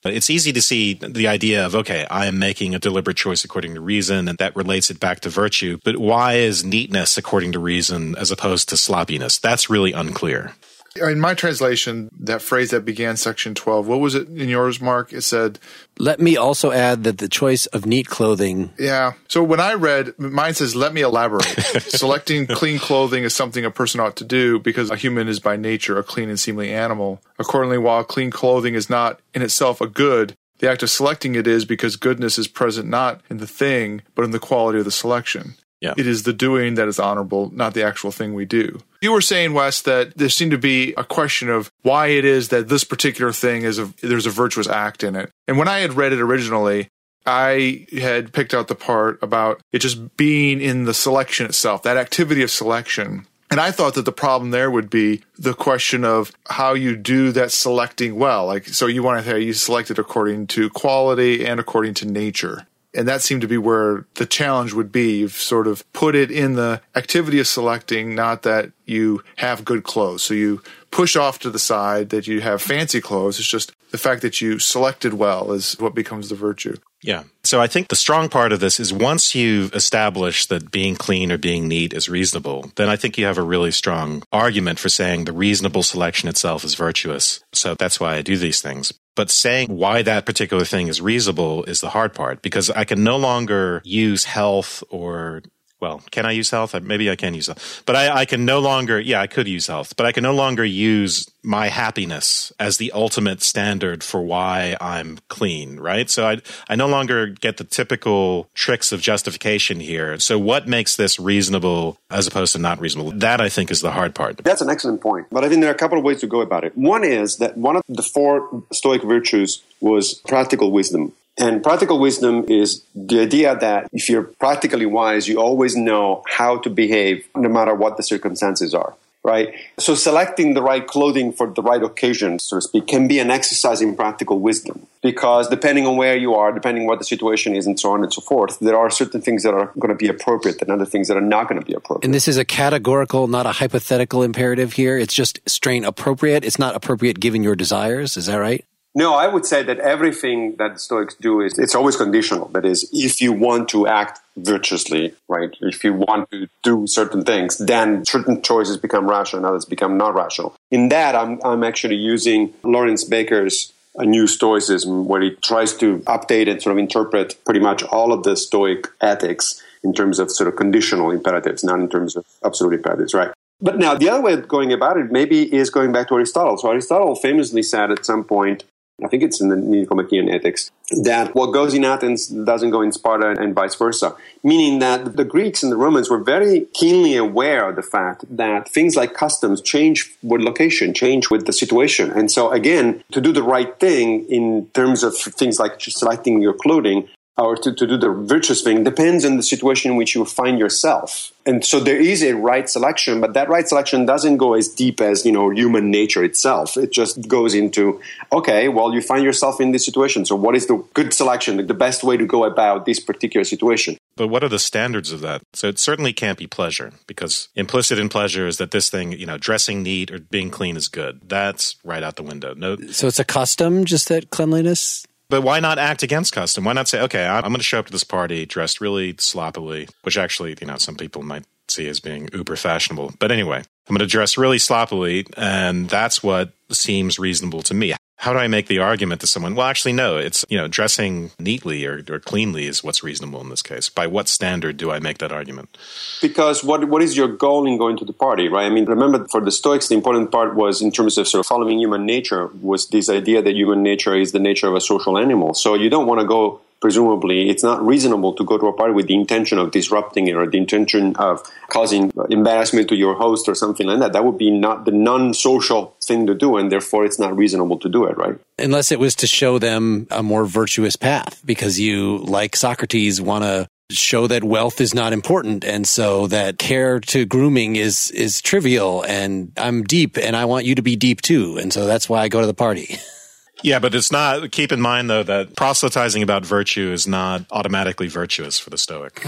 [0.03, 3.76] it's easy to see the idea of, okay, I am making a deliberate choice according
[3.76, 5.78] to reason, and that relates it back to virtue.
[5.84, 9.38] But why is neatness according to reason as opposed to sloppiness?
[9.38, 10.53] That's really unclear.
[10.95, 15.14] In my translation, that phrase that began section 12, what was it in yours, Mark?
[15.14, 15.60] It said,
[15.98, 18.72] Let me also add that the choice of neat clothing.
[18.80, 19.14] Yeah.
[19.28, 21.44] So when I read, mine says, Let me elaborate.
[21.82, 25.56] Selecting clean clothing is something a person ought to do because a human is by
[25.56, 27.22] nature a clean and seemly animal.
[27.38, 31.48] Accordingly, while clean clothing is not in itself a good, the act of selecting it
[31.48, 34.91] is because goodness is present not in the thing, but in the quality of the
[34.91, 35.56] selection.
[35.81, 35.93] Yeah.
[35.97, 38.80] It is the doing that is honorable, not the actual thing we do.
[39.01, 42.49] You were saying, Wes, that there seemed to be a question of why it is
[42.49, 45.31] that this particular thing is a there's a virtuous act in it.
[45.47, 46.89] And when I had read it originally,
[47.26, 51.97] I had picked out the part about it just being in the selection itself, that
[51.97, 53.26] activity of selection.
[53.51, 57.31] And I thought that the problem there would be the question of how you do
[57.31, 58.45] that selecting well.
[58.45, 62.06] Like, so you want to say you select it according to quality and according to
[62.06, 62.68] nature.
[62.94, 65.20] And that seemed to be where the challenge would be.
[65.20, 69.84] You've sort of put it in the activity of selecting, not that you have good
[69.84, 70.24] clothes.
[70.24, 73.40] So you push off to the side that you have fancy clothes.
[73.40, 76.76] It's just the fact that you selected well is what becomes the virtue.
[77.02, 77.24] Yeah.
[77.44, 81.32] So I think the strong part of this is once you've established that being clean
[81.32, 84.90] or being neat is reasonable, then I think you have a really strong argument for
[84.90, 87.40] saying the reasonable selection itself is virtuous.
[87.53, 88.94] So that's why I do these things.
[89.16, 93.03] But saying why that particular thing is reasonable is the hard part because I can
[93.03, 95.41] no longer use health or
[95.80, 96.80] well, can I use health?
[96.81, 99.68] Maybe I can use health, but I, I, can no longer, yeah, I could use
[99.68, 104.76] health, but I can no longer use my happiness as the ultimate standard for why
[104.81, 106.10] I'm clean, right?
[106.10, 110.19] So I, I no longer get the typical tricks of justification here.
[110.19, 113.11] So what makes this reasonable as opposed to not reasonable?
[113.11, 114.38] That I think is the hard part.
[114.38, 115.27] That's an excellent point.
[115.31, 116.77] But I think there are a couple of ways to go about it.
[116.77, 121.14] One is that one of the four Stoic virtues was practical wisdom.
[121.40, 126.57] And practical wisdom is the idea that if you're practically wise, you always know how
[126.60, 128.94] to behave no matter what the circumstances are,
[129.24, 129.53] right?
[129.78, 133.32] So selecting the right clothing for the right occasion, so to speak, can be an
[133.32, 137.66] exercise in practical wisdom because depending on where you are, depending what the situation is
[137.66, 140.10] and so on and so forth, there are certain things that are going to be
[140.10, 142.03] appropriate and other things that are not going to be appropriate.
[142.06, 144.98] And this is a categorical, not a hypothetical imperative here.
[144.98, 146.44] It's just strain appropriate.
[146.44, 148.18] It's not appropriate given your desires.
[148.18, 148.66] Is that right?
[148.99, 152.49] No, I would say that everything that the Stoics do is it's always conditional.
[152.49, 155.55] That is, if you want to act virtuously, right?
[155.61, 159.97] If you want to do certain things, then certain choices become rational, and others become
[159.97, 160.53] not rational.
[160.69, 165.99] In that, I'm I'm actually using Lawrence Becker's a new Stoicism where he tries to
[165.99, 170.30] update and sort of interpret pretty much all of the Stoic ethics in terms of
[170.30, 173.31] sort of conditional imperatives, not in terms of absolute imperatives, right?
[173.61, 176.57] But now the other way of going about it maybe is going back to Aristotle.
[176.57, 178.65] So Aristotle famously said at some point
[179.03, 180.71] I think it's in the Nicomachean Ethics,
[181.03, 184.15] that what goes in Athens doesn't go in Sparta and vice versa.
[184.43, 188.67] Meaning that the Greeks and the Romans were very keenly aware of the fact that
[188.69, 192.11] things like customs change with location, change with the situation.
[192.11, 196.53] And so again, to do the right thing in terms of things like selecting your
[196.53, 197.07] clothing
[197.40, 200.60] or to, to do the virtuous thing depends on the situation in which you find
[200.60, 201.32] yourself.
[201.45, 205.02] And so there is a right selection, but that right selection doesn't go as deep
[205.02, 206.78] as, you know, human nature itself.
[206.78, 207.99] It just goes into,
[208.32, 210.26] okay, well, you find yourself in this situation.
[210.26, 213.98] So what is the good selection, the best way to go about this particular situation?
[214.16, 215.41] But what are the standards of that?
[215.53, 219.26] So it certainly can't be pleasure because implicit in pleasure is that this thing, you
[219.26, 221.22] know, dressing neat or being clean is good.
[221.28, 222.53] That's right out the window.
[222.53, 222.76] No.
[222.91, 225.06] So it's a custom, just that cleanliness?
[225.30, 226.64] But why not act against custom?
[226.64, 229.88] Why not say, okay, I'm going to show up to this party dressed really sloppily,
[230.01, 233.14] which actually, you know, some people might see as being uber fashionable.
[233.19, 237.93] But anyway, I'm going to dress really sloppily, and that's what seems reasonable to me
[238.20, 239.56] how do I make the argument to someone?
[239.56, 243.48] Well, actually, no, it's, you know, dressing neatly or, or, cleanly is what's reasonable in
[243.48, 243.88] this case.
[243.88, 245.78] By what standard do I make that argument?
[246.22, 248.66] Because what, what is your goal in going to the party, right?
[248.66, 251.46] I mean, remember for the Stoics, the important part was in terms of sort of
[251.46, 255.18] following human nature was this idea that human nature is the nature of a social
[255.18, 255.54] animal.
[255.54, 258.93] So you don't want to go presumably it's not reasonable to go to a party
[258.93, 263.47] with the intention of disrupting it or the intention of causing embarrassment to your host
[263.47, 264.14] or something like that.
[264.14, 267.89] That would be not the non-social thing to do, and therefore it's not reasonable to
[267.89, 268.38] do it, right?
[268.57, 273.43] Unless it was to show them a more virtuous path, because you, like Socrates, want
[273.43, 278.39] to show that wealth is not important and so that care to grooming is is
[278.39, 282.07] trivial and I'm deep and I want you to be deep too and so that's
[282.07, 282.99] why I go to the party.
[283.64, 284.52] Yeah, but it's not.
[284.52, 289.26] Keep in mind though that proselytizing about virtue is not automatically virtuous for the Stoic.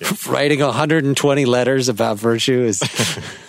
[0.00, 0.12] Yeah.
[0.28, 2.82] Writing 120 letters about virtue is.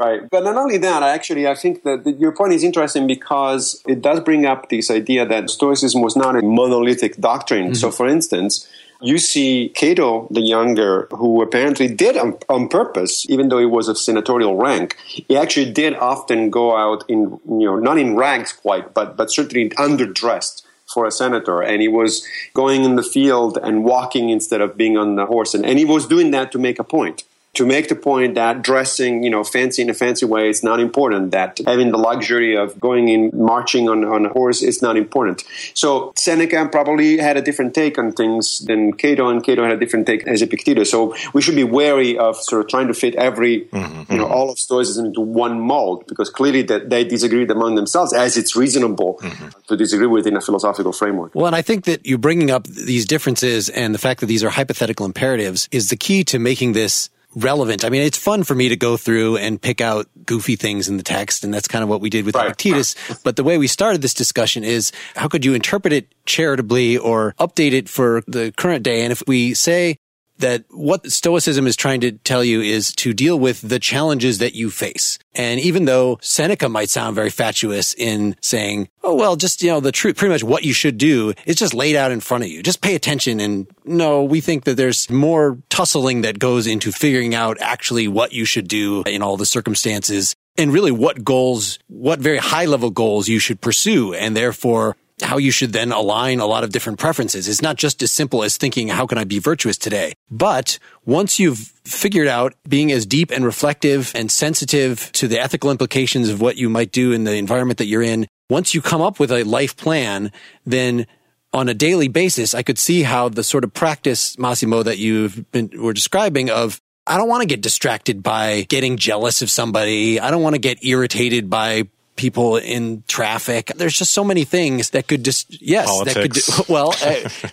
[0.00, 0.22] Right.
[0.30, 4.20] But not only that, actually, I think that your point is interesting because it does
[4.20, 7.64] bring up this idea that Stoicism was not a monolithic doctrine.
[7.64, 7.74] Mm-hmm.
[7.74, 8.66] So, for instance,
[9.00, 13.88] you see Cato the Younger, who apparently did on, on, purpose, even though he was
[13.88, 18.52] of senatorial rank, he actually did often go out in, you know, not in rags
[18.52, 20.62] quite, but, but certainly underdressed
[20.92, 21.62] for a senator.
[21.62, 25.54] And he was going in the field and walking instead of being on the horse.
[25.54, 28.62] And, and he was doing that to make a point to make the point that
[28.62, 32.56] dressing, you know, fancy in a fancy way is not important, that having the luxury
[32.56, 35.42] of going in marching on, on a horse is not important.
[35.74, 39.76] So Seneca probably had a different take on things than Cato, and Cato had a
[39.76, 40.90] different take as Epictetus.
[40.90, 44.12] So we should be wary of sort of trying to fit every, mm-hmm.
[44.12, 48.12] you know, all of Stoicism into one mold, because clearly that they disagreed among themselves,
[48.12, 49.48] as it's reasonable mm-hmm.
[49.66, 51.34] to disagree within a philosophical framework.
[51.34, 54.44] Well, and I think that you bringing up these differences and the fact that these
[54.44, 57.84] are hypothetical imperatives is the key to making this relevant.
[57.84, 60.96] I mean, it's fun for me to go through and pick out goofy things in
[60.96, 62.46] the text, and that's kind of what we did with right.
[62.46, 62.94] Epictetus.
[63.22, 67.34] But the way we started this discussion is how could you interpret it charitably or
[67.38, 69.02] update it for the current day?
[69.02, 69.98] And if we say
[70.40, 74.54] that what Stoicism is trying to tell you is to deal with the challenges that
[74.54, 75.18] you face.
[75.34, 79.80] And even though Seneca might sound very fatuous in saying, oh, well, just, you know,
[79.80, 82.50] the truth, pretty much what you should do is just laid out in front of
[82.50, 82.62] you.
[82.62, 83.40] Just pay attention.
[83.40, 88.32] And no, we think that there's more tussling that goes into figuring out actually what
[88.32, 92.90] you should do in all the circumstances and really what goals, what very high level
[92.90, 94.14] goals you should pursue.
[94.14, 97.48] And therefore, how you should then align a lot of different preferences.
[97.48, 100.14] It's not just as simple as thinking, how can I be virtuous today?
[100.30, 105.70] But once you've figured out being as deep and reflective and sensitive to the ethical
[105.70, 109.00] implications of what you might do in the environment that you're in, once you come
[109.00, 110.32] up with a life plan,
[110.66, 111.06] then
[111.52, 115.50] on a daily basis, I could see how the sort of practice, Massimo, that you've
[115.52, 120.20] been, were describing of I don't want to get distracted by getting jealous of somebody.
[120.20, 121.88] I don't want to get irritated by
[122.20, 123.72] people in traffic.
[123.74, 126.46] There's just so many things that could just yes, Politics.
[126.46, 126.94] that could well.
[127.02, 127.28] Uh,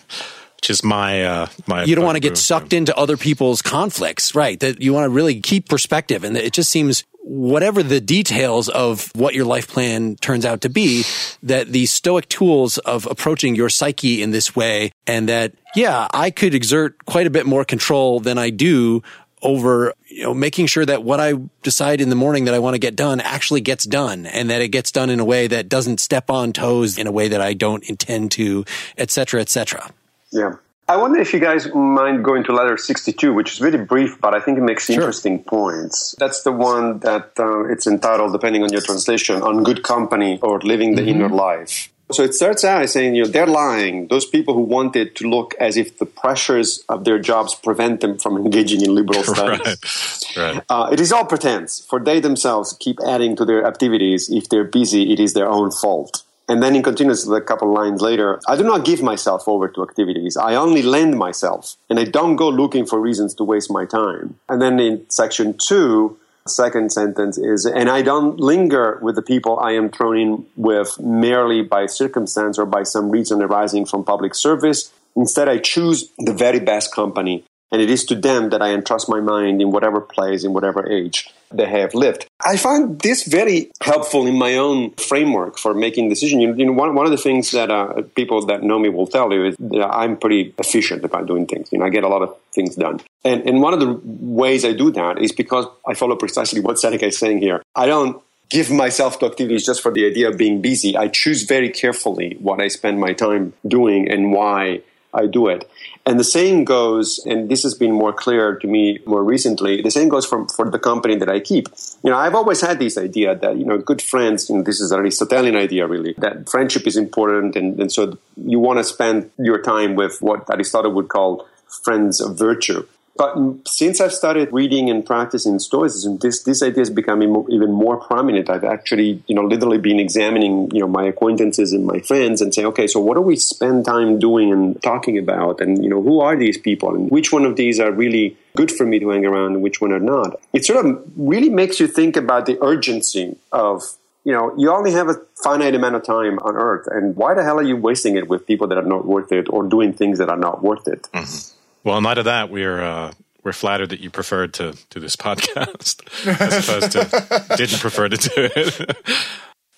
[0.58, 1.86] which is my uh, my.
[1.86, 4.60] You don't want to get sucked into other people's conflicts, right?
[4.60, 9.12] That you want to really keep perspective, and it just seems whatever the details of
[9.14, 11.04] what your life plan turns out to be,
[11.44, 16.32] that the stoic tools of approaching your psyche in this way, and that yeah, I
[16.32, 19.04] could exert quite a bit more control than I do
[19.42, 22.74] over you know making sure that what I decide in the morning that I want
[22.74, 25.70] to get done actually gets done and that it gets done in a way that
[25.70, 28.66] doesn't step on toes in a way that I don't intend to
[28.98, 29.92] et cetera et cetera
[30.32, 30.56] yeah
[30.90, 34.34] I wonder if you guys mind going to letter 62, which is really brief, but
[34.34, 34.96] I think it makes sure.
[34.96, 36.16] interesting points.
[36.18, 40.62] That's the one that uh, it's entitled, depending on your translation, on good company or
[40.62, 41.24] living the mm-hmm.
[41.24, 41.90] inner life.
[42.12, 44.08] So it starts out as saying, you know, they're lying.
[44.08, 48.00] Those people who want it to look as if the pressures of their jobs prevent
[48.00, 50.26] them from engaging in liberal studies.
[50.38, 50.56] right.
[50.56, 50.64] Right.
[50.70, 54.30] Uh, it is all pretense, for they themselves keep adding to their activities.
[54.30, 56.24] If they're busy, it is their own fault.
[56.50, 58.40] And then he continues a couple lines later.
[58.48, 60.38] I do not give myself over to activities.
[60.38, 64.40] I only lend myself, and I don't go looking for reasons to waste my time.
[64.48, 66.18] And then in section two,
[66.50, 71.00] second sentence is, and I don't linger with the people I am thrown in with
[71.00, 74.92] merely by circumstance or by some reason arising from public service.
[75.16, 79.10] Instead, I choose the very best company and it is to them that I entrust
[79.10, 82.28] my mind in whatever place, in whatever age they have lived.
[82.46, 86.58] I find this very helpful in my own framework for making decisions.
[86.58, 89.32] You know, one, one of the things that uh, people that know me will tell
[89.32, 91.72] you is that I'm pretty efficient about doing things.
[91.72, 93.00] You know, I get a lot of things done.
[93.24, 96.80] And, and one of the ways I do that is because I follow precisely what
[96.80, 97.64] Seneca is saying here.
[97.76, 100.96] I don't give myself to activities just for the idea of being busy.
[100.96, 104.82] I choose very carefully what I spend my time doing and why
[105.14, 105.70] I do it.
[106.08, 109.92] And the same goes, and this has been more clear to me more recently, the
[109.92, 111.68] same goes for, for the company that I keep.
[112.02, 114.80] You know, I've always had this idea that, you know, good friends, you know, this
[114.80, 118.86] is an Aristotelian idea really, that friendship is important and, and so you want to
[118.86, 121.46] spend your time with what Aristotle would call
[121.84, 122.88] friends of virtue.
[123.18, 127.98] But since I've started reading and practicing Stoicism, this this idea is becoming even more
[127.98, 128.50] prominent.
[128.50, 132.54] I've actually, you know, literally been examining, you know, my acquaintances and my friends and
[132.54, 136.02] saying, okay, so what do we spend time doing and talking about, and you know,
[136.02, 139.10] who are these people, and which one of these are really good for me to
[139.10, 140.40] hang around, and which one are not.
[140.54, 143.84] It sort of really makes you think about the urgency of
[144.24, 147.44] you know, you only have a finite amount of time on earth, and why the
[147.44, 150.18] hell are you wasting it with people that are not worth it or doing things
[150.18, 151.04] that are not worth it?
[151.14, 151.57] Mm-hmm.
[151.88, 153.14] Well, in light of that, we're uh,
[153.46, 158.18] we're flattered that you preferred to do this podcast as opposed to didn't prefer to
[158.18, 158.98] do it.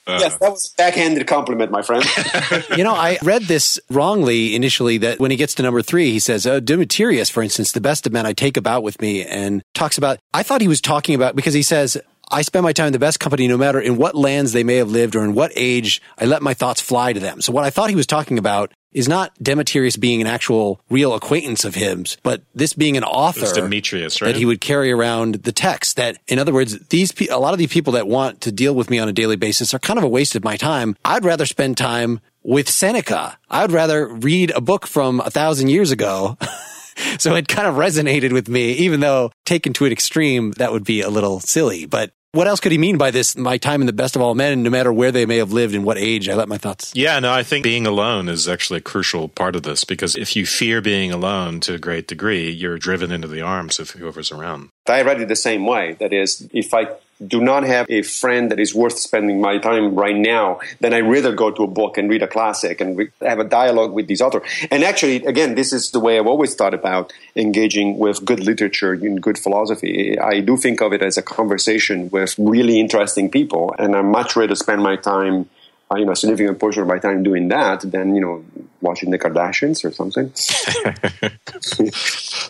[0.07, 2.03] yes, that was a backhanded compliment, my friend.
[2.75, 6.17] you know, I read this wrongly initially that when he gets to number three, he
[6.17, 9.61] says, uh, Demetrius, for instance, the best of men I take about with me and
[9.75, 11.95] talks about, I thought he was talking about, because he says,
[12.31, 14.75] I spend my time in the best company no matter in what lands they may
[14.75, 17.41] have lived or in what age I let my thoughts fly to them.
[17.41, 21.13] So what I thought he was talking about is not Demetrius being an actual real
[21.13, 23.41] acquaintance of his, but this being an author.
[23.41, 24.29] It's Demetrius, right?
[24.29, 25.97] That he would carry around the text.
[25.97, 28.73] That, in other words, these pe- a lot of these people that want to deal
[28.73, 30.95] with me on a daily basis are kind of a waste of my time.
[31.05, 33.37] I'd rather spend time with Seneca.
[33.49, 36.37] I'd rather read a book from a thousand years ago.
[37.19, 40.83] so it kind of resonated with me, even though taken to an extreme, that would
[40.83, 41.85] be a little silly.
[41.85, 43.35] But what else could he mean by this?
[43.35, 45.73] My time in the best of all men, no matter where they may have lived
[45.73, 46.91] and what age, I let my thoughts.
[46.95, 50.35] Yeah, no, I think being alone is actually a crucial part of this because if
[50.35, 54.31] you fear being alone to a great degree, you're driven into the arms of whoever's
[54.31, 54.69] around.
[54.87, 55.93] I read it the same way.
[55.93, 56.89] That is, if I
[57.25, 61.01] do not have a friend that is worth spending my time right now, then I
[61.01, 64.07] rather go to a book and read a classic and re- have a dialogue with
[64.07, 64.43] these authors.
[64.71, 68.93] And actually, again, this is the way I've always thought about engaging with good literature
[68.93, 70.17] and good philosophy.
[70.17, 74.35] I do think of it as a conversation with really interesting people, and I'm much
[74.35, 75.49] rather spend my time
[75.91, 78.45] uh, you know, a significant portion of my time doing that than, you know,
[78.79, 80.31] watching the Kardashians or something.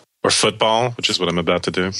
[0.22, 1.90] or football, which is what I'm about to do.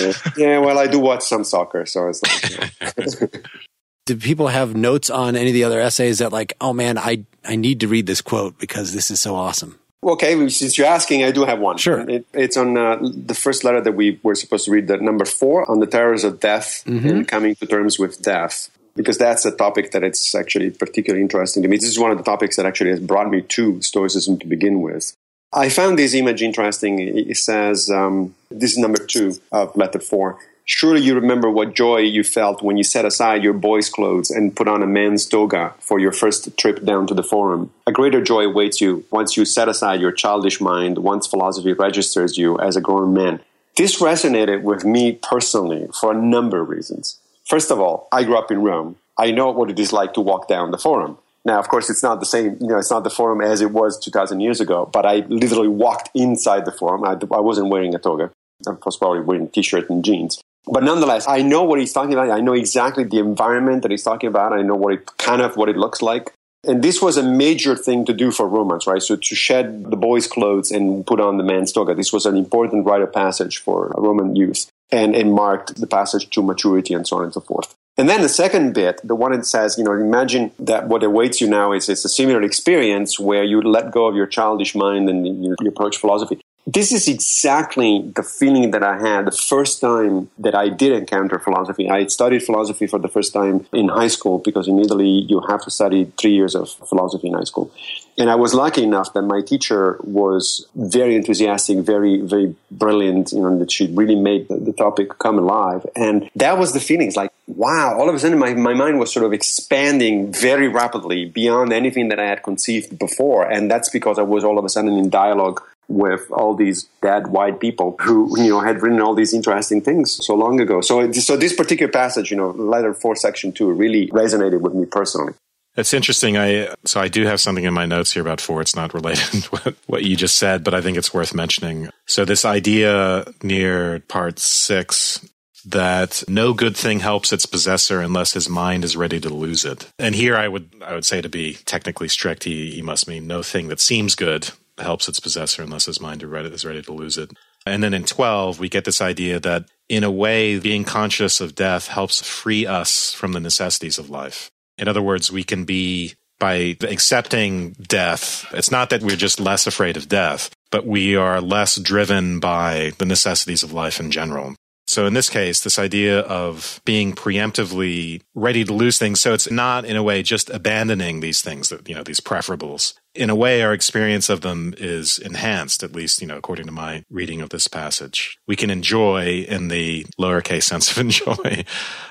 [0.36, 2.50] yeah, well, I do watch some soccer, so it's like.
[2.50, 3.28] You know.
[4.06, 7.24] do people have notes on any of the other essays that, like, oh man, I
[7.44, 9.78] I need to read this quote because this is so awesome?
[10.02, 11.76] Okay, since you're asking, I do have one.
[11.76, 12.08] Sure.
[12.08, 15.24] It, it's on uh, the first letter that we were supposed to read, the number
[15.24, 17.08] four on the terrors of death mm-hmm.
[17.08, 21.62] and coming to terms with death because that's a topic that it's actually particularly interesting
[21.62, 21.76] to me.
[21.76, 24.82] This is one of the topics that actually has brought me to Stoicism to begin
[24.82, 25.14] with.
[25.52, 26.98] I found this image interesting.
[26.98, 30.38] It says, um, this is number two of letter four.
[30.66, 34.54] Surely you remember what joy you felt when you set aside your boy's clothes and
[34.54, 37.72] put on a man's toga for your first trip down to the forum.
[37.86, 42.36] A greater joy awaits you once you set aside your childish mind, once philosophy registers
[42.36, 43.40] you as a grown man.
[43.78, 47.18] This resonated with me personally for a number of reasons.
[47.46, 48.96] First of all, I grew up in Rome.
[49.16, 51.16] I know what it is like to walk down the forum.
[51.48, 53.70] Now, of course, it's not the same, you know, it's not the forum as it
[53.70, 57.04] was 2000 years ago, but I literally walked inside the forum.
[57.04, 58.30] I, I wasn't wearing a toga.
[58.68, 60.38] I was probably wearing a t-shirt and jeans.
[60.70, 62.30] But nonetheless, I know what he's talking about.
[62.30, 64.52] I know exactly the environment that he's talking about.
[64.52, 66.34] I know what it kind of what it looks like.
[66.66, 69.00] And this was a major thing to do for Romans, right?
[69.00, 71.94] So to shed the boy's clothes and put on the man's toga.
[71.94, 76.28] This was an important rite of passage for Roman youth and, and marked the passage
[76.30, 77.74] to maturity and so on and so forth.
[77.98, 81.40] And then the second bit, the one that says, you know, imagine that what awaits
[81.40, 85.08] you now is, is a similar experience where you let go of your childish mind
[85.08, 89.80] and you, you approach philosophy this is exactly the feeling that I had the first
[89.80, 91.88] time that I did encounter philosophy.
[91.88, 95.62] I studied philosophy for the first time in high school because in Italy you have
[95.62, 97.72] to study three years of philosophy in high school.
[98.18, 103.40] And I was lucky enough that my teacher was very enthusiastic, very, very brilliant, you
[103.40, 105.86] know, that she really made the, the topic come alive.
[105.96, 107.06] And that was the feeling.
[107.06, 110.68] It's like, wow, all of a sudden my, my mind was sort of expanding very
[110.68, 113.50] rapidly beyond anything that I had conceived before.
[113.50, 117.28] And that's because I was all of a sudden in dialogue with all these dead
[117.28, 120.80] white people who you know had written all these interesting things so long ago.
[120.80, 124.84] So so this particular passage, you know, letter four, section two, really resonated with me
[124.84, 125.32] personally.
[125.76, 126.36] It's interesting.
[126.36, 128.60] I so I do have something in my notes here about four.
[128.60, 131.88] It's not related to what, what you just said, but I think it's worth mentioning.
[132.06, 135.26] So this idea near part six
[135.64, 139.90] that no good thing helps its possessor unless his mind is ready to lose it.
[139.98, 143.26] And here I would I would say to be technically strict, he, he must mean
[143.26, 144.50] no thing that seems good
[144.80, 147.30] helps its possessor unless his mind is ready to lose it.
[147.66, 151.54] And then in 12, we get this idea that in a way, being conscious of
[151.54, 154.50] death helps free us from the necessities of life.
[154.76, 159.66] In other words, we can be, by accepting death, it's not that we're just less
[159.66, 164.54] afraid of death, but we are less driven by the necessities of life in general.
[164.88, 169.20] So in this case, this idea of being preemptively ready to lose things.
[169.20, 172.94] So it's not in a way just abandoning these things that, you know, these preferables.
[173.14, 176.72] In a way, our experience of them is enhanced, at least, you know, according to
[176.72, 178.38] my reading of this passage.
[178.46, 181.64] We can enjoy in the lowercase sense of enjoy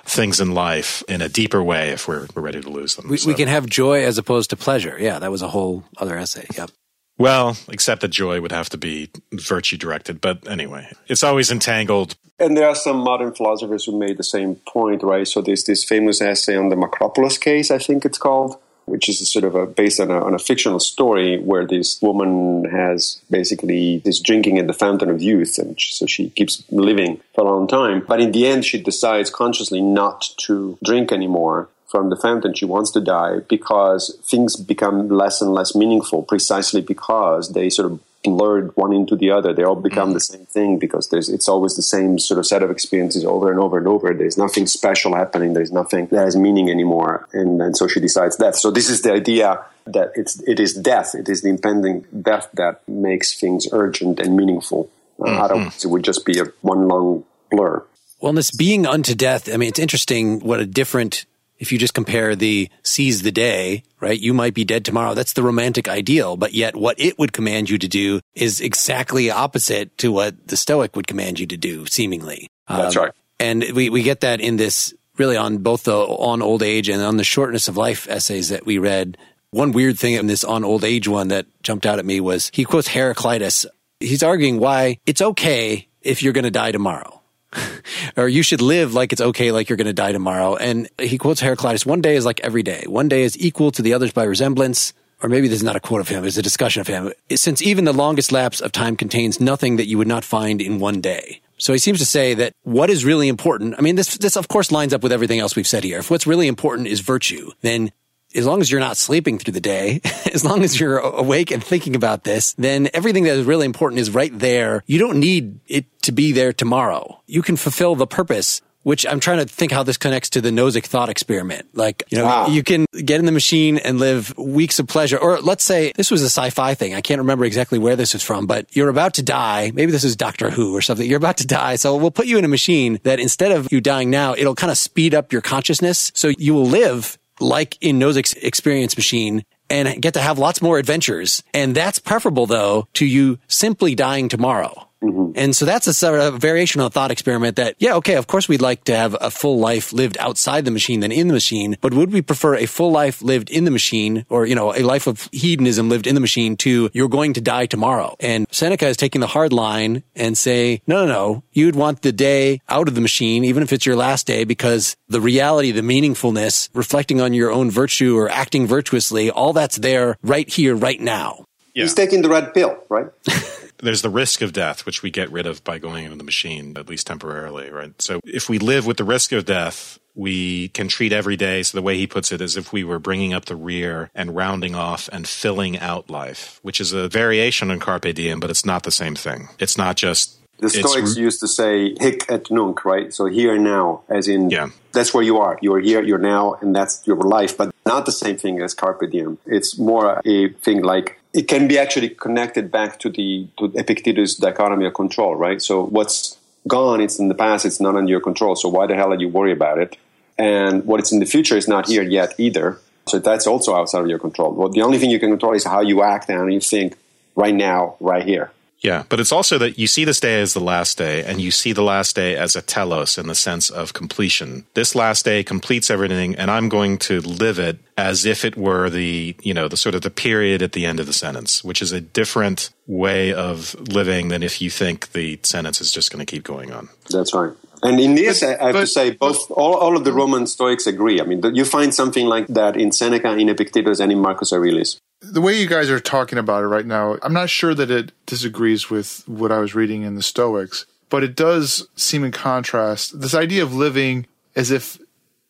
[0.05, 3.09] things in life in a deeper way if we're, we're ready to lose them.
[3.09, 3.27] We, so.
[3.27, 4.97] we can have joy as opposed to pleasure.
[4.99, 6.45] Yeah, that was a whole other essay.
[6.55, 6.69] Yep.
[7.17, 10.21] Well, except that joy would have to be virtue directed.
[10.21, 12.15] But anyway, it's always entangled.
[12.39, 15.27] And there are some modern philosophers who made the same point, right?
[15.27, 19.27] So there's this famous essay on the Makropulos case, I think it's called, which is
[19.27, 24.03] sort of a, based on a, on a fictional story where this woman has basically
[24.05, 27.67] is drinking at the fountain of youth, and so she keeps living for a long
[27.67, 28.05] time.
[28.07, 32.53] But in the end, she decides consciously not to drink anymore from the fountain.
[32.53, 37.91] She wants to die because things become less and less meaningful precisely because they sort
[37.91, 39.53] of blurred one into the other.
[39.53, 40.13] They all become mm.
[40.13, 43.51] the same thing because there's it's always the same sort of set of experiences over
[43.51, 44.13] and over and over.
[44.13, 45.53] There's nothing special happening.
[45.53, 47.27] There's nothing that has meaning anymore.
[47.33, 48.55] And, and so she decides death.
[48.55, 51.15] So this is the idea that it's it is death.
[51.15, 54.89] It is the impending death that makes things urgent and meaningful.
[55.19, 55.41] Uh, mm-hmm.
[55.41, 57.83] Otherwise, it would just be a one long blur.
[58.19, 61.25] Well, this being unto death, I mean, it's interesting what a different
[61.59, 64.19] if you just compare the seize the day, right?
[64.19, 65.13] You might be dead tomorrow.
[65.13, 66.37] That's the romantic ideal.
[66.37, 70.57] But yet what it would command you to do is exactly opposite to what the
[70.57, 72.47] Stoic would command you to do, seemingly.
[72.67, 73.11] That's um, right.
[73.39, 77.01] And we, we get that in this really on both the on old age and
[77.01, 79.17] on the shortness of life essays that we read.
[79.51, 82.51] One weird thing in this on old age one that jumped out at me was
[82.53, 83.65] he quotes Heraclitus.
[83.99, 87.16] He's arguing why it's okay if you're going to die tomorrow
[88.17, 90.55] or you should live like it's okay, like you're going to die tomorrow.
[90.55, 92.83] And he quotes Heraclitus, one day is like every day.
[92.87, 94.93] One day is equal to the others by resemblance.
[95.23, 97.11] Or maybe this is not a quote of him, it's a discussion of him.
[97.33, 100.77] Since even the longest lapse of time contains nothing that you would not find in
[100.77, 101.41] one day.
[101.57, 104.47] So he seems to say that what is really important, I mean, this, this of
[104.47, 105.97] course lines up with everything else we've said here.
[105.97, 107.91] If what's really important is virtue, then
[108.37, 109.99] as long as you're not sleeping through the day,
[110.33, 113.99] as long as you're awake and thinking about this, then everything that is really important
[113.99, 114.83] is right there.
[114.85, 117.21] You don't need it to be there tomorrow.
[117.25, 120.49] You can fulfill the purpose which I'm trying to think how this connects to the
[120.49, 121.67] Nozick thought experiment.
[121.73, 122.47] Like, you know, wow.
[122.47, 125.17] you can get in the machine and live weeks of pleasure.
[125.17, 126.93] Or let's say this was a sci-fi thing.
[126.93, 129.71] I can't remember exactly where this was from, but you're about to die.
[129.73, 131.05] Maybe this is Doctor Who or something.
[131.05, 131.75] You're about to die.
[131.75, 134.71] So we'll put you in a machine that instead of you dying now, it'll kind
[134.71, 136.13] of speed up your consciousness.
[136.15, 140.79] So you will live like in Nozick's experience machine and get to have lots more
[140.79, 141.43] adventures.
[141.53, 144.86] And that's preferable though to you simply dying tomorrow.
[145.01, 145.33] Mm-hmm.
[145.35, 148.27] And so that's a sort of variation on a thought experiment that, yeah, okay, of
[148.27, 151.33] course we'd like to have a full life lived outside the machine than in the
[151.33, 154.73] machine, but would we prefer a full life lived in the machine or, you know,
[154.73, 158.15] a life of hedonism lived in the machine to you're going to die tomorrow?
[158.19, 162.11] And Seneca is taking the hard line and say, no, no, no, you'd want the
[162.11, 165.81] day out of the machine, even if it's your last day, because the reality, the
[165.81, 170.99] meaningfulness, reflecting on your own virtue or acting virtuously, all that's there right here, right
[170.99, 171.45] now.
[171.73, 171.83] Yeah.
[171.83, 173.07] He's taking the red pill, right?
[173.79, 176.77] there's the risk of death, which we get rid of by going into the machine,
[176.77, 177.99] at least temporarily, right?
[178.01, 181.61] So if we live with the risk of death, we can treat every day.
[181.63, 184.35] So the way he puts it is if we were bringing up the rear and
[184.35, 188.65] rounding off and filling out life, which is a variation on carpe diem, but it's
[188.65, 189.49] not the same thing.
[189.59, 193.13] It's not just the Stoics used to say "hic et nunc," right?
[193.13, 194.69] So here and now, as in, yeah.
[194.91, 195.59] that's where you are.
[195.61, 197.55] You are here, you're now, and that's your life.
[197.55, 199.37] But not the same thing as carpe diem.
[199.45, 204.35] It's more a thing like it can be actually connected back to the to Epictetus'
[204.35, 205.61] dichotomy of control, right?
[205.61, 206.35] So what's
[206.67, 208.55] gone, it's in the past, it's not under your control.
[208.55, 209.97] So why the hell are you worry about it?
[210.39, 212.79] And what is in the future is not here yet either.
[213.07, 214.51] So that's also outside of your control.
[214.51, 216.97] Well, the only thing you can control is how you act and how you think
[217.35, 218.51] right now, right here.
[218.79, 221.51] Yeah, but it's also that you see this day as the last day, and you
[221.51, 224.65] see the last day as a telos in the sense of completion.
[224.75, 228.89] This last day completes everything, and I'm going to live it as if it were
[228.89, 231.81] the, you know, the sort of the period at the end of the sentence, which
[231.81, 236.23] is a different way of living than if you think the sentence is just going
[236.23, 236.89] to keep going on.
[237.09, 237.53] That's right.
[237.83, 240.47] And in this, but, I have but, to say, both all, all of the Roman
[240.47, 241.19] Stoics agree.
[241.19, 244.99] I mean, you find something like that in Seneca, in Epictetus, and in Marcus Aurelius
[245.21, 248.11] the way you guys are talking about it right now, I'm not sure that it
[248.25, 253.19] disagrees with what I was reading in the Stoics, but it does seem in contrast.
[253.19, 254.99] This idea of living as if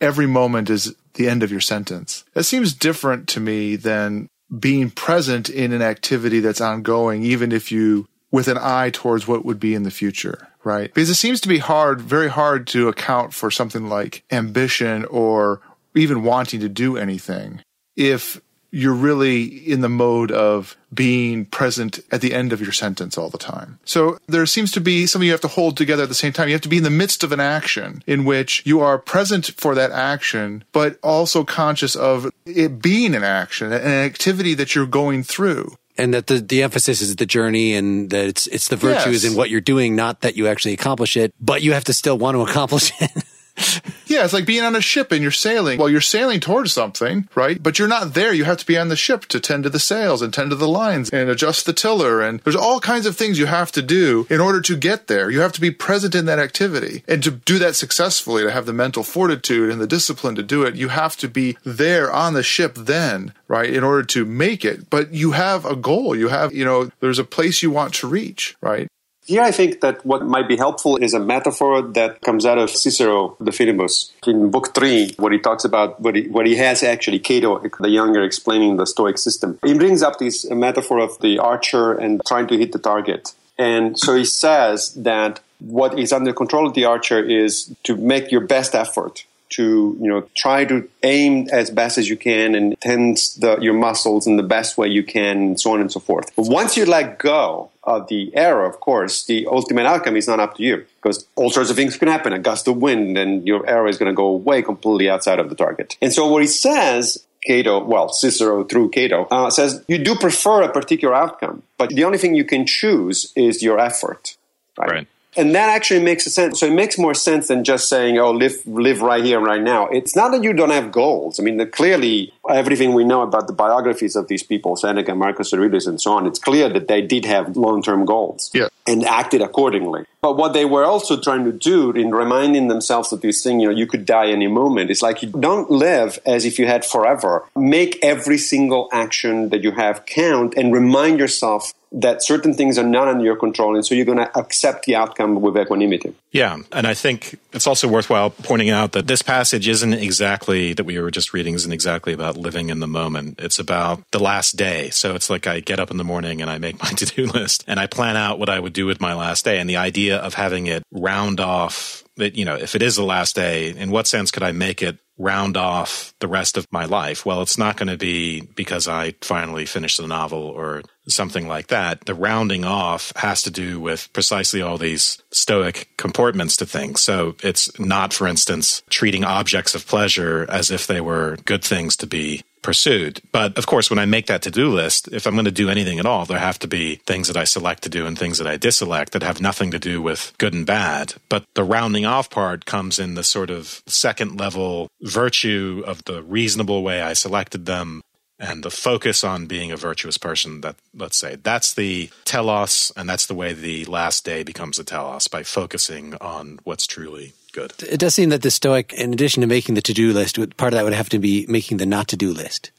[0.00, 2.24] every moment is the end of your sentence.
[2.34, 7.70] That seems different to me than being present in an activity that's ongoing, even if
[7.70, 10.92] you, with an eye towards what would be in the future, right?
[10.94, 15.60] Because it seems to be hard, very hard to account for something like ambition or
[15.94, 17.60] even wanting to do anything
[17.96, 18.40] if
[18.70, 23.30] you're really in the mode of being present at the end of your sentence all
[23.30, 23.78] the time.
[23.84, 26.48] So there seems to be something you have to hold together at the same time.
[26.48, 29.46] You have to be in the midst of an action in which you are present
[29.56, 34.86] for that action, but also conscious of it being an action, an activity that you're
[34.86, 38.76] going through and that the, the emphasis is the journey and that it's it's the
[38.76, 39.32] virtues yes.
[39.32, 42.16] in what you're doing, not that you actually accomplish it, but you have to still
[42.16, 43.10] want to accomplish it.
[44.06, 45.78] yeah, it's like being on a ship and you're sailing.
[45.78, 47.62] Well, you're sailing towards something, right?
[47.62, 48.32] But you're not there.
[48.32, 50.56] You have to be on the ship to tend to the sails and tend to
[50.56, 52.20] the lines and adjust the tiller.
[52.20, 55.30] And there's all kinds of things you have to do in order to get there.
[55.30, 57.02] You have to be present in that activity.
[57.08, 60.62] And to do that successfully, to have the mental fortitude and the discipline to do
[60.64, 63.72] it, you have to be there on the ship then, right?
[63.72, 64.90] In order to make it.
[64.90, 66.14] But you have a goal.
[66.14, 68.88] You have, you know, there's a place you want to reach, right?
[69.28, 72.70] Here, I think that what might be helpful is a metaphor that comes out of
[72.70, 76.82] Cicero, De Finibus, in Book Three, where he talks about what he, what he has
[76.82, 79.58] actually Cato, the younger, explaining the Stoic system.
[79.62, 83.34] He brings up this metaphor of the archer and trying to hit the target.
[83.58, 88.32] And so he says that what is under control of the archer is to make
[88.32, 92.78] your best effort to you know try to aim as best as you can and
[92.80, 96.00] tense the, your muscles in the best way you can and so on and so
[96.00, 100.26] forth but once you let go of the arrow of course the ultimate outcome is
[100.26, 103.16] not up to you because all sorts of things can happen a gust of wind
[103.16, 106.26] and your arrow is going to go way completely outside of the target and so
[106.26, 111.14] what he says Cato, well, Cicero through Cato, uh, says you do prefer a particular
[111.14, 114.36] outcome, but the only thing you can choose is your effort.
[114.76, 114.90] Right.
[114.90, 115.06] Right.
[115.38, 116.58] And that actually makes a sense.
[116.60, 119.86] So it makes more sense than just saying, "Oh, live live right here right now."
[119.98, 121.38] It's not that you don't have goals.
[121.38, 125.54] I mean, the, clearly, everything we know about the biographies of these people, Seneca, Marcus
[125.54, 128.68] Aurelius, and so on, it's clear that they did have long term goals Yeah.
[128.86, 130.04] and acted accordingly.
[130.20, 133.68] But what they were also trying to do in reminding themselves of this thing, you
[133.68, 134.90] know, you could die any moment.
[134.90, 137.44] It's like you don't live as if you had forever.
[137.56, 142.86] Make every single action that you have count and remind yourself that certain things are
[142.86, 143.74] not under your control.
[143.74, 146.14] And so you're going to accept the outcome with equanimity.
[146.30, 150.84] Yeah, and I think it's also worthwhile pointing out that this passage isn't exactly that
[150.84, 153.40] we were just reading isn't exactly about living in the moment.
[153.40, 154.90] It's about the last day.
[154.90, 157.64] So it's like I get up in the morning and I make my to-do list
[157.66, 160.18] and I plan out what I would do with my last day and the idea
[160.18, 163.90] of having it round off that you know, if it is the last day, in
[163.90, 167.26] what sense could I make it round off the rest of my life?
[167.26, 171.68] Well, it's not going to be because I finally finished the novel or something like
[171.68, 172.04] that.
[172.04, 177.00] The rounding off has to do with precisely all these stoic comportments to things.
[177.00, 181.96] So it's not, for instance, treating objects of pleasure as if they were good things
[181.96, 183.22] to be pursued.
[183.32, 185.70] But of course, when I make that to do list, if I'm going to do
[185.70, 188.36] anything at all, there have to be things that I select to do and things
[188.36, 191.14] that I diselect that have nothing to do with good and bad.
[191.30, 196.22] But the rounding off part comes in the sort of second level virtue of the
[196.22, 198.02] reasonable way I selected them
[198.38, 203.08] and the focus on being a virtuous person that let's say that's the telos and
[203.08, 207.72] that's the way the last day becomes a telos by focusing on what's truly good
[207.88, 210.72] It does seem that the Stoic, in addition to making the to do list, part
[210.72, 212.70] of that would have to be making the not to do list.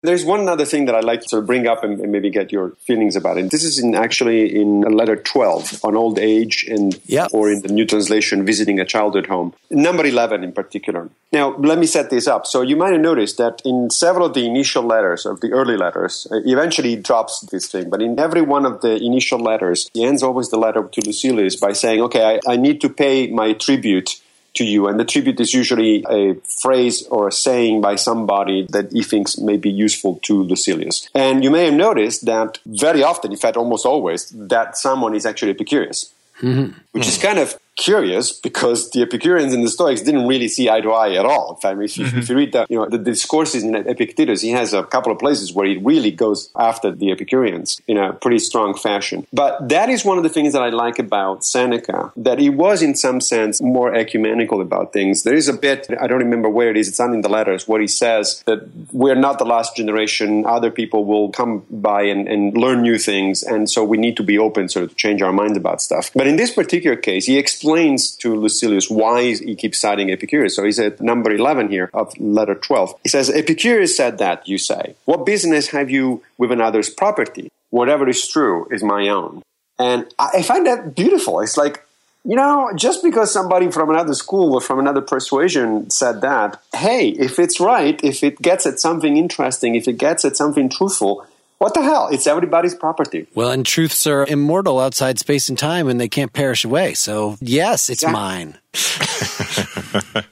[0.00, 2.70] There's one other thing that I'd like to bring up and, and maybe get your
[2.86, 3.50] feelings about it.
[3.50, 7.26] This is in actually in letter 12 on old age and Yeah.
[7.32, 9.54] or in the new translation visiting a childhood home.
[9.70, 11.10] Number 11 in particular.
[11.32, 12.46] Now, let me set this up.
[12.46, 15.76] So you might have noticed that in several of the initial letters of the early
[15.76, 19.90] letters, uh, eventually he drops this thing, but in every one of the initial letters,
[19.94, 23.26] he ends always the letter to Lucilius by saying, okay, I, I need to pay
[23.32, 24.20] my tribute
[24.58, 24.88] to you.
[24.88, 29.38] And the tribute is usually a phrase or a saying by somebody that he thinks
[29.38, 31.08] may be useful to Lucilius.
[31.14, 35.24] And you may have noticed that very often, in fact, almost always, that someone is
[35.26, 36.12] actually Epicurus.
[36.42, 36.78] Mm-hmm.
[36.92, 37.22] Which is mm.
[37.22, 41.14] kind of curious because the Epicureans and the Stoics didn't really see eye to eye
[41.14, 41.54] at all.
[41.54, 42.32] In fact, if you, if mm-hmm.
[42.32, 45.52] you read the, you know, the discourses in Epictetus, he has a couple of places
[45.52, 49.26] where he really goes after the Epicureans in a pretty strong fashion.
[49.32, 52.82] But that is one of the things that I like about Seneca, that he was
[52.82, 55.22] in some sense more ecumenical about things.
[55.22, 57.68] There is a bit, I don't remember where it is, it's not in the letters,
[57.68, 62.26] where he says that we're not the last generation, other people will come by and,
[62.26, 65.22] and learn new things, and so we need to be open sort of to change
[65.22, 66.10] our minds about stuff.
[66.12, 67.67] But in this particular case, he explains
[68.16, 70.56] to Lucilius why he keeps citing Epicurus.
[70.56, 72.94] So he's at number 11 here of letter 12.
[73.02, 74.94] He says, Epicurus said that, you say.
[75.04, 77.50] What business have you with another's property?
[77.70, 79.42] Whatever is true is my own.
[79.78, 81.40] And I find that beautiful.
[81.40, 81.84] It's like,
[82.24, 87.10] you know, just because somebody from another school or from another persuasion said that, hey,
[87.10, 91.24] if it's right, if it gets at something interesting, if it gets at something truthful,
[91.58, 92.08] what the hell?
[92.10, 93.26] It's everybody's property.
[93.34, 96.94] Well, and truths are immortal outside space and time, and they can't perish away.
[96.94, 98.12] So, yes, it's Yeah.
[98.12, 98.58] mine.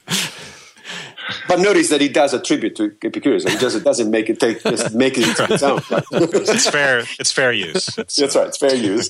[1.49, 3.43] But notice that he does attribute to Epicurus.
[3.43, 5.81] He just doesn't make it take just make it into his own.
[6.11, 8.47] it's fair it's fair use it's, That's right.
[8.47, 9.07] It's fair use.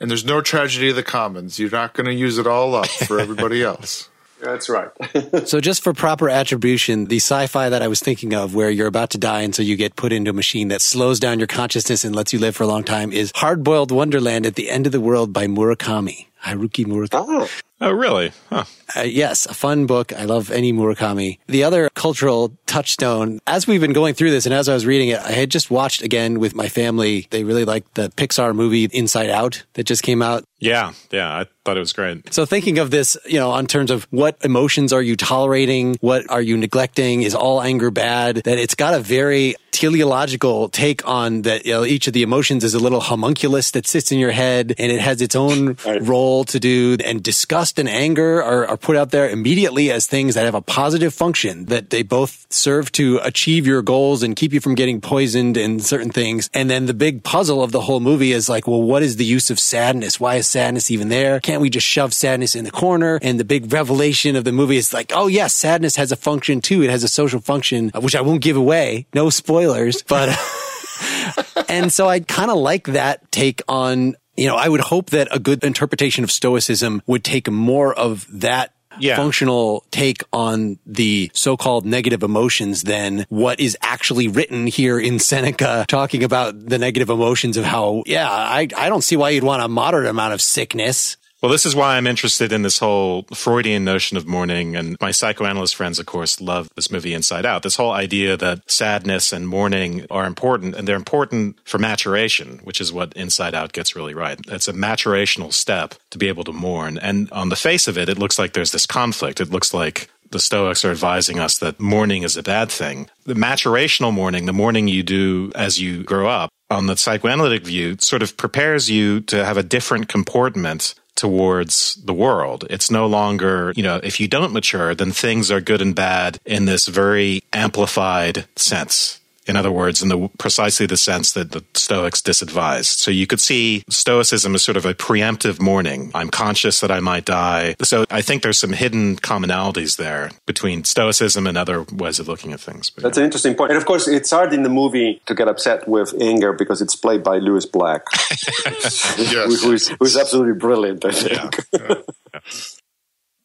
[0.00, 1.58] And there's no tragedy of the commons.
[1.60, 4.08] You're not going to use it all up for everybody else.
[4.40, 4.88] That's right.
[5.46, 8.86] So, just for proper attribution, the sci fi that I was thinking of, where you're
[8.86, 11.46] about to die and so you get put into a machine that slows down your
[11.46, 14.70] consciousness and lets you live for a long time, is Hard Boiled Wonderland at the
[14.70, 16.26] End of the World by Murakami.
[16.44, 17.48] Haruki Murakami.
[17.48, 17.48] Ah,
[17.78, 18.32] Oh, really?
[18.48, 18.64] Huh.
[18.96, 20.10] Uh, yes, a fun book.
[20.14, 21.38] I love any Murakami.
[21.46, 25.08] The other cultural touchstone, as we've been going through this and as I was reading
[25.08, 27.26] it, I had just watched again with my family.
[27.30, 30.44] They really liked the Pixar movie Inside Out that just came out.
[30.58, 32.32] Yeah, yeah, I thought it was great.
[32.32, 35.96] So thinking of this, you know, on terms of what emotions are you tolerating?
[36.00, 37.22] What are you neglecting?
[37.22, 38.36] Is all anger bad?
[38.44, 42.64] That it's got a very teleological take on that, you know, each of the emotions
[42.64, 46.02] is a little homunculus that sits in your head and it has its own right.
[46.02, 46.96] role to do.
[47.04, 50.62] And disgust and anger are, are put out there immediately as things that have a
[50.62, 55.02] positive function that they both serve to achieve your goals and keep you from getting
[55.02, 56.48] poisoned in certain things.
[56.54, 59.26] And then the big puzzle of the whole movie is like, well, what is the
[59.26, 60.18] use of sadness?
[60.18, 61.38] Why is sadness even there?
[61.40, 63.18] Can't we just shove sadness in the corner?
[63.22, 66.60] And the big revelation of the movie is like, oh yes, sadness has a function
[66.60, 66.82] too.
[66.82, 69.06] It has a social function, uh, which I won't give away.
[69.14, 70.36] No spoilers, but.
[71.68, 75.28] and so I kind of like that take on you know, I would hope that
[75.30, 79.16] a good interpretation of Stoicism would take more of that yeah.
[79.16, 85.84] functional take on the so-called negative emotions than what is actually written here in Seneca
[85.88, 89.62] talking about the negative emotions of how, yeah, I, I don't see why you'd want
[89.62, 91.16] a moderate amount of sickness.
[91.42, 94.74] Well, this is why I'm interested in this whole Freudian notion of mourning.
[94.74, 97.62] And my psychoanalyst friends, of course, love this movie Inside Out.
[97.62, 102.80] This whole idea that sadness and mourning are important and they're important for maturation, which
[102.80, 104.40] is what Inside Out gets really right.
[104.48, 106.96] It's a maturational step to be able to mourn.
[106.98, 109.38] And on the face of it, it looks like there's this conflict.
[109.38, 113.10] It looks like the Stoics are advising us that mourning is a bad thing.
[113.24, 117.96] The maturational mourning, the mourning you do as you grow up, on the psychoanalytic view,
[118.00, 122.64] sort of prepares you to have a different comportment towards the world.
[122.70, 126.38] It's no longer, you know, if you don't mature, then things are good and bad
[126.44, 129.20] in this very amplified sense.
[129.46, 132.98] In other words, in the precisely the sense that the Stoics disadvised.
[132.98, 136.10] So you could see Stoicism as sort of a preemptive mourning.
[136.14, 137.76] I'm conscious that I might die.
[137.82, 142.52] So I think there's some hidden commonalities there between Stoicism and other ways of looking
[142.52, 142.90] at things.
[142.90, 143.22] But, That's yeah.
[143.22, 143.70] an interesting point.
[143.70, 146.96] And of course, it's hard in the movie to get upset with anger because it's
[146.96, 148.02] played by Lewis Black,
[148.64, 149.16] yes.
[149.62, 151.56] who's, who's absolutely brilliant, I think.
[151.72, 151.94] Yeah.
[152.34, 152.42] Yeah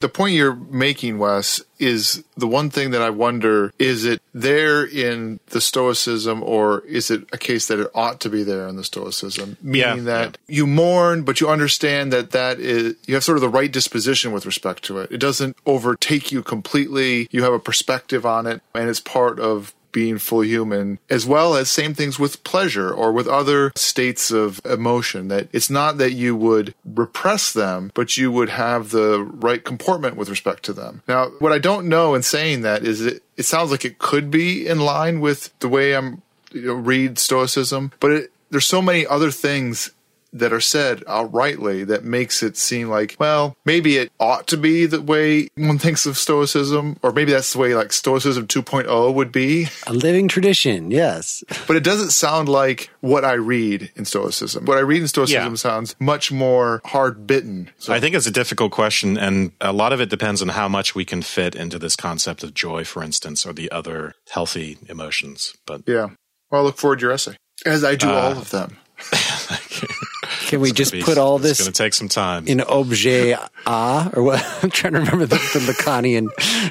[0.01, 4.85] the point you're making, Wes, is the one thing that I wonder is it there
[4.85, 8.75] in the Stoicism or is it a case that it ought to be there in
[8.75, 9.57] the Stoicism?
[9.61, 10.55] Meaning yeah, that yeah.
[10.55, 14.31] you mourn, but you understand that that is, you have sort of the right disposition
[14.31, 15.11] with respect to it.
[15.11, 17.27] It doesn't overtake you completely.
[17.31, 21.55] You have a perspective on it and it's part of being full human, as well
[21.55, 25.27] as same things with pleasure or with other states of emotion.
[25.27, 30.15] That it's not that you would repress them, but you would have the right comportment
[30.15, 31.03] with respect to them.
[31.07, 34.31] Now, what I don't know in saying that is it, it sounds like it could
[34.31, 38.81] be in line with the way I'm you know, read Stoicism, but it, there's so
[38.81, 39.91] many other things
[40.33, 44.85] that are said outrightly that makes it seem like, well, maybe it ought to be
[44.85, 49.31] the way one thinks of Stoicism, or maybe that's the way like Stoicism 2.0 would
[49.31, 49.67] be.
[49.87, 51.43] A living tradition, yes.
[51.67, 54.65] But it doesn't sound like what I read in Stoicism.
[54.65, 55.55] What I read in Stoicism yeah.
[55.55, 57.69] sounds much more hard bitten.
[57.77, 57.93] So.
[57.93, 60.95] I think it's a difficult question, and a lot of it depends on how much
[60.95, 65.55] we can fit into this concept of joy, for instance, or the other healthy emotions.
[65.65, 66.09] But yeah,
[66.49, 68.77] well, I look forward to your essay, as I do uh, all of them.
[70.51, 71.51] Can we just be, put all this?
[71.51, 72.45] It's going to take some time.
[72.45, 74.45] In objet a, or what?
[74.61, 76.27] I'm trying to remember the, the Lacanian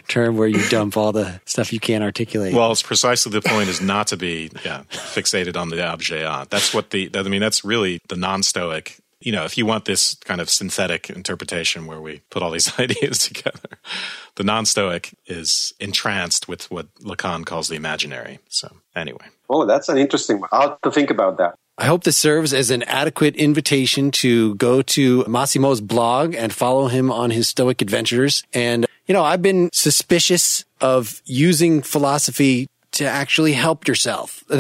[0.07, 2.52] term where you dump all the stuff you can't articulate.
[2.52, 6.47] Well, it's precisely the point is not to be yeah fixated on the objet a.
[6.51, 7.11] That's what the.
[7.15, 11.11] I mean, that's really the non-stoic you know, if you want this kind of synthetic
[11.11, 13.78] interpretation where we put all these ideas together,
[14.36, 18.39] the non Stoic is entranced with what Lacan calls the imaginary.
[18.48, 19.27] So, anyway.
[19.48, 20.48] Oh, that's an interesting one.
[20.52, 21.57] I'll have to think about that.
[21.81, 26.89] I hope this serves as an adequate invitation to go to Massimo's blog and follow
[26.89, 28.44] him on his Stoic adventures.
[28.52, 34.44] And, you know, I've been suspicious of using philosophy to actually help yourself.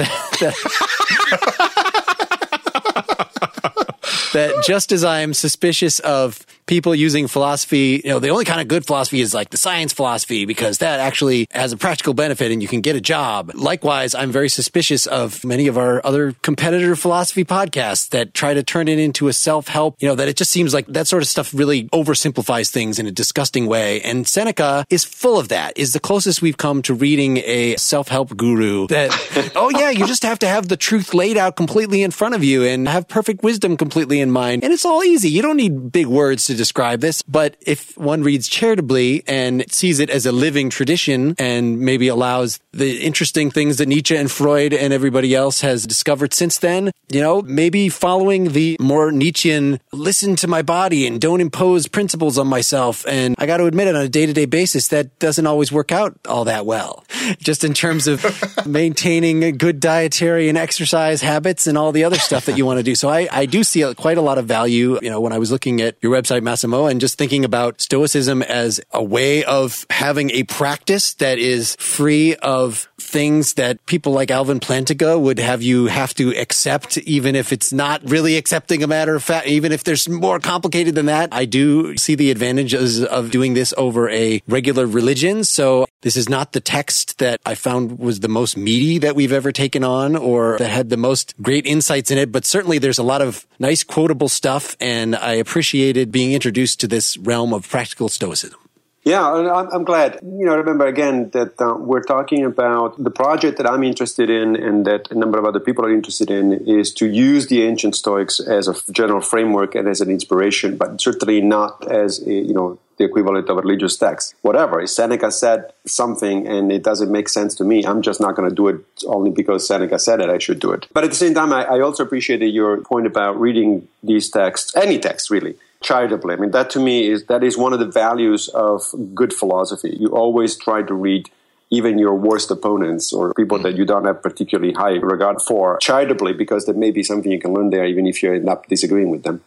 [4.32, 8.60] that just as I am suspicious of people using philosophy, you know, the only kind
[8.60, 12.52] of good philosophy is like the science philosophy because that actually has a practical benefit
[12.52, 13.50] and you can get a job.
[13.56, 18.62] Likewise, I'm very suspicious of many of our other competitor philosophy podcasts that try to
[18.62, 21.28] turn it into a self-help, you know, that it just seems like that sort of
[21.28, 24.00] stuff really oversimplifies things in a disgusting way.
[24.02, 28.36] And Seneca is full of that, is the closest we've come to reading a self-help
[28.36, 29.10] guru that,
[29.56, 32.44] oh yeah, you just have to have the truth laid out completely in front of
[32.44, 34.62] you and have perfect wisdom completely in mind.
[34.62, 35.30] And it's all easy.
[35.30, 39.98] You don't need big words to describe this, but if one reads charitably and sees
[39.98, 44.74] it as a living tradition and maybe allows the interesting things that Nietzsche and Freud
[44.74, 50.36] and everybody else has discovered since then, you know, maybe following the more Nietzschean listen
[50.36, 53.06] to my body and don't impose principles on myself.
[53.06, 55.72] And I got to admit it on a day to day basis, that doesn't always
[55.72, 57.04] work out all that well,
[57.38, 58.20] just in terms of
[58.66, 62.82] maintaining good dietary and exercise habits and all the other stuff that you want to
[62.82, 62.94] do.
[62.94, 65.50] So I, I do see quite a lot of value, you know, when I was
[65.50, 70.30] looking at your website, Massimo, and just thinking about stoicism as a way of having
[70.32, 75.86] a practice that is free of things that people like Alvin Plantinga would have you
[75.86, 79.84] have to accept, even if it's not really accepting a matter of fact, even if
[79.84, 81.28] there's more complicated than that.
[81.30, 85.44] I do see the advantages of doing this over a regular religion.
[85.44, 89.32] So this is not the text that I found was the most meaty that we've
[89.32, 92.98] ever taken on or that had the most great insights in it, but certainly there's
[92.98, 97.68] a lot of nice quotable stuff and I appreciated being introduced to this realm of
[97.68, 98.58] practical stoicism.
[99.02, 100.18] Yeah, I'm glad.
[100.22, 104.56] You know, remember again that uh, we're talking about the project that I'm interested in
[104.56, 107.96] and that a number of other people are interested in is to use the ancient
[107.96, 112.52] Stoics as a general framework and as an inspiration, but certainly not as a, you
[112.52, 114.34] know, the equivalent of a religious text.
[114.42, 114.80] Whatever.
[114.80, 118.48] If Seneca said something and it doesn't make sense to me, I'm just not going
[118.48, 120.86] to do it only because Seneca said it, I should do it.
[120.92, 124.76] But at the same time, I, I also appreciated your point about reading these texts,
[124.76, 126.34] any text really, charitably.
[126.34, 128.82] I mean, that to me is that is one of the values of
[129.14, 129.96] good philosophy.
[129.98, 131.30] You always try to read
[131.70, 136.34] even your worst opponents or people that you don't have particularly high regard for charitably
[136.34, 139.08] because there may be something you can learn there even if you end up disagreeing
[139.08, 139.42] with them.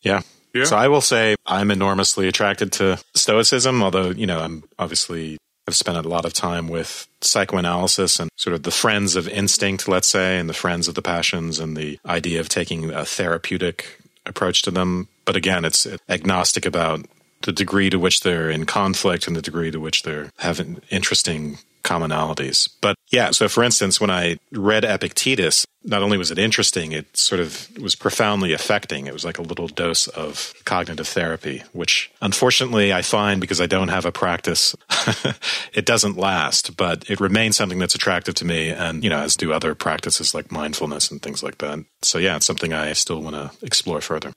[0.00, 0.22] Yeah.
[0.54, 0.64] Yeah.
[0.64, 5.76] So I will say I'm enormously attracted to Stoicism, although, you know, I'm obviously I've
[5.76, 10.08] spent a lot of time with psychoanalysis and sort of the friends of instinct, let's
[10.08, 14.62] say, and the friends of the passions and the idea of taking a therapeutic approach
[14.62, 15.08] to them.
[15.24, 17.06] But again, it's agnostic about
[17.42, 21.58] the degree to which they're in conflict and the degree to which they're having interesting
[21.82, 22.68] commonalities.
[22.80, 27.16] But yeah, so for instance, when I read Epictetus, not only was it interesting, it
[27.16, 29.06] sort of was profoundly affecting.
[29.06, 33.66] It was like a little dose of cognitive therapy, which unfortunately I find because I
[33.66, 34.76] don't have a practice,
[35.72, 39.36] it doesn't last, but it remains something that's attractive to me and, you know, as
[39.36, 41.80] do other practices like mindfulness and things like that.
[42.02, 44.32] So yeah, it's something I still want to explore further.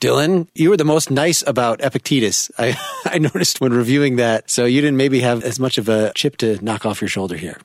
[0.00, 2.50] Dylan, you were the most nice about Epictetus.
[2.58, 4.50] I, I noticed when reviewing that.
[4.50, 7.36] So you didn't maybe have as much of a chip to knock off your shoulder
[7.36, 7.58] here.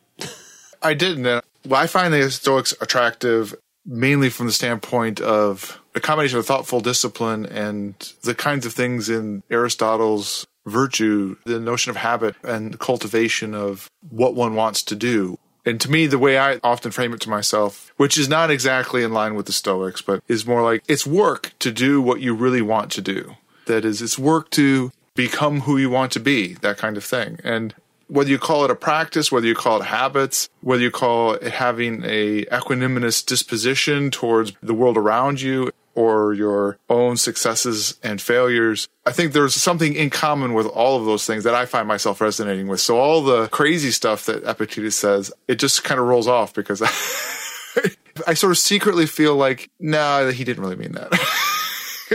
[0.82, 1.24] I didn't.
[1.24, 3.56] Well, I find the Stoics attractive
[3.86, 9.10] mainly from the standpoint of a combination of thoughtful discipline and the kinds of things
[9.10, 15.38] in Aristotle's virtue, the notion of habit and cultivation of what one wants to do.
[15.66, 19.04] And to me, the way I often frame it to myself, which is not exactly
[19.04, 22.36] in line with the Stoics, but is more like it's work to do what you
[22.36, 23.36] really want to do.
[23.66, 27.40] That is, it's work to become who you want to be, that kind of thing.
[27.44, 27.74] And
[28.08, 31.54] whether you call it a practice, whether you call it habits, whether you call it
[31.54, 38.88] having a equanimous disposition towards the world around you, or your own successes and failures.
[39.06, 42.22] I think there's something in common with all of those things that I find myself
[42.22, 42.82] resonating with.
[42.82, 46.82] So all the crazy stuff that Epictetus says, it just kind of rolls off because
[46.82, 47.90] I,
[48.28, 51.14] I sort of secretly feel like, nah, he didn't really mean that.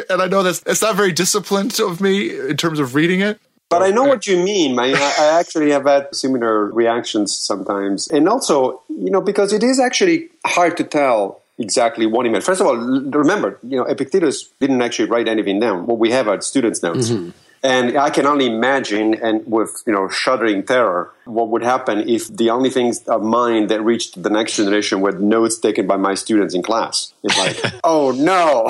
[0.11, 3.40] and I know that's, it's not very disciplined of me in terms of reading it.
[3.70, 4.81] But I know what you mean.
[4.81, 8.09] I, I actually have had similar reactions sometimes.
[8.09, 12.43] And also, you know, because it is actually hard to tell exactly what he meant.
[12.43, 15.87] First of all, remember, you know, Epictetus didn't actually write anything down.
[15.87, 17.11] What we have are students' notes.
[17.11, 17.31] Mm-hmm.
[17.62, 22.35] And I can only imagine, and with you know shuddering terror, what would happen if
[22.35, 26.15] the only things of mine that reached the next generation were notes taken by my
[26.15, 27.12] students in class.
[27.23, 28.66] It's like, oh no!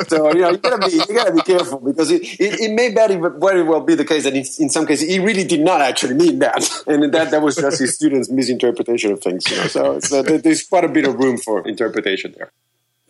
[0.08, 2.94] so you know you gotta be you gotta be careful because it, it, it may
[2.94, 5.82] very, very well be the case that in, in, some cases he really did not
[5.82, 9.48] actually mean that, and that that was just his students' misinterpretation of things.
[9.50, 12.50] You know, so, so there's quite a bit of room for interpretation there.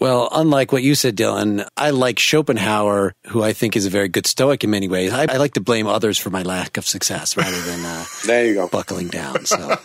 [0.00, 4.08] Well, unlike what you said, Dylan, I like Schopenhauer, who I think is a very
[4.08, 5.12] good Stoic in many ways.
[5.12, 8.46] I, I like to blame others for my lack of success rather than uh, there
[8.46, 9.44] you go buckling down.
[9.44, 9.76] So,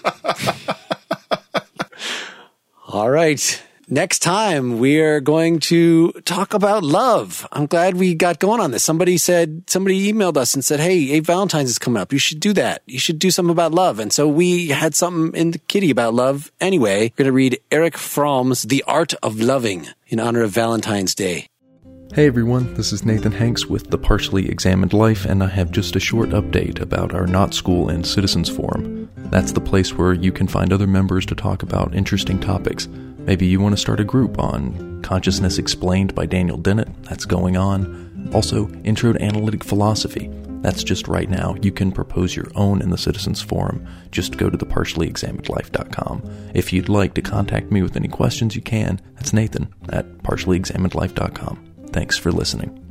[2.87, 3.61] all right.
[3.87, 7.47] Next time we are going to talk about love.
[7.51, 8.83] I'm glad we got going on this.
[8.83, 12.11] Somebody said, somebody emailed us and said, Hey, Valentine's is coming up.
[12.11, 12.81] You should do that.
[12.87, 13.99] You should do something about love.
[13.99, 16.51] And so we had something in the kitty about love.
[16.59, 21.13] Anyway, we're going to read Erich Fromm's The Art of Loving in honor of Valentine's
[21.13, 21.47] Day.
[22.13, 25.95] Hey everyone, this is Nathan Hanks with The Partially Examined Life, and I have just
[25.95, 29.09] a short update about our Not School and Citizens Forum.
[29.31, 32.87] That's the place where you can find other members to talk about interesting topics.
[33.25, 37.03] Maybe you want to start a group on Consciousness Explained by Daniel Dennett.
[37.03, 38.31] That's going on.
[38.33, 40.29] Also, Intro to Analytic Philosophy.
[40.61, 41.55] That's just right now.
[41.61, 43.87] You can propose your own in the Citizens Forum.
[44.11, 46.51] Just go to thepartiallyexaminedlife.com.
[46.53, 49.01] If you'd like to contact me with any questions, you can.
[49.15, 51.87] That's Nathan at partiallyexaminedlife.com.
[51.91, 52.84] Thanks for listening.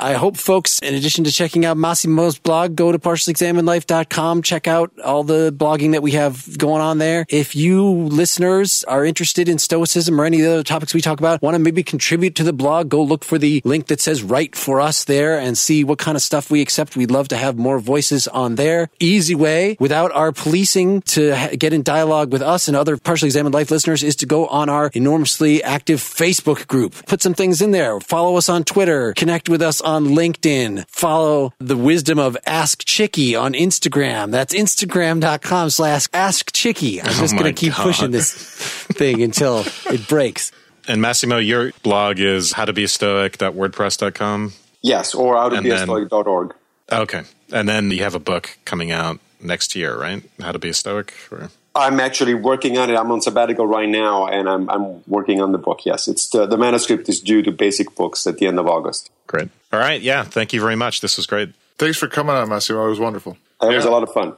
[0.00, 4.42] I hope folks, in addition to checking out Massimo's blog, go to partiallyexaminedlife.com.
[4.42, 7.26] Check out all the blogging that we have going on there.
[7.28, 11.18] If you listeners are interested in Stoicism or any of the other topics we talk
[11.18, 14.22] about, want to maybe contribute to the blog, go look for the link that says
[14.22, 16.96] write for us there and see what kind of stuff we accept.
[16.96, 18.88] We'd love to have more voices on there.
[19.00, 23.54] Easy way without our policing to get in dialogue with us and other partially examined
[23.54, 26.94] life listeners is to go on our enormously active Facebook group.
[27.06, 28.00] Put some things in there.
[28.00, 29.12] Follow us on Twitter.
[29.14, 30.88] Connect with us on LinkedIn.
[30.88, 34.30] Follow the wisdom of Ask Chicky on Instagram.
[34.30, 37.00] That's instagram.com slash Ask Chicky.
[37.02, 37.82] I'm oh just Oh going to keep God.
[37.82, 40.52] pushing this thing until it breaks.
[40.88, 44.52] And Massimo, your blog is how to be a stoic.wordpress.com.
[44.82, 46.54] Yes, or out of And then- bstoic.org.
[46.90, 47.22] Okay.
[47.52, 50.22] And then you have a book coming out next year, right?
[50.40, 51.12] How to be a stoic?
[51.30, 51.50] Or?
[51.74, 52.96] I'm actually working on it.
[52.96, 55.86] I'm on sabbatical right now, and I'm, I'm working on the book.
[55.86, 59.10] Yes, it's the, the manuscript is due to Basic Books at the end of August.
[59.26, 59.48] Great.
[59.72, 60.00] All right.
[60.00, 60.24] Yeah.
[60.24, 61.00] Thank you very much.
[61.00, 61.54] This was great.
[61.78, 62.86] Thanks for coming on, Massimo.
[62.86, 63.36] It was wonderful.
[63.62, 64.34] It was a lot of fun.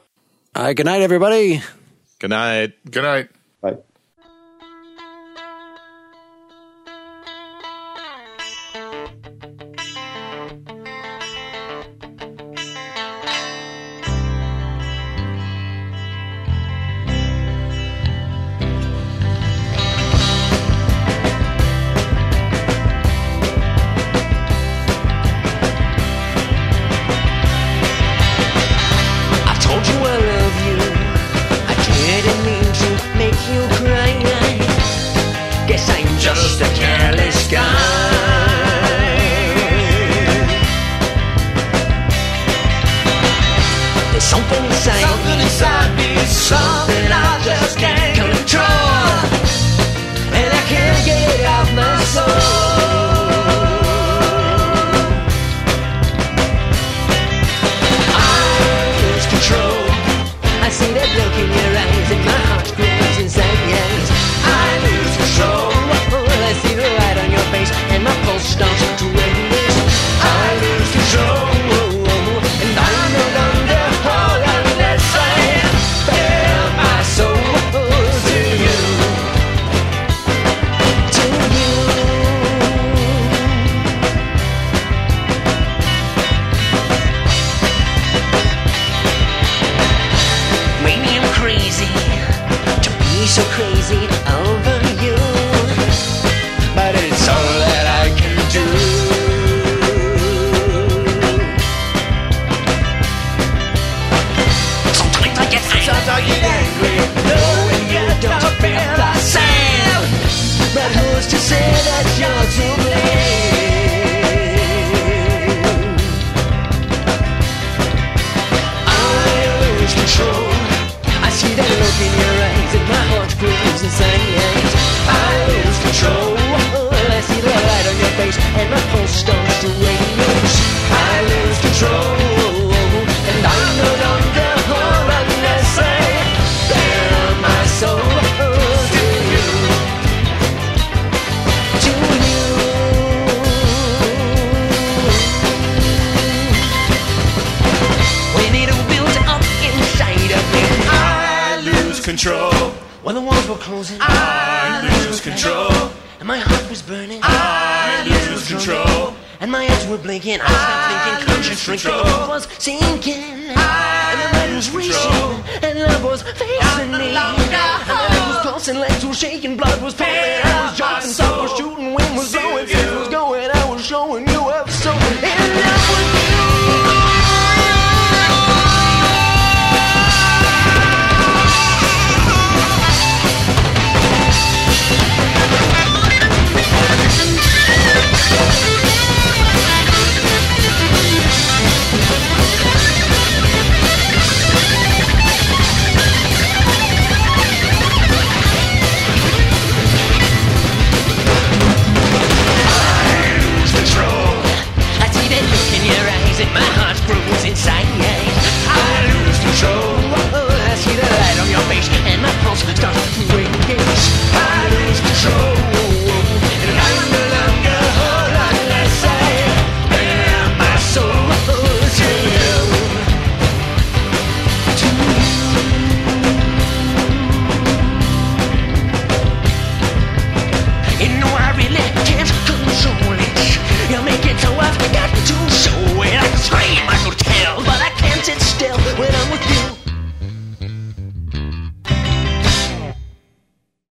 [0.54, 0.76] All right.
[0.76, 1.62] Good night, everybody.
[2.18, 2.74] Good night.
[2.90, 3.30] Good night.
[3.60, 3.78] Bye.